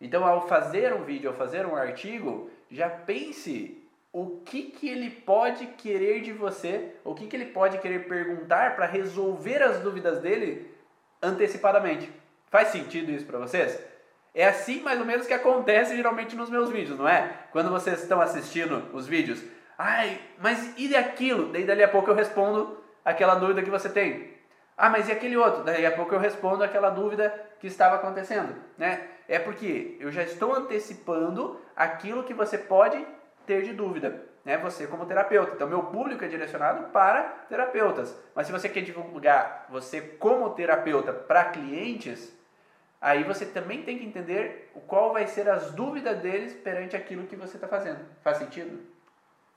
Então, 0.00 0.24
ao 0.24 0.48
fazer 0.48 0.94
um 0.94 1.04
vídeo, 1.04 1.28
ao 1.28 1.36
fazer 1.36 1.66
um 1.66 1.76
artigo, 1.76 2.50
já 2.70 2.88
pense 2.88 3.86
o 4.10 4.40
que, 4.46 4.62
que 4.62 4.88
ele 4.88 5.10
pode 5.10 5.66
querer 5.66 6.22
de 6.22 6.32
você, 6.32 6.94
o 7.04 7.14
que, 7.14 7.26
que 7.26 7.36
ele 7.36 7.46
pode 7.46 7.76
querer 7.78 8.08
perguntar 8.08 8.76
para 8.76 8.86
resolver 8.86 9.62
as 9.62 9.80
dúvidas 9.80 10.20
dele 10.20 10.74
antecipadamente. 11.22 12.10
Faz 12.46 12.68
sentido 12.68 13.12
isso 13.12 13.26
para 13.26 13.38
vocês? 13.38 13.78
É 14.34 14.46
assim 14.46 14.80
mais 14.80 14.98
ou 14.98 15.04
menos 15.04 15.26
que 15.26 15.34
acontece 15.34 15.94
geralmente 15.94 16.34
nos 16.34 16.48
meus 16.48 16.70
vídeos, 16.70 16.98
não 16.98 17.06
é? 17.06 17.30
Quando 17.52 17.70
vocês 17.70 18.00
estão 18.00 18.22
assistindo 18.22 18.88
os 18.94 19.06
vídeos, 19.06 19.42
ai, 19.76 20.18
mas 20.38 20.72
e 20.78 20.96
aquilo? 20.96 21.52
Daí 21.52 21.64
dali 21.64 21.82
a 21.82 21.88
pouco 21.88 22.10
eu 22.10 22.14
respondo 22.14 22.82
aquela 23.04 23.34
dúvida 23.34 23.62
que 23.62 23.70
você 23.70 23.90
tem. 23.90 24.37
Ah, 24.78 24.88
mas 24.88 25.08
e 25.08 25.12
aquele 25.12 25.36
outro? 25.36 25.64
Daí 25.64 25.84
a 25.84 25.90
pouco 25.90 26.14
eu 26.14 26.20
respondo 26.20 26.62
aquela 26.62 26.88
dúvida 26.88 27.34
que 27.58 27.66
estava 27.66 27.96
acontecendo, 27.96 28.54
né? 28.78 29.08
É 29.26 29.38
porque 29.38 29.96
eu 29.98 30.10
já 30.12 30.22
estou 30.22 30.54
antecipando 30.54 31.60
aquilo 31.76 32.22
que 32.22 32.32
você 32.32 32.56
pode 32.56 33.04
ter 33.44 33.62
de 33.62 33.72
dúvida. 33.72 34.26
né, 34.44 34.56
você 34.56 34.86
como 34.86 35.04
terapeuta. 35.04 35.52
Então, 35.54 35.68
meu 35.68 35.82
público 35.82 36.24
é 36.24 36.28
direcionado 36.28 36.84
para 36.90 37.22
terapeutas. 37.50 38.16
Mas 38.34 38.46
se 38.46 38.52
você 38.52 38.66
quer 38.68 38.80
divulgar 38.82 39.66
você 39.68 40.00
como 40.00 40.50
terapeuta 40.50 41.12
para 41.12 41.46
clientes, 41.46 42.32
aí 43.00 43.24
você 43.24 43.44
também 43.44 43.82
tem 43.82 43.98
que 43.98 44.06
entender 44.06 44.70
qual 44.86 45.12
vai 45.12 45.26
ser 45.26 45.50
as 45.50 45.70
dúvidas 45.72 46.18
deles 46.20 46.54
perante 46.54 46.96
aquilo 46.96 47.26
que 47.26 47.36
você 47.36 47.56
está 47.56 47.68
fazendo. 47.68 47.98
Faz 48.22 48.38
sentido? 48.38 48.78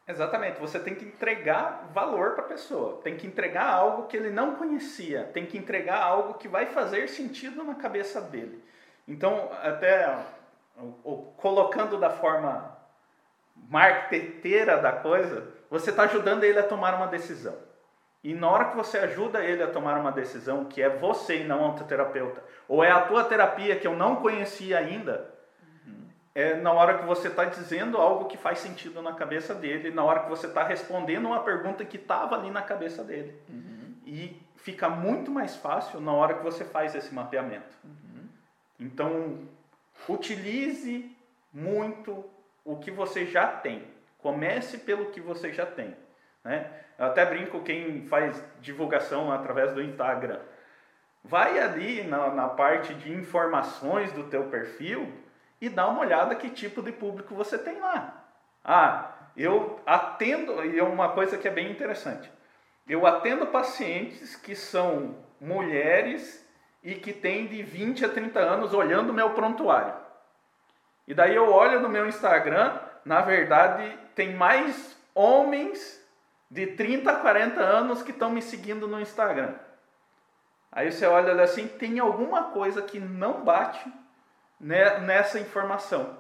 Exatamente, 0.07 0.59
você 0.59 0.79
tem 0.79 0.95
que 0.95 1.05
entregar 1.05 1.89
valor 1.93 2.31
para 2.31 2.43
a 2.43 2.47
pessoa, 2.47 3.01
tem 3.03 3.15
que 3.15 3.27
entregar 3.27 3.67
algo 3.67 4.07
que 4.07 4.17
ele 4.17 4.29
não 4.29 4.55
conhecia, 4.55 5.23
tem 5.31 5.45
que 5.45 5.57
entregar 5.57 6.01
algo 6.01 6.33
que 6.33 6.47
vai 6.47 6.65
fazer 6.65 7.07
sentido 7.07 7.63
na 7.63 7.75
cabeça 7.75 8.19
dele. 8.19 8.63
Então, 9.07 9.49
até 9.61 10.17
colocando 11.37 11.97
da 11.97 12.09
forma 12.09 12.77
marqueteira 13.69 14.77
da 14.77 14.91
coisa, 14.91 15.47
você 15.69 15.91
está 15.91 16.03
ajudando 16.03 16.43
ele 16.43 16.59
a 16.59 16.67
tomar 16.67 16.95
uma 16.95 17.07
decisão. 17.07 17.55
E 18.23 18.33
na 18.33 18.49
hora 18.49 18.65
que 18.65 18.75
você 18.75 18.97
ajuda 18.97 19.43
ele 19.43 19.63
a 19.63 19.67
tomar 19.67 19.97
uma 19.99 20.11
decisão, 20.11 20.65
que 20.65 20.81
é 20.81 20.89
você 20.89 21.41
e 21.41 21.43
não 21.43 21.69
o 21.69 21.83
terapeuta, 21.83 22.43
ou 22.67 22.83
é 22.83 22.91
a 22.91 23.01
tua 23.01 23.23
terapia 23.23 23.75
que 23.75 23.87
eu 23.87 23.95
não 23.95 24.17
conhecia 24.17 24.77
ainda, 24.77 25.30
é 26.33 26.55
na 26.55 26.71
hora 26.71 26.97
que 26.97 27.05
você 27.05 27.27
está 27.27 27.45
dizendo 27.45 27.97
algo 27.97 28.25
que 28.25 28.37
faz 28.37 28.59
sentido 28.59 29.01
na 29.01 29.13
cabeça 29.13 29.53
dele, 29.53 29.91
na 29.91 30.03
hora 30.03 30.21
que 30.21 30.29
você 30.29 30.47
está 30.47 30.63
respondendo 30.63 31.25
uma 31.25 31.43
pergunta 31.43 31.83
que 31.83 31.97
estava 31.97 32.35
ali 32.35 32.49
na 32.49 32.61
cabeça 32.61 33.03
dele. 33.03 33.35
Uhum. 33.49 33.95
E 34.05 34.41
fica 34.55 34.89
muito 34.89 35.29
mais 35.29 35.55
fácil 35.55 35.99
na 35.99 36.13
hora 36.13 36.35
que 36.35 36.43
você 36.43 36.63
faz 36.63 36.95
esse 36.95 37.13
mapeamento. 37.13 37.75
Uhum. 37.83 38.29
Então, 38.79 39.39
utilize 40.07 41.15
muito 41.53 42.23
o 42.63 42.77
que 42.77 42.91
você 42.91 43.25
já 43.25 43.47
tem. 43.47 43.83
Comece 44.19 44.77
pelo 44.77 45.07
que 45.07 45.19
você 45.19 45.51
já 45.51 45.65
tem. 45.65 45.95
Né? 46.43 46.71
Eu 46.97 47.07
até 47.07 47.25
brinco 47.25 47.61
quem 47.61 48.07
faz 48.07 48.41
divulgação 48.61 49.31
através 49.31 49.73
do 49.73 49.81
Instagram. 49.81 50.39
Vai 51.23 51.59
ali 51.59 52.03
na, 52.03 52.29
na 52.29 52.47
parte 52.47 52.93
de 52.93 53.11
informações 53.11 54.11
do 54.13 54.23
teu 54.23 54.45
perfil 54.45 55.11
e 55.61 55.69
dá 55.69 55.87
uma 55.87 56.01
olhada 56.01 56.35
que 56.35 56.49
tipo 56.49 56.81
de 56.81 56.91
público 56.91 57.35
você 57.35 57.57
tem 57.57 57.79
lá. 57.79 58.25
Ah, 58.65 59.11
eu 59.37 59.79
atendo, 59.85 60.65
e 60.65 60.79
é 60.79 60.83
uma 60.83 61.09
coisa 61.09 61.37
que 61.37 61.47
é 61.47 61.51
bem 61.51 61.71
interessante. 61.71 62.29
Eu 62.89 63.05
atendo 63.05 63.45
pacientes 63.45 64.35
que 64.35 64.55
são 64.55 65.15
mulheres 65.39 66.45
e 66.83 66.95
que 66.95 67.13
têm 67.13 67.47
de 67.47 67.61
20 67.61 68.05
a 68.05 68.09
30 68.09 68.39
anos 68.39 68.73
olhando 68.73 69.11
o 69.11 69.13
meu 69.13 69.29
prontuário. 69.29 69.93
E 71.07 71.13
daí 71.13 71.35
eu 71.35 71.51
olho 71.51 71.79
no 71.79 71.87
meu 71.89 72.07
Instagram, 72.07 72.79
na 73.05 73.21
verdade, 73.21 73.97
tem 74.15 74.33
mais 74.33 74.97
homens 75.13 76.01
de 76.49 76.67
30 76.67 77.11
a 77.11 77.15
40 77.17 77.61
anos 77.61 78.01
que 78.01 78.11
estão 78.11 78.29
me 78.29 78.41
seguindo 78.41 78.87
no 78.87 78.99
Instagram. 78.99 79.53
Aí 80.71 80.91
você 80.91 81.05
olha 81.05 81.41
assim, 81.43 81.67
tem 81.67 81.99
alguma 81.99 82.45
coisa 82.45 82.81
que 82.81 82.99
não 82.99 83.43
bate 83.43 83.91
nessa 84.61 85.39
informação. 85.39 86.17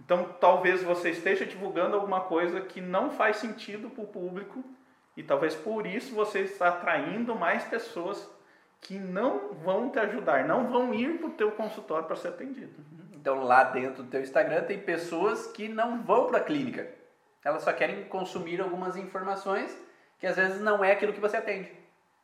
Então, 0.00 0.34
talvez 0.40 0.82
você 0.82 1.10
esteja 1.10 1.44
divulgando 1.44 1.94
alguma 1.94 2.22
coisa 2.22 2.60
que 2.62 2.80
não 2.80 3.10
faz 3.10 3.36
sentido 3.36 3.90
para 3.90 4.02
o 4.02 4.06
público 4.06 4.64
e 5.16 5.22
talvez 5.22 5.54
por 5.54 5.86
isso 5.86 6.14
você 6.14 6.40
está 6.40 6.68
atraindo 6.68 7.34
mais 7.34 7.64
pessoas 7.64 8.28
que 8.80 8.98
não 8.98 9.52
vão 9.52 9.90
te 9.90 9.98
ajudar, 9.98 10.46
não 10.46 10.68
vão 10.68 10.94
ir 10.94 11.18
para 11.18 11.28
o 11.28 11.32
teu 11.32 11.52
consultório 11.52 12.06
para 12.06 12.16
ser 12.16 12.28
atendido. 12.28 12.72
Então, 13.12 13.44
lá 13.44 13.64
dentro 13.64 14.02
do 14.02 14.08
teu 14.08 14.22
Instagram 14.22 14.62
tem 14.62 14.80
pessoas 14.80 15.46
que 15.48 15.68
não 15.68 16.02
vão 16.02 16.26
para 16.26 16.38
a 16.38 16.42
clínica. 16.42 16.88
Elas 17.44 17.62
só 17.62 17.72
querem 17.72 18.04
consumir 18.04 18.60
algumas 18.60 18.96
informações 18.96 19.76
que 20.18 20.26
às 20.26 20.36
vezes 20.36 20.60
não 20.60 20.82
é 20.82 20.92
aquilo 20.92 21.12
que 21.12 21.20
você 21.20 21.36
atende. 21.36 21.70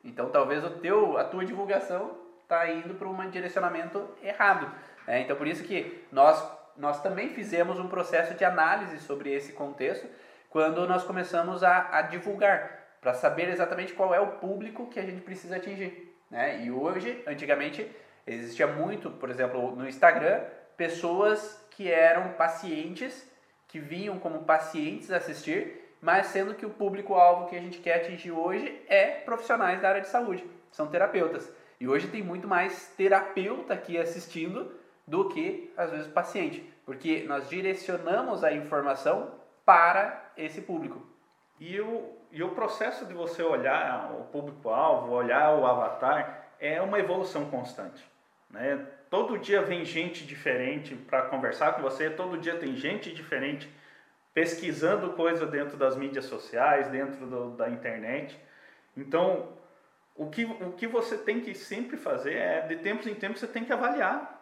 Então, 0.02 0.30
talvez 0.30 0.64
o 0.64 0.70
teu, 0.70 1.18
a 1.18 1.24
tua 1.24 1.44
divulgação 1.44 2.16
está 2.42 2.70
indo 2.70 2.94
para 2.94 3.08
um 3.08 3.30
direcionamento 3.30 4.08
errado. 4.22 4.70
É, 5.06 5.20
então, 5.20 5.36
por 5.36 5.46
isso 5.46 5.64
que 5.64 6.04
nós, 6.10 6.42
nós 6.76 7.00
também 7.02 7.30
fizemos 7.30 7.78
um 7.78 7.88
processo 7.88 8.34
de 8.34 8.44
análise 8.44 8.98
sobre 9.00 9.32
esse 9.32 9.52
contexto 9.52 10.06
quando 10.50 10.86
nós 10.86 11.04
começamos 11.04 11.62
a, 11.62 11.88
a 11.98 12.02
divulgar, 12.02 12.96
para 13.00 13.14
saber 13.14 13.48
exatamente 13.48 13.92
qual 13.92 14.14
é 14.14 14.20
o 14.20 14.32
público 14.32 14.86
que 14.86 14.98
a 14.98 15.04
gente 15.04 15.20
precisa 15.20 15.56
atingir. 15.56 16.16
Né? 16.30 16.64
E 16.64 16.70
hoje, 16.70 17.22
antigamente, 17.26 17.88
existia 18.26 18.66
muito, 18.66 19.10
por 19.10 19.30
exemplo, 19.30 19.76
no 19.76 19.88
Instagram, 19.88 20.40
pessoas 20.76 21.64
que 21.70 21.90
eram 21.90 22.32
pacientes, 22.32 23.30
que 23.68 23.78
vinham 23.78 24.18
como 24.18 24.44
pacientes 24.44 25.10
assistir, 25.10 25.96
mas 26.00 26.26
sendo 26.26 26.54
que 26.54 26.66
o 26.66 26.70
público-alvo 26.70 27.48
que 27.48 27.56
a 27.56 27.60
gente 27.60 27.78
quer 27.78 27.96
atingir 27.96 28.30
hoje 28.30 28.82
é 28.88 29.06
profissionais 29.06 29.80
da 29.80 29.88
área 29.88 30.00
de 30.00 30.08
saúde, 30.08 30.44
são 30.70 30.86
terapeutas. 30.86 31.52
E 31.78 31.86
hoje 31.86 32.08
tem 32.08 32.22
muito 32.22 32.48
mais 32.48 32.88
terapeuta 32.96 33.74
aqui 33.74 33.98
assistindo 33.98 34.72
do 35.06 35.28
que, 35.28 35.72
às 35.76 35.90
vezes, 35.90 36.06
paciente, 36.08 36.68
porque 36.84 37.24
nós 37.24 37.48
direcionamos 37.48 38.42
a 38.42 38.52
informação 38.52 39.34
para 39.64 40.32
esse 40.36 40.60
público. 40.60 41.04
E 41.60 41.80
o, 41.80 42.16
e 42.30 42.42
o 42.42 42.50
processo 42.50 43.06
de 43.06 43.14
você 43.14 43.42
olhar 43.42 44.12
o 44.12 44.24
público-alvo, 44.24 45.12
olhar 45.12 45.54
o 45.56 45.66
avatar, 45.66 46.48
é 46.60 46.80
uma 46.82 46.98
evolução 46.98 47.48
constante. 47.48 48.04
Né? 48.50 48.84
Todo 49.08 49.38
dia 49.38 49.62
vem 49.62 49.84
gente 49.84 50.26
diferente 50.26 50.94
para 50.94 51.22
conversar 51.22 51.74
com 51.74 51.82
você, 51.82 52.10
todo 52.10 52.38
dia 52.38 52.56
tem 52.56 52.76
gente 52.76 53.14
diferente 53.14 53.70
pesquisando 54.34 55.14
coisa 55.14 55.46
dentro 55.46 55.76
das 55.76 55.96
mídias 55.96 56.26
sociais, 56.26 56.88
dentro 56.88 57.26
do, 57.26 57.50
da 57.56 57.70
internet. 57.70 58.38
Então, 58.94 59.48
o 60.14 60.28
que, 60.28 60.44
o 60.44 60.72
que 60.72 60.86
você 60.86 61.16
tem 61.16 61.40
que 61.40 61.54
sempre 61.54 61.96
fazer 61.96 62.34
é, 62.34 62.60
de 62.62 62.76
tempos 62.76 63.06
em 63.06 63.14
tempos, 63.14 63.40
você 63.40 63.46
tem 63.46 63.64
que 63.64 63.72
avaliar 63.72 64.35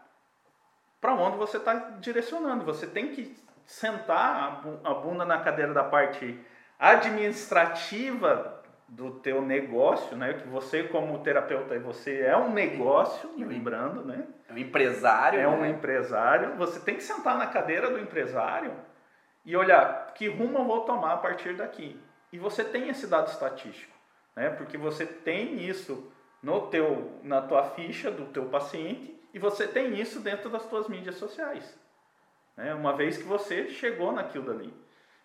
para 1.05 1.13
onde 1.13 1.37
você 1.37 1.59
está 1.59 1.75
direcionando. 2.01 2.65
Você 2.65 2.87
tem 2.87 3.09
que 3.09 3.37
sentar 3.67 4.63
a 4.83 4.95
bunda 4.95 5.23
na 5.27 5.39
cadeira 5.39 5.75
da 5.75 5.85
parte 5.85 6.41
administrativa 6.79 8.63
do 8.89 9.11
teu 9.11 9.43
negócio, 9.43 10.17
né? 10.17 10.33
Que 10.33 10.49
você 10.49 10.85
como 10.85 11.19
terapeuta, 11.19 11.79
você 11.79 12.23
é 12.23 12.35
um 12.35 12.55
negócio, 12.55 13.31
lembrando, 13.37 14.03
né? 14.03 14.25
É 14.49 14.55
um 14.55 14.57
empresário. 14.57 15.39
É 15.39 15.47
um 15.47 15.61
né? 15.61 15.69
empresário. 15.69 16.57
Você 16.57 16.81
tem 16.81 16.97
que 16.97 17.03
sentar 17.03 17.37
na 17.37 17.49
cadeira 17.49 17.91
do 17.91 17.99
empresário 17.99 18.73
e 19.45 19.55
olhar 19.55 20.15
que 20.15 20.27
rumo 20.27 20.61
eu 20.61 20.65
vou 20.65 20.81
tomar 20.87 21.13
a 21.13 21.19
partir 21.19 21.55
daqui. 21.55 22.01
E 22.33 22.39
você 22.39 22.65
tem 22.65 22.89
esse 22.89 23.07
dado 23.07 23.29
estatístico, 23.29 23.95
né? 24.35 24.49
Porque 24.49 24.79
você 24.79 25.05
tem 25.05 25.63
isso 25.69 26.11
no 26.43 26.63
teu, 26.69 27.21
na 27.23 27.43
tua 27.43 27.63
ficha 27.63 28.11
do 28.11 28.25
teu 28.25 28.47
paciente 28.47 29.15
e 29.35 29.39
você 29.39 29.67
tem 29.67 30.01
isso 30.01 30.21
dentro 30.21 30.49
das 30.49 30.63
suas 30.63 30.89
mídias 30.89 31.17
sociais. 31.17 31.77
Né? 32.57 32.73
Uma 32.73 32.97
vez 32.97 33.19
que 33.19 33.25
você 33.25 33.69
chegou 33.69 34.13
naquilo 34.13 34.45
dali. 34.47 34.73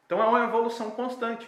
Então 0.06 0.22
é 0.22 0.26
uma 0.26 0.44
evolução 0.44 0.90
constante. 0.92 1.48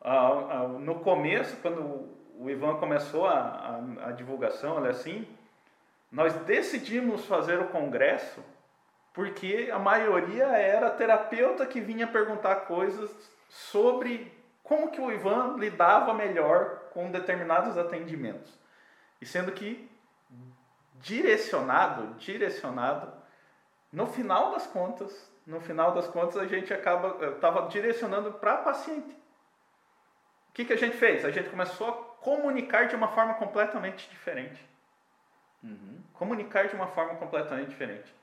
Ah, 0.00 0.30
ah, 0.50 0.68
no 0.68 1.00
começo, 1.00 1.54
quando 1.58 2.08
o 2.38 2.50
Ivan 2.50 2.76
começou 2.78 3.26
a, 3.26 3.38
a, 3.38 4.08
a 4.08 4.12
divulgação, 4.12 4.82
assim, 4.84 5.28
nós 6.10 6.32
decidimos 6.34 7.26
fazer 7.26 7.60
o 7.60 7.68
congresso 7.68 8.42
porque 9.12 9.68
a 9.70 9.78
maioria 9.78 10.46
era 10.46 10.88
terapeuta 10.90 11.66
que 11.66 11.80
vinha 11.80 12.06
perguntar 12.06 12.56
coisas 12.62 13.14
sobre 13.50 14.32
como 14.62 14.90
que 14.90 15.00
o 15.00 15.12
Ivan 15.12 15.56
lidava 15.58 16.14
melhor 16.14 16.88
com 16.94 17.10
determinados 17.10 17.76
atendimentos. 17.76 18.58
E 19.20 19.26
sendo 19.26 19.52
que 19.52 19.91
direcionado, 21.02 22.14
direcionado, 22.14 23.12
no 23.92 24.06
final 24.06 24.52
das 24.52 24.66
contas, 24.66 25.30
no 25.46 25.60
final 25.60 25.92
das 25.92 26.06
contas 26.06 26.36
a 26.36 26.46
gente 26.46 26.72
acaba, 26.72 27.32
estava 27.32 27.68
direcionando 27.68 28.32
para 28.32 28.58
paciente. 28.58 29.10
O 30.48 30.52
que, 30.54 30.64
que 30.64 30.72
a 30.72 30.78
gente 30.78 30.96
fez? 30.96 31.24
A 31.24 31.30
gente 31.30 31.50
começou 31.50 31.88
a 31.88 31.92
comunicar 32.22 32.86
de 32.86 32.94
uma 32.94 33.08
forma 33.08 33.34
completamente 33.34 34.08
diferente. 34.08 34.64
Uhum. 35.62 36.00
Comunicar 36.12 36.68
de 36.68 36.74
uma 36.74 36.86
forma 36.86 37.16
completamente 37.16 37.70
diferente. 37.70 38.14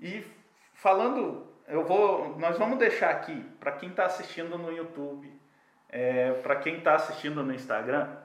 E 0.00 0.24
falando, 0.74 1.46
eu 1.66 1.84
vou, 1.84 2.38
nós 2.38 2.58
vamos 2.58 2.78
deixar 2.78 3.10
aqui 3.10 3.42
para 3.58 3.72
quem 3.72 3.88
está 3.88 4.04
assistindo 4.04 4.56
no 4.56 4.70
YouTube, 4.70 5.32
é, 5.88 6.32
para 6.34 6.56
quem 6.56 6.78
está 6.78 6.94
assistindo 6.94 7.42
no 7.42 7.54
Instagram, 7.54 8.16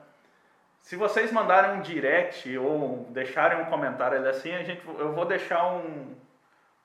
se 0.82 0.96
vocês 0.96 1.32
mandarem 1.32 1.78
um 1.78 1.80
direct 1.80 2.56
ou 2.58 3.06
deixarem 3.10 3.62
um 3.62 3.66
comentário 3.66 4.18
ali 4.18 4.28
assim, 4.28 4.52
a 4.52 4.62
gente, 4.62 4.82
eu 4.98 5.12
vou 5.12 5.24
deixar 5.24 5.72
um, 5.72 6.14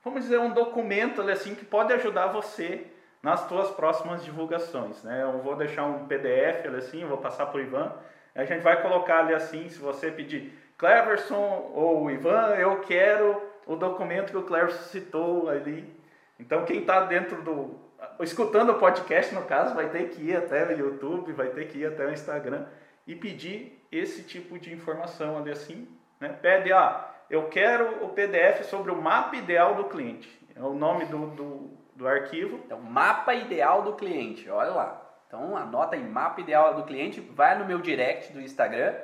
vamos 0.04 0.22
dizer, 0.22 0.38
um 0.38 0.50
documento 0.50 1.20
ali 1.20 1.32
assim 1.32 1.54
que 1.54 1.64
pode 1.64 1.92
ajudar 1.92 2.28
você 2.28 2.86
nas 3.20 3.40
suas 3.40 3.70
próximas 3.72 4.24
divulgações, 4.24 5.02
né? 5.02 5.22
Eu 5.24 5.42
vou 5.42 5.56
deixar 5.56 5.84
um 5.84 6.06
PDF 6.06 6.64
ali 6.66 6.76
assim, 6.76 7.04
vou 7.04 7.18
passar 7.18 7.46
para 7.46 7.58
o 7.58 7.60
Ivan, 7.60 7.92
a 8.34 8.44
gente 8.44 8.62
vai 8.62 8.80
colocar 8.80 9.18
ali 9.18 9.34
assim, 9.34 9.68
se 9.68 9.80
você 9.80 10.12
pedir 10.12 10.56
Cleverson 10.78 11.72
ou 11.74 12.08
Ivan, 12.08 12.54
eu 12.54 12.80
quero 12.80 13.42
o 13.66 13.74
documento 13.74 14.30
que 14.30 14.36
o 14.36 14.44
Cleverson 14.44 14.84
citou 14.84 15.50
ali. 15.50 15.92
Então 16.38 16.64
quem 16.64 16.80
está 16.80 17.00
dentro 17.00 17.42
do 17.42 17.80
escutando 18.20 18.70
o 18.70 18.78
podcast, 18.78 19.34
no 19.34 19.42
caso, 19.42 19.74
vai 19.74 19.88
ter 19.88 20.08
que 20.10 20.22
ir 20.22 20.36
até 20.36 20.66
o 20.68 20.78
YouTube, 20.78 21.32
vai 21.32 21.48
ter 21.48 21.66
que 21.66 21.78
ir 21.78 21.86
até 21.86 22.06
o 22.06 22.12
Instagram 22.12 22.66
e 23.06 23.16
pedir 23.16 23.77
esse 23.90 24.22
tipo 24.22 24.58
de 24.58 24.72
informação 24.72 25.38
ali 25.38 25.50
assim. 25.50 25.88
Né? 26.20 26.28
Pede, 26.28 26.72
ah, 26.72 27.08
eu 27.30 27.48
quero 27.48 28.04
o 28.04 28.10
PDF 28.10 28.64
sobre 28.64 28.90
o 28.90 29.00
mapa 29.00 29.36
ideal 29.36 29.74
do 29.74 29.84
cliente. 29.84 30.28
É 30.54 30.62
o 30.62 30.74
nome 30.74 31.04
do, 31.06 31.26
do, 31.28 31.70
do 31.94 32.08
arquivo. 32.08 32.60
Então, 32.64 32.80
mapa 32.80 33.34
ideal 33.34 33.82
do 33.82 33.94
cliente, 33.94 34.48
olha 34.50 34.70
lá. 34.70 35.04
Então, 35.26 35.56
anota 35.56 35.94
aí, 35.94 36.02
mapa 36.02 36.40
ideal 36.40 36.74
do 36.74 36.84
cliente, 36.84 37.20
vai 37.20 37.58
no 37.58 37.66
meu 37.66 37.80
direct 37.80 38.32
do 38.32 38.40
Instagram 38.40 38.94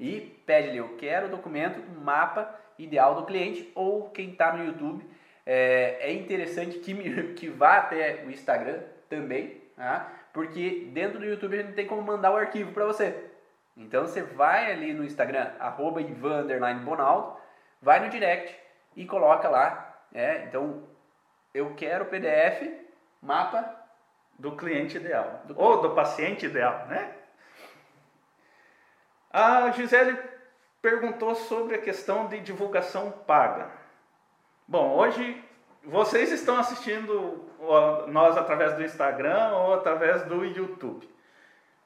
e 0.00 0.20
pede 0.46 0.70
ali, 0.70 0.78
eu 0.78 0.96
quero 0.96 1.26
o 1.26 1.30
documento, 1.30 1.80
mapa 2.00 2.54
ideal 2.78 3.14
do 3.14 3.26
cliente, 3.26 3.70
ou 3.74 4.10
quem 4.10 4.30
está 4.30 4.52
no 4.52 4.64
YouTube, 4.64 5.06
é, 5.44 5.98
é 6.00 6.12
interessante 6.12 6.78
que, 6.78 6.92
me, 6.92 7.32
que 7.34 7.48
vá 7.48 7.78
até 7.78 8.24
o 8.26 8.30
Instagram 8.30 8.80
também, 9.08 9.62
tá? 9.76 10.12
porque 10.32 10.90
dentro 10.92 11.18
do 11.18 11.24
YouTube 11.24 11.58
a 11.58 11.62
gente 11.62 11.74
tem 11.74 11.86
como 11.86 12.02
mandar 12.02 12.32
o 12.32 12.36
arquivo 12.36 12.72
para 12.72 12.84
você. 12.84 13.14
Então 13.76 14.06
você 14.06 14.22
vai 14.22 14.72
ali 14.72 14.94
no 14.94 15.04
Instagram, 15.04 15.50
arroba 15.60 16.00
Ivan 16.00 16.46
Bonaldo, 16.82 17.36
vai 17.82 18.00
no 18.00 18.08
direct 18.08 18.56
e 18.94 19.04
coloca 19.04 19.48
lá. 19.48 19.94
É, 20.14 20.44
então 20.44 20.82
eu 21.52 21.74
quero 21.74 22.04
o 22.04 22.08
PDF, 22.08 22.62
mapa 23.20 23.76
do 24.38 24.56
cliente 24.56 24.96
ideal. 24.96 25.42
Do 25.44 25.58
ou 25.60 25.82
do 25.82 25.90
paciente 25.90 26.46
ideal, 26.46 26.86
né? 26.86 27.12
A 29.30 29.70
Gisele 29.70 30.18
perguntou 30.80 31.34
sobre 31.34 31.74
a 31.74 31.82
questão 31.82 32.28
de 32.28 32.40
divulgação 32.40 33.10
paga. 33.10 33.70
Bom, 34.66 34.96
hoje 34.96 35.44
vocês 35.84 36.32
estão 36.32 36.58
assistindo 36.58 37.44
nós 38.08 38.36
através 38.36 38.74
do 38.74 38.82
Instagram 38.82 39.50
ou 39.54 39.74
através 39.74 40.22
do 40.22 40.44
YouTube. 40.44 41.08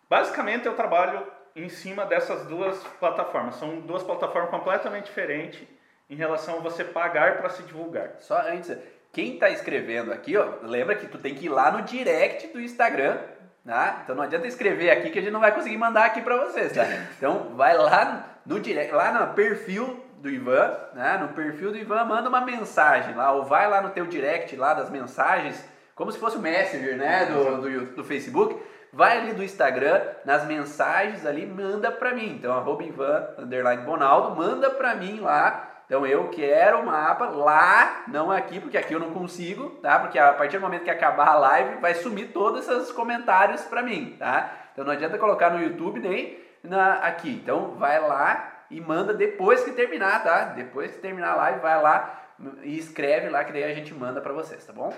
Basicamente 0.08 0.66
eu 0.66 0.74
trabalho 0.74 1.26
em 1.54 1.68
cima 1.68 2.04
dessas 2.04 2.46
duas 2.46 2.78
plataformas. 2.98 3.56
São 3.56 3.80
duas 3.80 4.02
plataformas 4.02 4.50
completamente 4.50 5.06
diferentes 5.06 5.66
em 6.08 6.14
relação 6.14 6.58
a 6.58 6.60
você 6.60 6.84
pagar 6.84 7.38
para 7.38 7.48
se 7.50 7.62
divulgar. 7.62 8.14
Só 8.18 8.40
antes, 8.48 8.76
quem 9.12 9.34
está 9.34 9.48
escrevendo 9.50 10.12
aqui, 10.12 10.36
ó, 10.36 10.54
lembra 10.62 10.96
que 10.96 11.06
tu 11.06 11.18
tem 11.18 11.34
que 11.34 11.46
ir 11.46 11.48
lá 11.48 11.70
no 11.70 11.82
direct 11.82 12.48
do 12.48 12.60
Instagram, 12.60 13.18
tá? 13.64 14.00
Então 14.02 14.16
não 14.16 14.24
adianta 14.24 14.46
escrever 14.46 14.90
aqui 14.90 15.10
que 15.10 15.18
a 15.18 15.22
gente 15.22 15.32
não 15.32 15.40
vai 15.40 15.54
conseguir 15.54 15.76
mandar 15.76 16.06
aqui 16.06 16.20
para 16.20 16.36
vocês, 16.44 16.72
tá? 16.72 16.84
Então 17.16 17.54
vai 17.54 17.76
lá 17.76 18.38
no 18.44 18.58
direct, 18.58 18.92
lá 18.92 19.12
no 19.12 19.34
perfil 19.34 20.04
do 20.18 20.28
Ivan, 20.28 20.76
né? 20.94 21.18
No 21.18 21.28
perfil 21.28 21.70
do 21.70 21.78
Ivan 21.78 22.04
manda 22.04 22.28
uma 22.28 22.40
mensagem 22.40 23.14
lá, 23.14 23.32
ou 23.32 23.44
vai 23.44 23.68
lá 23.68 23.80
no 23.80 23.90
teu 23.90 24.06
direct 24.06 24.54
lá 24.56 24.74
das 24.74 24.90
mensagens, 24.90 25.64
como 25.94 26.10
se 26.10 26.18
fosse 26.18 26.36
o 26.36 26.40
Messenger, 26.40 26.96
né, 26.96 27.26
do, 27.26 27.60
do, 27.60 27.86
do 27.96 28.04
Facebook 28.04 28.58
vai 28.92 29.18
ali 29.18 29.32
do 29.32 29.44
Instagram, 29.44 30.00
nas 30.24 30.44
mensagens 30.46 31.24
ali, 31.24 31.46
manda 31.46 31.90
pra 31.90 32.14
mim. 32.14 32.36
Então, 32.38 32.52
arroba 32.52 32.82
Ivan, 32.82 33.28
underline 33.38 33.82
Bonaldo, 33.82 34.36
manda 34.36 34.70
pra 34.70 34.94
mim 34.94 35.20
lá. 35.20 35.68
Então, 35.86 36.06
eu 36.06 36.28
quero 36.28 36.80
o 36.80 36.86
mapa 36.86 37.26
lá, 37.26 38.04
não 38.06 38.30
aqui, 38.30 38.60
porque 38.60 38.78
aqui 38.78 38.92
eu 38.92 39.00
não 39.00 39.10
consigo, 39.10 39.70
tá? 39.82 39.98
Porque 39.98 40.18
a 40.18 40.32
partir 40.32 40.58
do 40.58 40.62
momento 40.62 40.84
que 40.84 40.90
acabar 40.90 41.28
a 41.28 41.38
live, 41.38 41.80
vai 41.80 41.94
sumir 41.94 42.32
todos 42.32 42.68
esses 42.68 42.92
comentários 42.92 43.62
pra 43.62 43.82
mim, 43.82 44.16
tá? 44.18 44.52
Então, 44.72 44.84
não 44.84 44.92
adianta 44.92 45.18
colocar 45.18 45.50
no 45.50 45.62
YouTube 45.62 45.98
nem 45.98 46.38
na, 46.62 46.94
aqui. 46.94 47.40
Então, 47.42 47.74
vai 47.76 48.00
lá 48.00 48.64
e 48.70 48.80
manda 48.80 49.12
depois 49.12 49.64
que 49.64 49.72
terminar, 49.72 50.22
tá? 50.22 50.44
Depois 50.44 50.92
que 50.92 50.98
terminar 50.98 51.32
a 51.32 51.36
live, 51.36 51.60
vai 51.60 51.82
lá 51.82 52.20
e 52.62 52.78
escreve 52.78 53.28
lá 53.28 53.44
que 53.44 53.52
daí 53.52 53.64
a 53.64 53.74
gente 53.74 53.92
manda 53.92 54.20
pra 54.20 54.32
vocês, 54.32 54.64
tá 54.64 54.72
bom? 54.72 54.94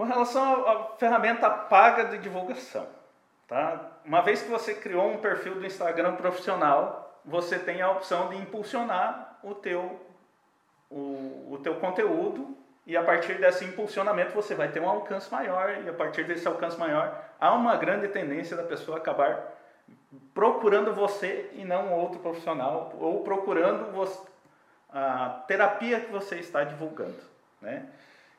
Com 0.00 0.06
relação 0.06 0.66
à 0.66 0.96
ferramenta 0.96 1.50
paga 1.50 2.06
de 2.06 2.16
divulgação, 2.16 2.86
tá? 3.46 3.98
Uma 4.02 4.22
vez 4.22 4.40
que 4.40 4.48
você 4.48 4.72
criou 4.72 5.10
um 5.10 5.18
perfil 5.18 5.56
do 5.56 5.66
Instagram 5.66 6.16
profissional, 6.16 7.20
você 7.22 7.58
tem 7.58 7.82
a 7.82 7.90
opção 7.90 8.30
de 8.30 8.36
impulsionar 8.38 9.38
o 9.42 9.54
teu, 9.54 10.00
o, 10.88 11.48
o 11.52 11.60
teu 11.62 11.74
conteúdo 11.74 12.56
e 12.86 12.96
a 12.96 13.04
partir 13.04 13.38
desse 13.42 13.62
impulsionamento 13.66 14.32
você 14.32 14.54
vai 14.54 14.68
ter 14.68 14.80
um 14.80 14.88
alcance 14.88 15.30
maior 15.30 15.82
e 15.84 15.90
a 15.90 15.92
partir 15.92 16.24
desse 16.24 16.48
alcance 16.48 16.78
maior 16.78 17.22
há 17.38 17.52
uma 17.52 17.76
grande 17.76 18.08
tendência 18.08 18.56
da 18.56 18.62
pessoa 18.62 18.96
acabar 18.96 19.52
procurando 20.32 20.94
você 20.94 21.50
e 21.52 21.62
não 21.62 21.92
outro 21.92 22.20
profissional 22.20 22.90
ou 22.98 23.22
procurando 23.22 23.92
você, 23.92 24.18
a 24.88 25.44
terapia 25.46 26.00
que 26.00 26.10
você 26.10 26.36
está 26.36 26.64
divulgando, 26.64 27.20
né? 27.60 27.84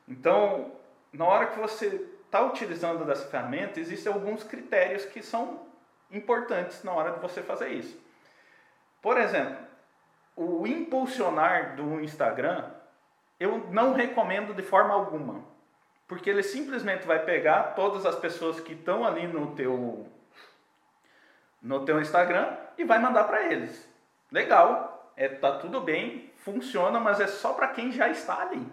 Então, 0.08 0.81
na 1.12 1.24
hora 1.24 1.46
que 1.46 1.58
você 1.58 2.08
está 2.24 2.40
utilizando 2.40 3.04
dessa 3.04 3.26
ferramenta, 3.26 3.78
existem 3.78 4.12
alguns 4.12 4.42
critérios 4.42 5.04
que 5.04 5.22
são 5.22 5.60
importantes 6.10 6.82
na 6.82 6.92
hora 6.92 7.12
de 7.12 7.20
você 7.20 7.42
fazer 7.42 7.68
isso. 7.68 8.00
Por 9.02 9.18
exemplo, 9.18 9.58
o 10.34 10.66
impulsionar 10.66 11.76
do 11.76 12.00
Instagram, 12.00 12.70
eu 13.38 13.58
não 13.70 13.92
recomendo 13.92 14.54
de 14.54 14.62
forma 14.62 14.94
alguma, 14.94 15.44
porque 16.08 16.30
ele 16.30 16.42
simplesmente 16.42 17.06
vai 17.06 17.24
pegar 17.24 17.74
todas 17.74 18.06
as 18.06 18.16
pessoas 18.16 18.60
que 18.60 18.72
estão 18.72 19.04
ali 19.04 19.26
no 19.26 19.54
teu 19.54 20.06
no 21.60 21.84
teu 21.84 22.00
Instagram 22.00 22.56
e 22.76 22.84
vai 22.84 22.98
mandar 22.98 23.24
para 23.24 23.44
eles. 23.44 23.88
Legal, 24.32 25.12
é 25.16 25.28
tá 25.28 25.58
tudo 25.58 25.80
bem, 25.80 26.32
funciona, 26.38 26.98
mas 26.98 27.20
é 27.20 27.26
só 27.26 27.52
para 27.52 27.68
quem 27.68 27.92
já 27.92 28.08
está 28.08 28.42
ali. 28.42 28.66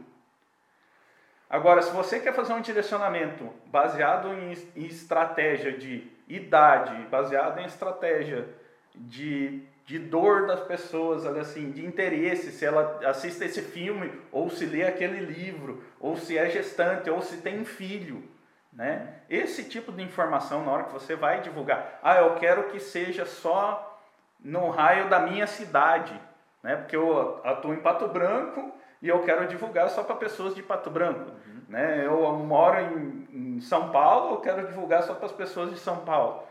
Agora, 1.49 1.81
se 1.81 1.91
você 1.91 2.19
quer 2.19 2.33
fazer 2.33 2.53
um 2.53 2.61
direcionamento 2.61 3.49
baseado 3.65 4.31
em, 4.33 4.53
em 4.75 4.85
estratégia 4.85 5.71
de 5.71 6.07
idade, 6.27 6.95
baseado 7.09 7.59
em 7.59 7.65
estratégia 7.65 8.47
de, 8.93 9.63
de 9.83 9.97
dor 9.97 10.45
das 10.45 10.59
pessoas, 10.59 11.25
assim, 11.25 11.71
de 11.71 11.83
interesse, 11.83 12.51
se 12.51 12.63
ela 12.63 12.99
assiste 13.03 13.43
esse 13.43 13.63
filme, 13.63 14.11
ou 14.31 14.47
se 14.51 14.63
lê 14.65 14.85
aquele 14.85 15.19
livro, 15.21 15.83
ou 15.99 16.15
se 16.15 16.37
é 16.37 16.47
gestante, 16.51 17.09
ou 17.09 17.19
se 17.19 17.37
tem 17.37 17.65
filho, 17.65 18.23
né? 18.71 19.15
Esse 19.27 19.63
tipo 19.63 19.91
de 19.91 20.03
informação, 20.03 20.63
na 20.63 20.71
hora 20.71 20.83
que 20.83 20.93
você 20.93 21.15
vai 21.15 21.41
divulgar, 21.41 21.99
ah, 22.03 22.17
eu 22.17 22.35
quero 22.35 22.65
que 22.65 22.79
seja 22.79 23.25
só 23.25 23.99
no 24.39 24.69
raio 24.69 25.09
da 25.09 25.21
minha 25.21 25.47
cidade, 25.47 26.13
né? 26.61 26.75
Porque 26.75 26.95
eu 26.95 27.41
atuo 27.43 27.73
em 27.73 27.81
Pato 27.81 28.07
Branco 28.07 28.71
e 29.01 29.07
eu 29.07 29.23
quero 29.23 29.47
divulgar 29.47 29.89
só 29.89 30.03
para 30.03 30.15
pessoas 30.15 30.53
de 30.53 30.61
Pato 30.61 30.89
Branco. 30.89 31.31
Uhum. 31.31 31.61
Né? 31.69 32.05
Eu 32.05 32.33
moro 32.33 32.79
em, 32.79 33.27
em, 33.31 33.61
São 33.61 33.91
Paulo, 33.91 34.35
eu 34.35 34.41
quero 34.41 34.67
divulgar 34.67 35.03
só 35.03 35.13
para 35.13 35.27
as 35.27 35.31
pessoas 35.31 35.71
de 35.71 35.79
São 35.79 35.97
Paulo. 35.97 36.43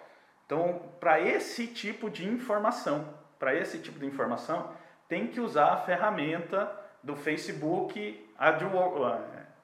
Então, 0.46 0.80
para 0.99 1.20
esse 1.20 1.66
tipo 1.66 2.09
de 2.09 2.26
informação, 2.26 3.07
para 3.38 3.55
esse 3.55 3.78
tipo 3.78 3.99
de 3.99 4.07
informação, 4.07 4.70
tem 5.07 5.26
que 5.26 5.40
usar 5.40 5.72
a 5.72 5.76
ferramenta 5.76 6.70
do 7.03 7.14
Facebook 7.14 8.28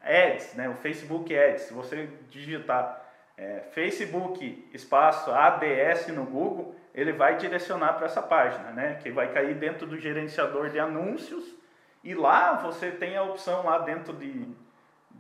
Ads, 0.03 0.55
né? 0.55 0.69
o 0.69 0.75
Facebook 0.75 1.37
Ads. 1.37 1.63
Se 1.63 1.75
você 1.75 2.09
digitar 2.29 3.03
é, 3.37 3.61
Facebook 3.73 4.69
espaço 4.75 5.31
ADS 5.31 6.09
no 6.09 6.25
Google, 6.25 6.75
ele 6.95 7.13
vai 7.13 7.37
direcionar 7.37 7.95
para 7.95 8.07
essa 8.07 8.21
página, 8.21 8.71
né? 8.73 8.99
que 9.03 9.11
vai 9.11 9.33
cair 9.33 9.55
dentro 9.55 9.87
do 9.87 9.99
gerenciador 9.99 10.69
de 10.69 10.79
anúncios 10.79 11.64
e 12.05 12.15
lá 12.15 12.53
você 12.57 12.91
tem 12.91 13.17
a 13.17 13.23
opção 13.23 13.65
lá 13.65 13.79
dentro 13.79 14.13
de, 14.13 14.47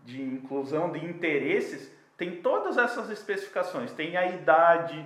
de 0.05 0.22
inclusão 0.22 0.93
de 0.93 1.03
interesses, 1.03 1.91
tem 2.16 2.43
todas 2.43 2.76
essas 2.76 3.09
especificações. 3.09 3.91
Tem 3.93 4.18
a 4.18 4.26
idade, 4.26 5.05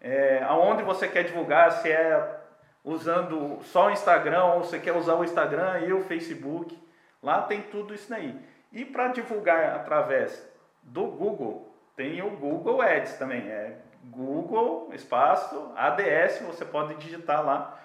é, 0.00 0.42
aonde 0.44 0.82
você 0.82 1.06
quer 1.06 1.24
divulgar, 1.24 1.70
se 1.70 1.92
é 1.92 2.40
usando 2.82 3.58
só 3.64 3.88
o 3.88 3.90
Instagram 3.90 4.42
ou 4.44 4.64
você 4.64 4.78
quer 4.78 4.96
usar 4.96 5.14
o 5.16 5.24
Instagram 5.24 5.80
e 5.80 5.92
o 5.92 6.02
Facebook. 6.04 6.76
Lá 7.22 7.42
tem 7.42 7.60
tudo 7.60 7.92
isso 7.92 8.12
aí. 8.14 8.34
E 8.72 8.86
para 8.86 9.08
divulgar 9.08 9.74
através 9.76 10.48
do 10.82 11.04
Google, 11.04 11.70
tem 11.94 12.22
o 12.22 12.30
Google 12.30 12.80
Ads 12.80 13.18
também. 13.18 13.46
É 13.48 13.76
Google, 14.04 14.88
espaço, 14.94 15.72
ADS, 15.76 16.40
você 16.46 16.64
pode 16.64 16.94
digitar 16.94 17.44
lá 17.44 17.78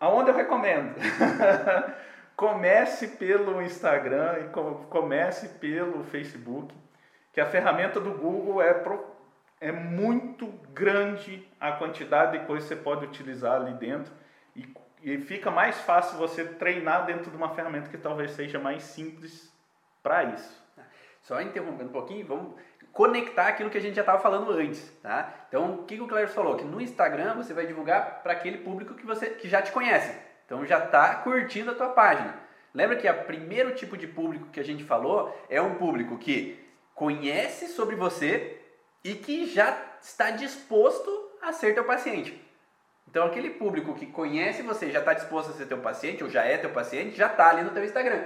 Aonde 0.00 0.30
eu 0.30 0.36
recomendo? 0.36 0.94
comece 2.36 3.08
pelo 3.08 3.62
Instagram 3.62 4.40
e 4.40 4.86
comece 4.90 5.48
pelo 5.58 6.04
Facebook, 6.04 6.74
que 7.32 7.40
a 7.40 7.46
ferramenta 7.46 7.98
do 7.98 8.12
Google 8.12 8.62
é, 8.62 8.74
pro, 8.74 9.04
é 9.58 9.72
muito 9.72 10.46
grande 10.72 11.48
a 11.58 11.72
quantidade 11.72 12.38
de 12.38 12.44
coisas 12.44 12.68
que 12.68 12.74
você 12.74 12.80
pode 12.80 13.06
utilizar 13.06 13.60
ali 13.60 13.72
dentro 13.74 14.12
e, 14.54 14.72
e 15.02 15.18
fica 15.18 15.50
mais 15.50 15.80
fácil 15.80 16.18
você 16.18 16.44
treinar 16.44 17.06
dentro 17.06 17.30
de 17.30 17.36
uma 17.36 17.54
ferramenta 17.54 17.88
que 17.88 17.98
talvez 17.98 18.32
seja 18.32 18.58
mais 18.58 18.82
simples 18.82 19.50
para 20.02 20.24
isso. 20.24 20.64
Só 21.22 21.40
interrompendo 21.40 21.88
um 21.88 21.92
pouquinho, 21.92 22.26
vamos 22.26 22.54
conectar 22.96 23.46
aquilo 23.46 23.68
que 23.68 23.76
a 23.76 23.80
gente 23.80 23.94
já 23.94 24.00
estava 24.00 24.22
falando 24.22 24.50
antes, 24.52 24.90
tá? 25.02 25.46
Então, 25.48 25.74
o 25.74 25.84
que, 25.84 26.00
o 26.00 26.08
Cléber 26.08 26.30
falou? 26.30 26.56
Que 26.56 26.64
no 26.64 26.80
Instagram 26.80 27.34
você 27.34 27.52
vai 27.52 27.66
divulgar 27.66 28.22
para 28.22 28.32
aquele 28.32 28.56
público 28.56 28.94
que 28.94 29.04
você 29.04 29.26
que 29.26 29.50
já 29.50 29.60
te 29.60 29.70
conhece. 29.70 30.18
Então, 30.46 30.64
já 30.64 30.78
está 30.78 31.16
curtindo 31.16 31.72
a 31.72 31.74
tua 31.74 31.90
página. 31.90 32.34
Lembra 32.72 32.96
que 32.96 33.08
o 33.08 33.24
primeiro 33.24 33.74
tipo 33.74 33.98
de 33.98 34.06
público 34.06 34.48
que 34.50 34.58
a 34.58 34.64
gente 34.64 34.82
falou 34.82 35.38
é 35.50 35.60
um 35.60 35.74
público 35.74 36.16
que 36.16 36.58
conhece 36.94 37.68
sobre 37.68 37.96
você 37.96 38.58
e 39.04 39.12
que 39.14 39.46
já 39.46 39.78
está 40.00 40.30
disposto 40.30 41.30
a 41.42 41.52
ser 41.52 41.74
teu 41.74 41.84
paciente. 41.84 42.42
Então 43.08 43.26
aquele 43.26 43.50
público 43.50 43.94
que 43.94 44.06
conhece 44.06 44.62
você, 44.62 44.90
já 44.90 45.00
está 45.00 45.12
disposto 45.12 45.50
a 45.50 45.52
ser 45.52 45.66
teu 45.66 45.78
paciente 45.78 46.24
ou 46.24 46.30
já 46.30 46.44
é 46.44 46.56
teu 46.56 46.70
paciente, 46.70 47.16
já 47.16 47.26
está 47.26 47.50
ali 47.50 47.62
no 47.62 47.70
teu 47.70 47.84
Instagram. 47.84 48.24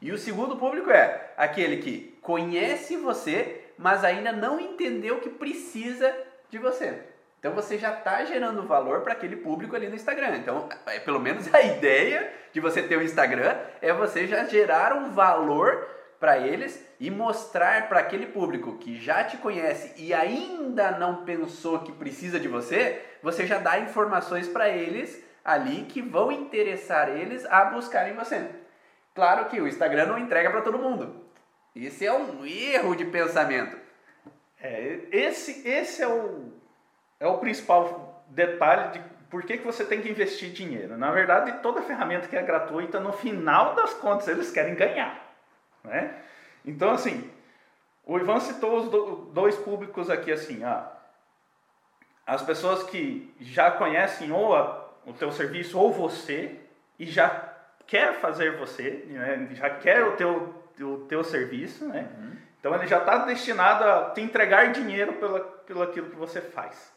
E 0.00 0.12
o 0.12 0.18
segundo 0.18 0.56
público 0.56 0.90
é 0.90 1.32
aquele 1.36 1.78
que 1.78 2.18
conhece 2.20 2.96
você, 2.96 3.63
mas 3.78 4.04
ainda 4.04 4.32
não 4.32 4.60
entendeu 4.60 5.20
que 5.20 5.28
precisa 5.28 6.14
de 6.50 6.58
você. 6.58 6.98
Então 7.38 7.52
você 7.52 7.76
já 7.76 7.92
está 7.92 8.24
gerando 8.24 8.62
valor 8.62 9.02
para 9.02 9.12
aquele 9.12 9.36
público 9.36 9.76
ali 9.76 9.86
no 9.86 9.94
Instagram. 9.94 10.36
Então, 10.36 10.66
é, 10.86 10.98
pelo 10.98 11.20
menos 11.20 11.52
a 11.54 11.60
ideia 11.62 12.32
de 12.52 12.60
você 12.60 12.82
ter 12.82 12.96
um 12.96 13.02
Instagram 13.02 13.54
é 13.82 13.92
você 13.92 14.26
já 14.26 14.44
gerar 14.44 14.94
um 14.94 15.10
valor 15.10 15.88
para 16.18 16.38
eles 16.38 16.82
e 16.98 17.10
mostrar 17.10 17.86
para 17.86 18.00
aquele 18.00 18.24
público 18.24 18.78
que 18.78 18.98
já 18.98 19.24
te 19.24 19.36
conhece 19.36 19.92
e 20.02 20.14
ainda 20.14 20.92
não 20.92 21.24
pensou 21.24 21.80
que 21.80 21.92
precisa 21.92 22.40
de 22.40 22.48
você, 22.48 23.02
você 23.22 23.46
já 23.46 23.58
dá 23.58 23.78
informações 23.78 24.48
para 24.48 24.70
eles 24.70 25.22
ali 25.44 25.82
que 25.82 26.00
vão 26.00 26.32
interessar 26.32 27.10
eles 27.10 27.44
a 27.44 27.66
buscarem 27.66 28.14
você. 28.14 28.48
Claro 29.14 29.44
que 29.50 29.60
o 29.60 29.68
Instagram 29.68 30.06
não 30.06 30.18
entrega 30.18 30.50
para 30.50 30.62
todo 30.62 30.78
mundo. 30.78 31.23
Esse 31.74 32.06
é 32.06 32.12
um 32.12 32.44
erro 32.46 32.94
de 32.94 33.04
pensamento. 33.04 33.76
É, 34.60 35.00
esse, 35.10 35.66
esse 35.68 36.02
é, 36.02 36.08
o, 36.08 36.52
é 37.18 37.26
o 37.26 37.38
principal 37.38 38.24
detalhe 38.28 38.92
de 38.92 39.14
por 39.28 39.42
que, 39.42 39.58
que 39.58 39.64
você 39.64 39.84
tem 39.84 40.00
que 40.00 40.08
investir 40.08 40.50
dinheiro. 40.50 40.96
Na 40.96 41.10
verdade, 41.10 41.60
toda 41.60 41.82
ferramenta 41.82 42.28
que 42.28 42.36
é 42.36 42.42
gratuita, 42.42 43.00
no 43.00 43.12
final 43.12 43.74
das 43.74 43.92
contas, 43.94 44.28
eles 44.28 44.50
querem 44.50 44.74
ganhar. 44.74 45.20
Né? 45.82 46.14
Então, 46.64 46.92
assim, 46.92 47.28
o 48.06 48.18
Ivan 48.18 48.38
citou 48.38 48.78
os 48.78 49.32
dois 49.32 49.56
públicos 49.56 50.08
aqui, 50.08 50.30
assim, 50.30 50.62
ah, 50.62 50.90
as 52.26 52.42
pessoas 52.42 52.84
que 52.84 53.34
já 53.40 53.70
conhecem 53.70 54.30
ou 54.30 54.54
a, 54.54 54.88
o 55.04 55.12
teu 55.12 55.30
serviço 55.32 55.78
ou 55.78 55.92
você 55.92 56.58
e 56.98 57.04
já 57.04 57.52
quer 57.86 58.14
fazer 58.20 58.56
você, 58.56 59.04
né? 59.08 59.48
já 59.52 59.68
quer 59.70 60.04
o 60.04 60.16
teu, 60.16 60.54
o 60.82 61.06
teu 61.06 61.22
serviço, 61.22 61.86
né? 61.86 62.10
Uhum. 62.18 62.36
Então 62.58 62.74
ele 62.74 62.86
já 62.86 62.98
está 62.98 63.18
destinado 63.18 63.84
a 63.84 64.10
te 64.10 64.20
entregar 64.20 64.72
dinheiro 64.72 65.12
pela, 65.14 65.40
pelo 65.40 65.82
aquilo 65.82 66.10
que 66.10 66.16
você 66.16 66.40
faz. 66.40 66.92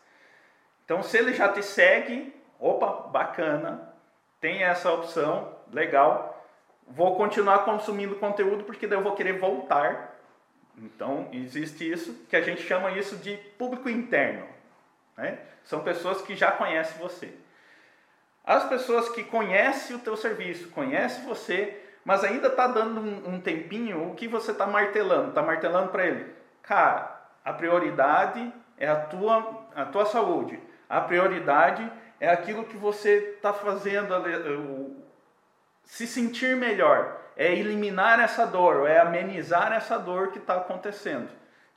Então 0.86 1.04
se 1.04 1.18
ele 1.18 1.34
já 1.34 1.50
te 1.50 1.62
segue, 1.62 2.34
opa, 2.60 3.10
bacana, 3.10 3.94
tem 4.40 4.64
essa 4.64 4.92
opção, 4.92 5.56
legal, 5.72 6.48
vou 6.88 7.16
continuar 7.16 7.60
consumindo 7.60 8.16
conteúdo 8.16 8.64
porque 8.64 8.88
daí 8.88 8.98
eu 8.98 9.04
vou 9.04 9.16
querer 9.16 9.34
voltar. 9.34 10.16
Então, 10.78 11.28
existe 11.34 11.92
isso 11.92 12.14
que 12.30 12.36
a 12.36 12.42
gente 12.42 12.62
chama 12.62 12.92
isso 12.92 13.18
de 13.18 13.36
público 13.58 13.90
interno. 13.90 14.48
Né? 15.18 15.40
São 15.64 15.82
pessoas 15.82 16.22
que 16.22 16.36
já 16.36 16.52
conhecem 16.52 17.00
você. 17.00 17.34
As 18.44 18.64
pessoas 18.70 19.10
que 19.10 19.24
conhecem 19.24 19.96
o 19.96 20.00
teu 20.00 20.16
serviço, 20.16 20.70
conhecem 20.70 21.26
você, 21.26 21.84
mas 22.08 22.24
ainda 22.24 22.48
está 22.48 22.68
dando 22.68 23.02
um, 23.02 23.34
um, 23.34 23.42
tempinho, 23.42 24.10
o 24.10 24.16
que 24.16 24.30
você 24.30 24.52
está 24.52 24.66
martelando? 24.66 25.28
Está 25.28 25.42
martelando 25.42 25.90
para 25.90 26.06
ele, 26.06 26.34
cara, 26.64 27.20
a 27.44 27.52
prioridade 27.52 28.50
é 28.78 28.88
a 28.88 28.96
tua, 28.96 29.66
a 29.76 29.84
tua 29.84 30.06
saúde. 30.06 30.58
A 30.88 31.02
prioridade 31.02 31.92
é 32.18 32.30
aquilo 32.30 32.64
que 32.64 32.78
você 32.78 33.34
está 33.36 33.52
fazendo, 33.52 34.16
se 35.84 36.08
sentir 36.08 36.56
melhor, 36.56 37.20
é 37.36 37.54
eliminar 37.54 38.22
essa 38.22 38.48
dor, 38.48 38.88
é 38.88 39.00
amenizar 39.00 39.74
essa 39.74 40.00
dor 40.00 40.32
que 40.32 40.38
está 40.38 40.56
acontecendo. 40.56 41.28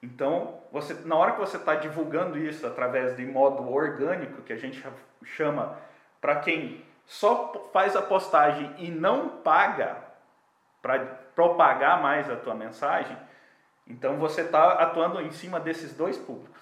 Então, 0.01 0.61
você, 0.71 0.95
na 1.07 1.17
hora 1.17 1.33
que 1.33 1.41
você 1.41 1.57
está 1.57 1.75
divulgando 1.75 2.39
isso 2.39 2.65
através 2.65 3.17
de 3.17 3.27
modo 3.27 3.69
orgânico, 3.69 4.43
que 4.43 4.53
a 4.53 4.57
gente 4.57 4.81
chama 5.25 5.77
para 6.21 6.37
quem 6.37 6.85
só 7.05 7.69
faz 7.73 7.97
a 7.97 8.03
postagem 8.03 8.73
e 8.79 8.93
não 8.93 9.29
paga 9.29 10.09
para 10.81 10.99
propagar 11.35 12.03
mais 12.03 12.31
a 12.31 12.37
tua 12.37 12.55
mensagem, 12.55 13.17
então 13.87 14.19
você 14.19 14.43
está 14.43 14.73
atuando 14.75 15.21
em 15.21 15.31
cima 15.31 15.59
desses 15.61 15.95
dois 15.95 16.17
públicos. 16.17 16.61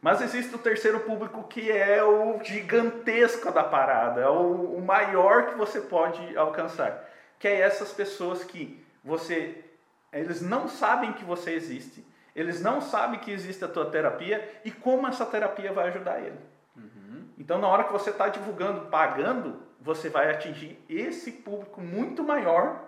Mas 0.00 0.20
existe 0.20 0.54
o 0.54 0.58
terceiro 0.58 1.00
público 1.00 1.44
que 1.44 1.70
é 1.70 2.02
o 2.02 2.42
gigantesco 2.42 3.50
da 3.50 3.64
parada, 3.64 4.20
é 4.20 4.28
o, 4.28 4.76
o 4.76 4.80
maior 4.80 5.46
que 5.46 5.54
você 5.54 5.80
pode 5.80 6.36
alcançar, 6.36 7.08
que 7.38 7.48
é 7.48 7.60
essas 7.60 7.92
pessoas 7.92 8.44
que 8.44 8.84
você, 9.02 9.64
eles 10.12 10.40
não 10.40 10.68
sabem 10.68 11.12
que 11.12 11.24
você 11.24 11.52
existe, 11.52 12.06
eles 12.34 12.62
não 12.62 12.80
sabem 12.80 13.18
que 13.18 13.32
existe 13.32 13.64
a 13.64 13.68
tua 13.68 13.90
terapia 13.90 14.60
e 14.64 14.70
como 14.70 15.06
essa 15.08 15.26
terapia 15.26 15.72
vai 15.72 15.88
ajudar 15.88 16.20
ele. 16.20 16.38
Uhum. 16.76 17.28
Então, 17.36 17.58
na 17.58 17.66
hora 17.66 17.84
que 17.84 17.92
você 17.92 18.10
está 18.10 18.28
divulgando, 18.28 18.86
pagando, 18.86 19.60
você 19.80 20.08
vai 20.08 20.30
atingir 20.30 20.78
esse 20.88 21.32
público 21.32 21.80
muito 21.80 22.22
maior 22.22 22.87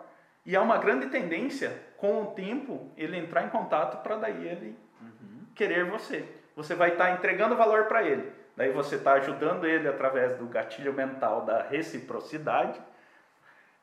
e 0.51 0.57
há 0.57 0.63
uma 0.63 0.79
grande 0.79 1.07
tendência, 1.07 1.81
com 1.97 2.23
o 2.23 2.27
tempo, 2.33 2.91
ele 2.97 3.17
entrar 3.17 3.45
em 3.45 3.49
contato 3.51 4.03
para 4.03 4.17
daí 4.17 4.49
ele 4.49 4.77
uhum. 5.01 5.45
querer 5.55 5.85
você 5.85 6.27
você 6.57 6.75
vai 6.75 6.91
estar 6.91 7.07
tá 7.07 7.13
entregando 7.13 7.57
valor 7.57 7.85
para 7.85 8.03
ele. 8.03 8.33
Daí 8.57 8.73
você 8.73 8.97
está 8.97 9.13
ajudando 9.15 9.67
ele 9.67 9.89
através 9.89 10.37
do 10.37 10.47
gatilho 10.47 10.93
mental 10.93 11.43
da 11.43 11.63
reciprocidade, 11.63 12.81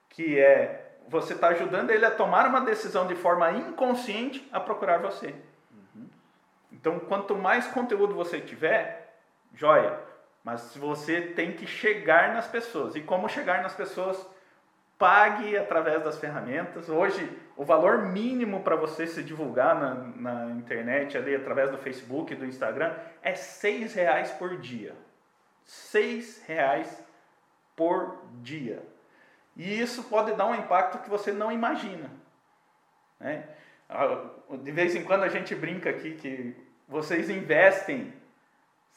que 0.09 0.39
é 0.39 0.83
você 1.07 1.33
está 1.33 1.47
ajudando 1.47 1.89
ele 1.89 2.05
a 2.05 2.11
tomar 2.11 2.45
uma 2.47 2.59
decisão 2.59 3.07
de 3.07 3.15
forma 3.15 3.49
inconsciente 3.51 4.47
a 4.51 4.59
procurar 4.59 4.97
você. 4.97 5.33
Uhum. 5.71 6.09
Então, 6.71 6.99
quanto 6.99 7.33
mais 7.33 7.65
conteúdo 7.67 8.13
você 8.13 8.41
tiver, 8.41 9.17
joia. 9.53 9.97
Mas 10.43 10.75
você 10.75 11.21
tem 11.21 11.53
que 11.53 11.65
chegar 11.65 12.33
nas 12.33 12.45
pessoas. 12.45 12.95
E 12.95 13.01
como 13.01 13.29
chegar 13.29 13.63
nas 13.63 13.73
pessoas? 13.73 14.27
Pague 14.97 15.57
através 15.57 16.03
das 16.03 16.17
ferramentas. 16.17 16.89
Hoje, 16.89 17.29
o 17.55 17.63
valor 17.63 18.05
mínimo 18.07 18.61
para 18.63 18.75
você 18.75 19.05
se 19.05 19.23
divulgar 19.23 19.79
na, 19.79 19.93
na, 19.93 20.51
internet, 20.51 21.17
ali, 21.17 21.35
através 21.35 21.69
do 21.69 21.77
Facebook, 21.77 22.33
do 22.35 22.45
Instagram, 22.45 22.93
é 23.21 23.35
seis 23.35 23.93
reais 23.93 24.31
por 24.31 24.57
dia. 24.57 24.95
Seis 25.63 26.43
reais 26.47 27.03
por 27.75 28.23
dia. 28.41 28.81
E 29.55 29.79
isso 29.79 30.03
pode 30.03 30.33
dar 30.33 30.45
um 30.47 30.55
impacto 30.55 30.99
que 30.99 31.09
você 31.09 31.31
não 31.31 31.51
imagina. 31.51 32.09
Né? 33.19 33.47
Ah, 33.89 34.25
de 34.61 34.71
vez 34.71 34.95
em 34.95 35.03
quando 35.03 35.23
a 35.23 35.29
gente 35.29 35.55
brinca 35.55 35.89
aqui 35.89 36.15
que 36.15 36.55
vocês 36.87 37.29
investem 37.29 38.13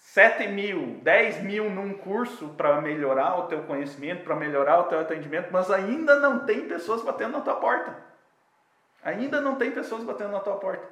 7 0.00 0.48
mil, 0.48 0.98
10 1.02 1.42
mil 1.42 1.70
num 1.70 1.92
curso 1.92 2.48
para 2.56 2.80
melhorar 2.80 3.38
o 3.38 3.42
teu 3.46 3.62
conhecimento, 3.62 4.24
para 4.24 4.34
melhorar 4.34 4.80
o 4.80 4.84
teu 4.84 4.98
atendimento, 4.98 5.48
mas 5.52 5.70
ainda 5.70 6.18
não 6.18 6.40
tem 6.40 6.66
pessoas 6.66 7.02
batendo 7.02 7.32
na 7.32 7.40
tua 7.42 7.56
porta. 7.56 7.94
Ainda 9.04 9.40
não 9.40 9.54
tem 9.54 9.70
pessoas 9.70 10.02
batendo 10.02 10.32
na 10.32 10.40
tua 10.40 10.56
porta. 10.56 10.82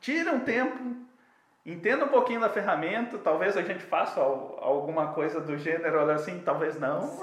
Tira 0.00 0.32
um 0.32 0.40
tempo, 0.40 0.76
entenda 1.64 2.06
um 2.06 2.08
pouquinho 2.08 2.40
da 2.40 2.48
ferramenta, 2.48 3.18
talvez 3.18 3.56
a 3.56 3.62
gente 3.62 3.84
faça 3.84 4.18
alguma 4.20 5.12
coisa 5.12 5.40
do 5.40 5.56
gênero 5.56 6.10
assim, 6.10 6.42
talvez 6.44 6.78
não. 6.80 7.20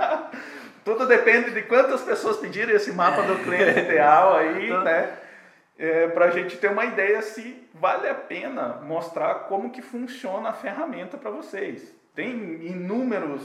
Tudo 0.84 1.06
depende 1.06 1.50
de 1.50 1.62
quantas 1.62 2.02
pessoas 2.02 2.38
pedirem 2.38 2.74
esse 2.74 2.92
mapa 2.92 3.22
do 3.22 3.36
cliente 3.44 3.80
ideal 3.80 4.36
aí, 4.36 4.70
né? 4.82 5.18
É, 5.78 6.08
para 6.08 6.26
a 6.26 6.30
gente 6.30 6.56
ter 6.56 6.70
uma 6.70 6.84
ideia 6.84 7.20
se 7.22 7.68
vale 7.74 8.08
a 8.08 8.14
pena 8.14 8.80
mostrar 8.82 9.34
como 9.46 9.70
que 9.70 9.82
funciona 9.82 10.50
a 10.50 10.52
ferramenta 10.52 11.18
para 11.18 11.30
vocês. 11.30 11.94
Tem 12.14 12.30
inúmeros 12.64 13.42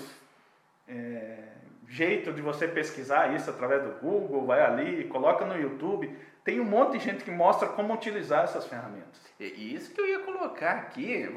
é, 0.87 1.39
jeitos 1.87 2.35
de 2.35 2.41
você 2.41 2.67
pesquisar 2.67 3.33
isso 3.35 3.49
através 3.49 3.81
do 3.81 3.99
Google, 3.99 4.45
vai 4.45 4.61
ali, 4.61 5.05
coloca 5.05 5.43
no 5.43 5.59
YouTube. 5.59 6.15
Tem 6.43 6.59
um 6.59 6.65
monte 6.65 6.97
de 6.97 7.03
gente 7.03 7.23
que 7.23 7.31
mostra 7.31 7.67
como 7.69 7.93
utilizar 7.93 8.43
essas 8.43 8.65
ferramentas. 8.65 9.19
E 9.39 9.73
isso 9.73 9.91
que 9.93 9.99
eu 9.99 10.07
ia 10.07 10.19
colocar 10.19 10.71
aqui, 10.73 11.27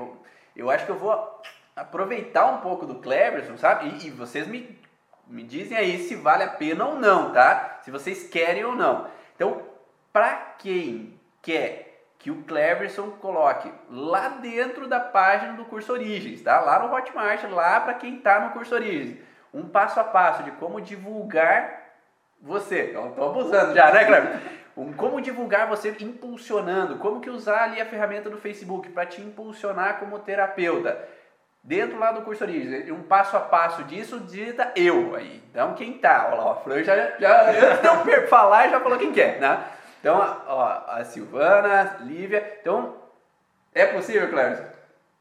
eu 0.55 0.71
acho 0.71 0.85
que 0.85 0.93
eu 0.93 0.99
vou 0.99 1.41
aproveitar 1.75 2.47
um 2.47 2.59
pouco 2.59 2.85
do 2.85 2.97
Cleverson, 2.97 3.57
sabe? 3.57 3.89
E, 3.89 4.09
e 4.09 4.11
vocês 4.11 4.47
me, 4.47 4.79
me 5.27 5.43
dizem 5.43 5.77
aí 5.77 5.99
se 5.99 6.15
vale 6.15 6.43
a 6.43 6.49
pena 6.49 6.87
ou 6.87 6.97
não, 6.97 7.33
tá? 7.33 7.81
Se 7.83 7.91
vocês 7.91 8.29
querem 8.29 8.65
ou 8.65 8.75
não. 8.75 9.07
Então, 9.35 9.72
para 10.13 10.55
quem 10.59 11.19
quer 11.41 11.93
que 12.19 12.31
o 12.31 12.45
Cleverson 12.45 13.11
coloque 13.21 13.73
lá 13.91 14.29
dentro 14.29 14.87
da 14.87 15.01
página 15.01 15.55
do 15.55 15.65
curso 15.65 15.93
Origens, 15.93 16.41
tá? 16.41 16.61
Lá 16.61 16.79
no 16.79 16.95
Hotmart, 16.95 17.43
lá 17.51 17.81
para 17.81 17.95
quem 17.95 18.19
está 18.19 18.39
no 18.39 18.51
curso 18.51 18.75
Origens, 18.75 19.19
um 19.53 19.67
passo 19.69 19.99
a 19.99 20.05
passo 20.05 20.45
de 20.45 20.53
como 20.53 20.81
divulgar 20.81 21.83
você. 22.41 22.93
Estou 22.95 23.31
abusando 23.31 23.75
já, 23.75 23.91
né, 23.91 24.05
Cleverson? 24.05 24.39
Um, 24.77 24.93
como 24.93 25.21
divulgar 25.21 25.67
você 25.67 25.95
impulsionando, 26.01 26.97
como 26.99 27.21
que 27.21 27.29
usar 27.29 27.65
ali 27.65 27.81
a 27.81 27.87
ferramenta 27.87 28.31
do 28.31 28.39
Facebook 28.39 28.89
para 28.91 29.05
te 29.05 29.21
impulsionar 29.21 29.99
como 29.99 30.19
terapeuta. 30.21 30.97
Dentro 31.65 31.99
lá 31.99 32.11
do 32.13 32.23
curso 32.23 32.45
Origens, 32.45 32.91
um 32.91 33.03
passo 33.03 33.37
a 33.37 33.41
passo 33.41 33.83
disso 33.85 34.21
digita 34.21 34.73
eu 34.77 35.15
aí. 35.15 35.43
Então 35.51 35.75
quem 35.75 35.93
tá, 35.95 36.29
olha 36.33 36.41
lá, 36.41 36.53
o 36.53 36.63
Fran 36.63 36.83
já, 36.85 37.19
já 37.19 37.51
antes 37.51 38.05
de 38.05 38.11
eu 38.13 38.29
falar 38.29 38.69
já 38.69 38.81
falou 38.81 38.99
quem 38.99 39.13
quer, 39.13 39.41
né? 39.41 39.65
Então, 40.03 40.19
ó, 40.49 40.83
a 40.89 41.05
Silvana, 41.05 41.97
a 42.01 42.03
Lívia. 42.03 42.59
Então, 42.61 42.97
é 43.73 43.87
possível, 43.87 44.29
Clércio? 44.29 44.67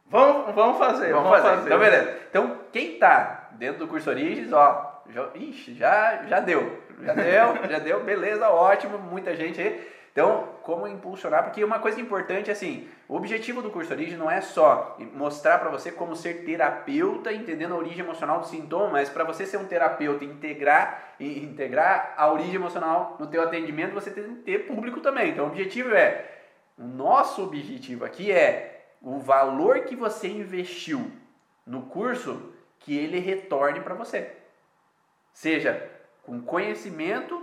Vamos, 0.07 0.55
vamos 0.55 0.79
fazer, 0.79 1.13
Vamos, 1.13 1.29
vamos 1.29 1.39
fazer. 1.39 1.55
fazer. 1.55 1.67
Então, 1.67 1.79
beleza. 1.79 2.17
Então, 2.29 2.59
quem 2.73 2.97
tá 2.97 3.49
dentro 3.51 3.77
do 3.77 3.87
curso 3.87 4.09
Origens, 4.09 4.51
ó, 4.51 5.03
já, 5.11 5.27
ixi, 5.35 5.75
já, 5.75 6.23
já 6.27 6.39
deu. 6.39 6.81
Já 7.03 7.13
deu, 7.13 7.69
já 7.69 7.77
deu, 7.77 8.03
beleza, 8.03 8.49
ótimo, 8.49 8.97
muita 8.97 9.35
gente 9.35 9.61
aí. 9.61 9.87
Então, 10.11 10.49
como 10.63 10.87
impulsionar? 10.87 11.43
Porque 11.43 11.63
uma 11.63 11.77
coisa 11.77 12.01
importante, 12.01 12.49
assim, 12.49 12.89
o 13.11 13.17
objetivo 13.17 13.61
do 13.61 13.69
curso 13.69 13.91
Origem 13.91 14.17
não 14.17 14.31
é 14.31 14.39
só 14.39 14.95
mostrar 15.13 15.59
para 15.59 15.69
você 15.69 15.91
como 15.91 16.15
ser 16.15 16.45
terapeuta, 16.45 17.33
entendendo 17.33 17.73
a 17.73 17.77
origem 17.77 18.05
emocional 18.05 18.39
do 18.39 18.47
sintoma, 18.47 18.87
mas 18.87 19.09
para 19.09 19.25
você 19.25 19.45
ser 19.45 19.57
um 19.57 19.65
terapeuta, 19.65 20.23
integrar, 20.23 21.15
integrar 21.19 22.13
a 22.15 22.31
origem 22.31 22.55
emocional 22.55 23.17
no 23.19 23.27
teu 23.27 23.43
atendimento, 23.43 23.93
você 23.93 24.11
tem 24.11 24.23
que 24.23 24.43
ter 24.43 24.59
público 24.59 25.01
também. 25.01 25.31
Então, 25.31 25.43
o 25.43 25.47
objetivo 25.49 25.93
é, 25.93 26.43
nosso 26.77 27.43
objetivo 27.43 28.05
aqui 28.05 28.31
é 28.31 28.93
o 29.01 29.19
valor 29.19 29.81
que 29.81 29.93
você 29.93 30.29
investiu 30.29 31.11
no 31.65 31.81
curso, 31.87 32.53
que 32.79 32.97
ele 32.97 33.19
retorne 33.19 33.81
para 33.81 33.93
você. 33.93 34.37
Seja 35.33 35.85
com 36.23 36.41
conhecimento, 36.41 37.37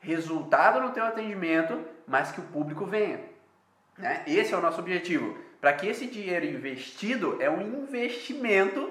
resultado 0.00 0.80
no 0.80 0.90
teu 0.90 1.04
atendimento, 1.04 1.80
mas 2.08 2.32
que 2.32 2.40
o 2.40 2.48
público 2.48 2.84
venha. 2.84 3.31
Né? 3.98 4.22
Esse 4.26 4.54
é 4.54 4.56
o 4.56 4.60
nosso 4.60 4.80
objetivo. 4.80 5.36
Para 5.60 5.72
que 5.72 5.86
esse 5.86 6.06
dinheiro 6.06 6.44
investido 6.44 7.36
é 7.40 7.48
um 7.48 7.60
investimento 7.60 8.90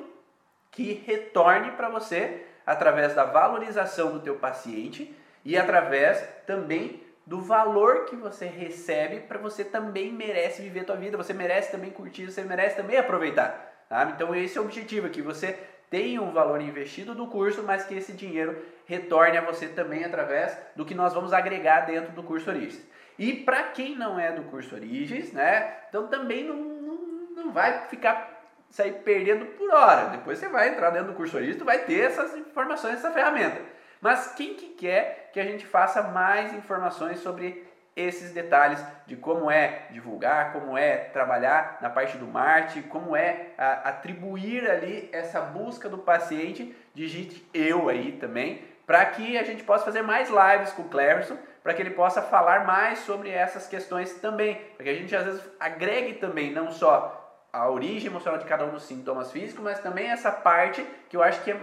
que 0.71 1.03
retorne 1.05 1.71
para 1.71 1.89
você 1.89 2.45
através 2.65 3.13
da 3.13 3.25
valorização 3.25 4.13
do 4.13 4.21
teu 4.21 4.35
paciente 4.35 5.13
e 5.43 5.57
através 5.57 6.23
também 6.45 7.03
do 7.25 7.41
valor 7.41 8.05
que 8.05 8.15
você 8.15 8.45
recebe 8.45 9.19
para 9.21 9.37
você 9.37 9.63
também 9.63 10.11
merece 10.11 10.61
viver 10.61 10.81
a 10.81 10.85
tua 10.85 10.95
vida, 10.95 11.17
você 11.17 11.33
merece 11.33 11.71
também 11.71 11.91
curtir, 11.91 12.25
você 12.25 12.41
merece 12.41 12.75
também 12.75 12.97
aproveitar. 12.97 13.85
Tá? 13.89 14.11
Então 14.15 14.33
esse 14.35 14.57
é 14.57 14.61
o 14.61 14.63
objetivo 14.63 15.07
aqui, 15.07 15.21
você 15.21 15.57
tenha 15.89 16.21
um 16.21 16.31
valor 16.31 16.61
investido 16.61 17.13
do 17.13 17.27
curso, 17.27 17.63
mas 17.63 17.83
que 17.83 17.93
esse 17.93 18.13
dinheiro 18.13 18.57
retorne 18.85 19.37
a 19.37 19.41
você 19.41 19.67
também 19.67 20.05
através 20.05 20.57
do 20.75 20.85
que 20.85 20.95
nós 20.95 21.13
vamos 21.13 21.33
agregar 21.33 21.81
dentro 21.81 22.13
do 22.13 22.23
curso 22.23 22.49
Origens. 22.49 22.81
E 23.21 23.33
para 23.33 23.61
quem 23.65 23.95
não 23.95 24.19
é 24.19 24.31
do 24.31 24.41
curso 24.45 24.73
Origens, 24.73 25.31
né, 25.31 25.75
então 25.87 26.07
também 26.07 26.43
não, 26.43 26.55
não, 26.55 26.97
não 27.35 27.51
vai 27.51 27.85
ficar 27.85 28.41
sair 28.71 28.93
perdendo 28.93 29.45
por 29.45 29.71
hora. 29.71 30.05
Depois 30.05 30.39
você 30.39 30.47
vai 30.47 30.69
entrar 30.69 30.89
dentro 30.89 31.09
do 31.09 31.13
curso 31.13 31.37
Origens, 31.37 31.55
tu 31.55 31.63
vai 31.63 31.77
ter 31.85 31.99
essas 31.99 32.35
informações, 32.35 32.95
essa 32.95 33.11
ferramenta. 33.11 33.61
Mas 34.01 34.33
quem 34.33 34.55
que 34.55 34.69
quer 34.69 35.29
que 35.31 35.39
a 35.39 35.43
gente 35.43 35.67
faça 35.67 36.01
mais 36.01 36.51
informações 36.51 37.19
sobre 37.19 37.63
esses 37.95 38.31
detalhes 38.31 38.83
de 39.05 39.15
como 39.15 39.51
é 39.51 39.83
divulgar, 39.91 40.51
como 40.51 40.75
é 40.75 40.97
trabalhar 40.97 41.77
na 41.79 41.91
parte 41.91 42.17
do 42.17 42.25
marketing, 42.25 42.87
como 42.87 43.15
é 43.15 43.49
a, 43.55 43.89
atribuir 43.89 44.67
ali 44.67 45.07
essa 45.11 45.41
busca 45.41 45.87
do 45.87 45.99
paciente, 45.99 46.75
digite 46.95 47.47
eu 47.53 47.87
aí 47.87 48.13
também, 48.13 48.63
para 48.87 49.05
que 49.05 49.37
a 49.37 49.43
gente 49.43 49.63
possa 49.63 49.85
fazer 49.85 50.01
mais 50.01 50.27
lives 50.27 50.73
com 50.73 50.81
o 50.81 50.89
Cleverson, 50.89 51.37
para 51.63 51.73
que 51.73 51.81
ele 51.81 51.91
possa 51.91 52.21
falar 52.21 52.65
mais 52.65 52.99
sobre 52.99 53.29
essas 53.29 53.67
questões 53.67 54.13
também, 54.15 54.55
para 54.75 54.83
que 54.83 54.89
a 54.89 54.95
gente 54.95 55.15
às 55.15 55.25
vezes 55.25 55.41
agregue 55.59 56.13
também 56.13 56.51
não 56.51 56.71
só 56.71 57.17
a 57.53 57.69
origem 57.69 58.09
emocional 58.09 58.39
de 58.39 58.45
cada 58.45 58.65
um 58.65 58.71
dos 58.71 58.83
sintomas 58.83 59.31
físicos, 59.31 59.63
mas 59.63 59.79
também 59.79 60.09
essa 60.09 60.31
parte 60.31 60.85
que 61.09 61.17
eu 61.17 61.21
acho 61.21 61.43
que 61.43 61.51
é, 61.51 61.59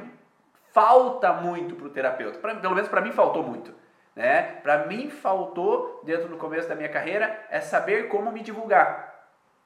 falta 0.72 1.32
muito 1.32 1.74
para 1.74 1.86
o 1.86 1.90
terapeuta, 1.90 2.38
pra, 2.38 2.55
pelo 2.55 2.74
menos 2.74 2.90
para 2.90 3.01
mim 3.01 3.12
faltou 3.12 3.42
muito. 3.42 3.74
Né? 4.14 4.42
Para 4.62 4.86
mim 4.86 5.11
faltou, 5.11 6.03
dentro 6.05 6.28
do 6.28 6.36
começo 6.36 6.68
da 6.68 6.74
minha 6.74 6.88
carreira, 6.88 7.46
é 7.51 7.61
saber 7.61 8.09
como 8.09 8.32
me 8.32 8.40
divulgar. 8.40 9.14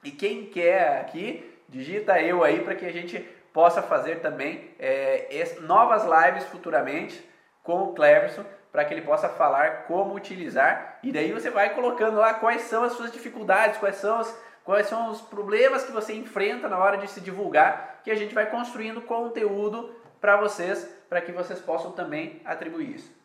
E 0.05 0.11
quem 0.11 0.47
quer 0.47 1.01
aqui, 1.01 1.59
digita 1.69 2.21
eu 2.21 2.45
aí 2.45 2.61
para 2.61 2.75
que 2.75 2.85
a 2.85 2.93
gente 2.93 3.19
possa 3.53 3.83
fazer 3.83 4.21
também 4.21 4.71
é, 4.79 5.27
novas 5.61 6.05
lives 6.05 6.45
futuramente 6.45 7.27
com 7.63 7.83
o 7.83 7.95
Cleverson, 7.95 8.45
para 8.73 8.87
que 8.87 8.95
ele 8.95 9.03
possa 9.03 9.29
falar 9.29 9.85
como 9.85 10.15
utilizar. 10.15 10.99
E 11.03 11.13
daí 11.13 11.31
você 11.31 11.51
vai 11.51 11.75
colocando 11.75 12.17
lá 12.17 12.35
quais 12.35 12.63
são 12.63 12.83
as 12.83 12.95
suas 12.95 13.13
dificuldades, 13.13 13.77
quais 13.77 13.97
são, 13.97 14.19
as, 14.19 14.43
quais 14.65 14.87
são 14.87 15.11
os 15.11 15.21
problemas 15.21 15.85
que 15.85 15.93
você 15.93 16.15
enfrenta 16.15 16.69
na 16.69 16.79
hora 16.79 16.97
de 16.97 17.07
se 17.09 17.21
divulgar, 17.21 18.01
que 18.03 18.11
a 18.11 18.15
gente 18.15 18.35
vai 18.35 18.47
construindo 18.47 19.03
conteúdo 19.03 19.95
para 20.19 20.37
vocês, 20.39 20.89
para 21.09 21.21
que 21.21 21.31
vocês 21.31 21.61
possam 21.61 21.93
também 21.93 22.41
atribuir 22.47 22.97
isso. 22.97 23.23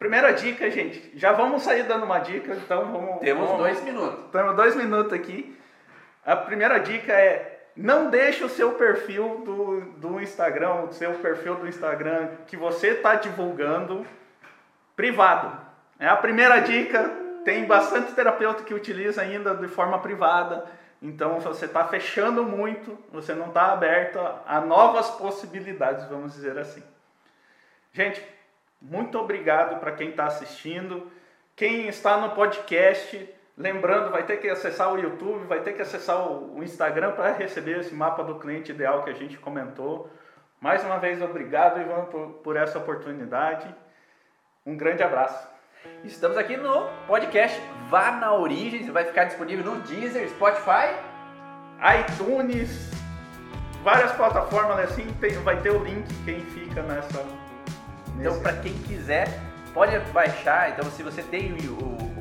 Primeira 0.00 0.32
dica, 0.32 0.68
gente. 0.68 1.12
Já 1.14 1.32
vamos 1.32 1.62
sair 1.62 1.84
dando 1.84 2.04
uma 2.04 2.18
dica, 2.18 2.54
então 2.54 2.92
vamos. 2.92 3.20
Temos 3.20 3.46
vamos, 3.46 3.62
dois 3.62 3.82
minutos. 3.84 4.30
Temos 4.32 4.56
dois 4.56 4.74
minutos 4.74 5.12
aqui. 5.12 5.56
A 6.26 6.34
primeira 6.34 6.78
dica 6.78 7.12
é 7.12 7.54
não 7.76 8.10
deixe 8.10 8.42
o 8.44 8.48
seu 8.48 8.72
perfil 8.72 9.42
do, 9.44 9.80
do 9.98 10.20
Instagram, 10.20 10.82
o 10.82 10.92
seu 10.92 11.12
perfil 11.14 11.56
do 11.56 11.68
Instagram 11.68 12.28
que 12.46 12.56
você 12.56 12.88
está 12.88 13.14
divulgando 13.14 14.04
privado. 14.96 15.56
É 15.98 16.08
a 16.08 16.16
primeira 16.16 16.60
dica. 16.60 17.22
Tem 17.44 17.66
bastante 17.66 18.12
terapeuta 18.12 18.62
que 18.62 18.72
utiliza 18.72 19.20
ainda 19.20 19.54
de 19.54 19.68
forma 19.68 19.98
privada. 19.98 20.64
Então 21.02 21.38
você 21.38 21.66
está 21.66 21.86
fechando 21.86 22.42
muito, 22.42 22.98
você 23.12 23.34
não 23.34 23.48
está 23.48 23.72
aberto 23.72 24.18
a 24.46 24.60
novas 24.60 25.10
possibilidades, 25.10 26.06
vamos 26.08 26.32
dizer 26.32 26.58
assim. 26.58 26.82
Gente, 27.92 28.26
muito 28.80 29.18
obrigado 29.18 29.78
para 29.80 29.92
quem 29.92 30.08
está 30.08 30.24
assistindo. 30.24 31.10
Quem 31.54 31.88
está 31.88 32.16
no 32.16 32.30
podcast, 32.30 33.28
lembrando, 33.56 34.10
vai 34.10 34.24
ter 34.24 34.38
que 34.38 34.48
acessar 34.48 34.92
o 34.92 34.98
YouTube, 34.98 35.46
vai 35.46 35.60
ter 35.60 35.74
que 35.74 35.82
acessar 35.82 36.26
o 36.26 36.62
Instagram 36.62 37.12
para 37.12 37.32
receber 37.32 37.80
esse 37.80 37.94
mapa 37.94 38.24
do 38.24 38.38
cliente 38.38 38.72
ideal 38.72 39.02
que 39.02 39.10
a 39.10 39.14
gente 39.14 39.36
comentou. 39.36 40.10
Mais 40.58 40.82
uma 40.82 40.98
vez, 40.98 41.20
obrigado, 41.20 41.80
Ivan, 41.80 42.06
por, 42.06 42.28
por 42.42 42.56
essa 42.56 42.78
oportunidade. 42.78 43.72
Um 44.66 44.78
grande 44.78 45.02
abraço. 45.02 45.46
Estamos 46.04 46.38
aqui 46.38 46.56
no 46.56 46.88
podcast 47.06 47.60
Vá 47.90 48.12
na 48.12 48.32
Origem, 48.32 48.90
vai 48.90 49.04
ficar 49.04 49.24
disponível 49.24 49.62
no 49.62 49.80
Deezer, 49.82 50.26
Spotify, 50.30 50.96
iTunes, 52.00 52.90
várias 53.82 54.10
plataformas 54.12 54.78
assim, 54.78 55.06
tem, 55.20 55.32
vai 55.42 55.60
ter 55.60 55.68
o 55.68 55.84
link 55.84 56.06
quem 56.24 56.40
fica 56.46 56.82
nessa 56.82 57.22
então, 58.18 58.40
para 58.40 58.54
quem 58.56 58.72
quiser, 58.84 59.28
pode 59.74 59.98
baixar. 60.12 60.70
Então, 60.70 60.90
se 60.90 61.02
você 61.02 61.22
tem 61.22 61.52
o, 61.68 62.13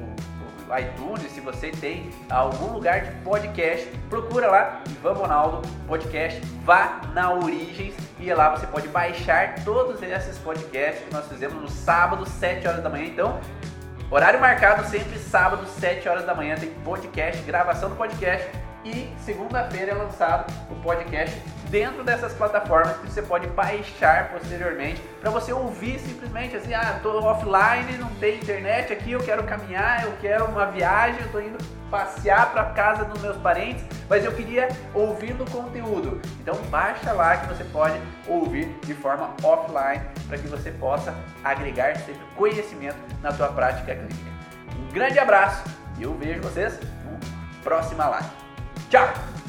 iTunes, 0.80 1.32
se 1.32 1.40
você 1.40 1.72
tem 1.72 2.10
algum 2.30 2.74
lugar 2.74 3.02
de 3.02 3.12
podcast, 3.24 3.88
procura 4.10 4.48
lá 4.48 4.84
Ivan 4.90 5.14
Bonaldo 5.14 5.68
Podcast, 5.88 6.40
vá 6.64 7.02
na 7.14 7.34
Origens 7.34 7.96
e 8.20 8.34
lá 8.34 8.50
você 8.50 8.66
pode 8.68 8.88
baixar 8.88 9.56
todos 9.64 10.02
esses 10.02 10.38
podcasts 10.38 11.04
que 11.04 11.14
nós 11.14 11.28
fizemos 11.28 11.62
no 11.62 11.70
sábado, 11.70 12.28
7 12.28 12.68
horas 12.68 12.84
da 12.84 12.90
manhã. 12.90 13.06
Então, 13.06 13.40
horário 14.10 14.40
marcado 14.40 14.88
sempre 14.88 15.20
sábado, 15.20 15.66
7 15.68 16.08
horas 16.08 16.26
da 16.26 16.34
manhã, 16.34 16.56
tem 16.56 16.70
podcast, 16.84 17.42
gravação 17.44 17.90
do 17.90 17.96
podcast 17.96 18.50
e 18.86 19.14
segunda-feira 19.20 19.92
é 19.92 19.96
lançado 19.96 20.52
o 20.70 20.76
podcast 20.82 21.42
dentro 21.74 22.04
dessas 22.04 22.32
plataformas 22.34 22.96
que 22.98 23.08
você 23.10 23.24
pode 23.24 23.48
baixar 23.48 24.30
posteriormente 24.30 25.02
para 25.20 25.32
você 25.32 25.52
ouvir 25.52 25.98
simplesmente 25.98 26.56
assim, 26.56 26.72
ah, 26.72 27.00
tô 27.02 27.18
offline, 27.18 27.98
não 27.98 28.10
tem 28.20 28.36
internet 28.36 28.94
aqui, 28.94 29.14
eu 29.14 29.20
quero 29.20 29.44
caminhar, 29.44 30.04
eu 30.04 30.14
quero 30.22 30.46
uma 30.46 30.68
viagem, 30.68 31.20
eu 31.20 31.32
tô 31.32 31.40
indo 31.40 31.58
passear 31.90 32.52
para 32.52 32.66
casa 32.66 33.06
dos 33.06 33.20
meus 33.20 33.38
parentes, 33.38 33.84
mas 34.08 34.24
eu 34.24 34.32
queria 34.34 34.70
ouvir 34.94 35.34
no 35.34 35.50
conteúdo. 35.50 36.22
Então 36.40 36.56
baixa 36.70 37.12
lá 37.12 37.38
que 37.38 37.48
você 37.48 37.64
pode 37.64 38.00
ouvir 38.28 38.68
de 38.84 38.94
forma 38.94 39.34
offline 39.42 40.06
para 40.28 40.38
que 40.38 40.48
você 40.48 40.70
possa 40.70 41.16
agregar 41.44 41.98
sempre 41.98 42.22
conhecimento 42.36 42.98
na 43.20 43.34
tua 43.34 43.48
prática 43.48 43.96
clínica. 43.96 44.32
Um 44.78 44.94
grande 44.94 45.18
abraço 45.18 45.64
e 45.98 46.04
eu 46.04 46.14
vejo 46.14 46.40
vocês 46.44 46.80
na 46.80 47.18
próxima 47.64 48.06
live. 48.06 48.30
Tchau! 48.92 49.43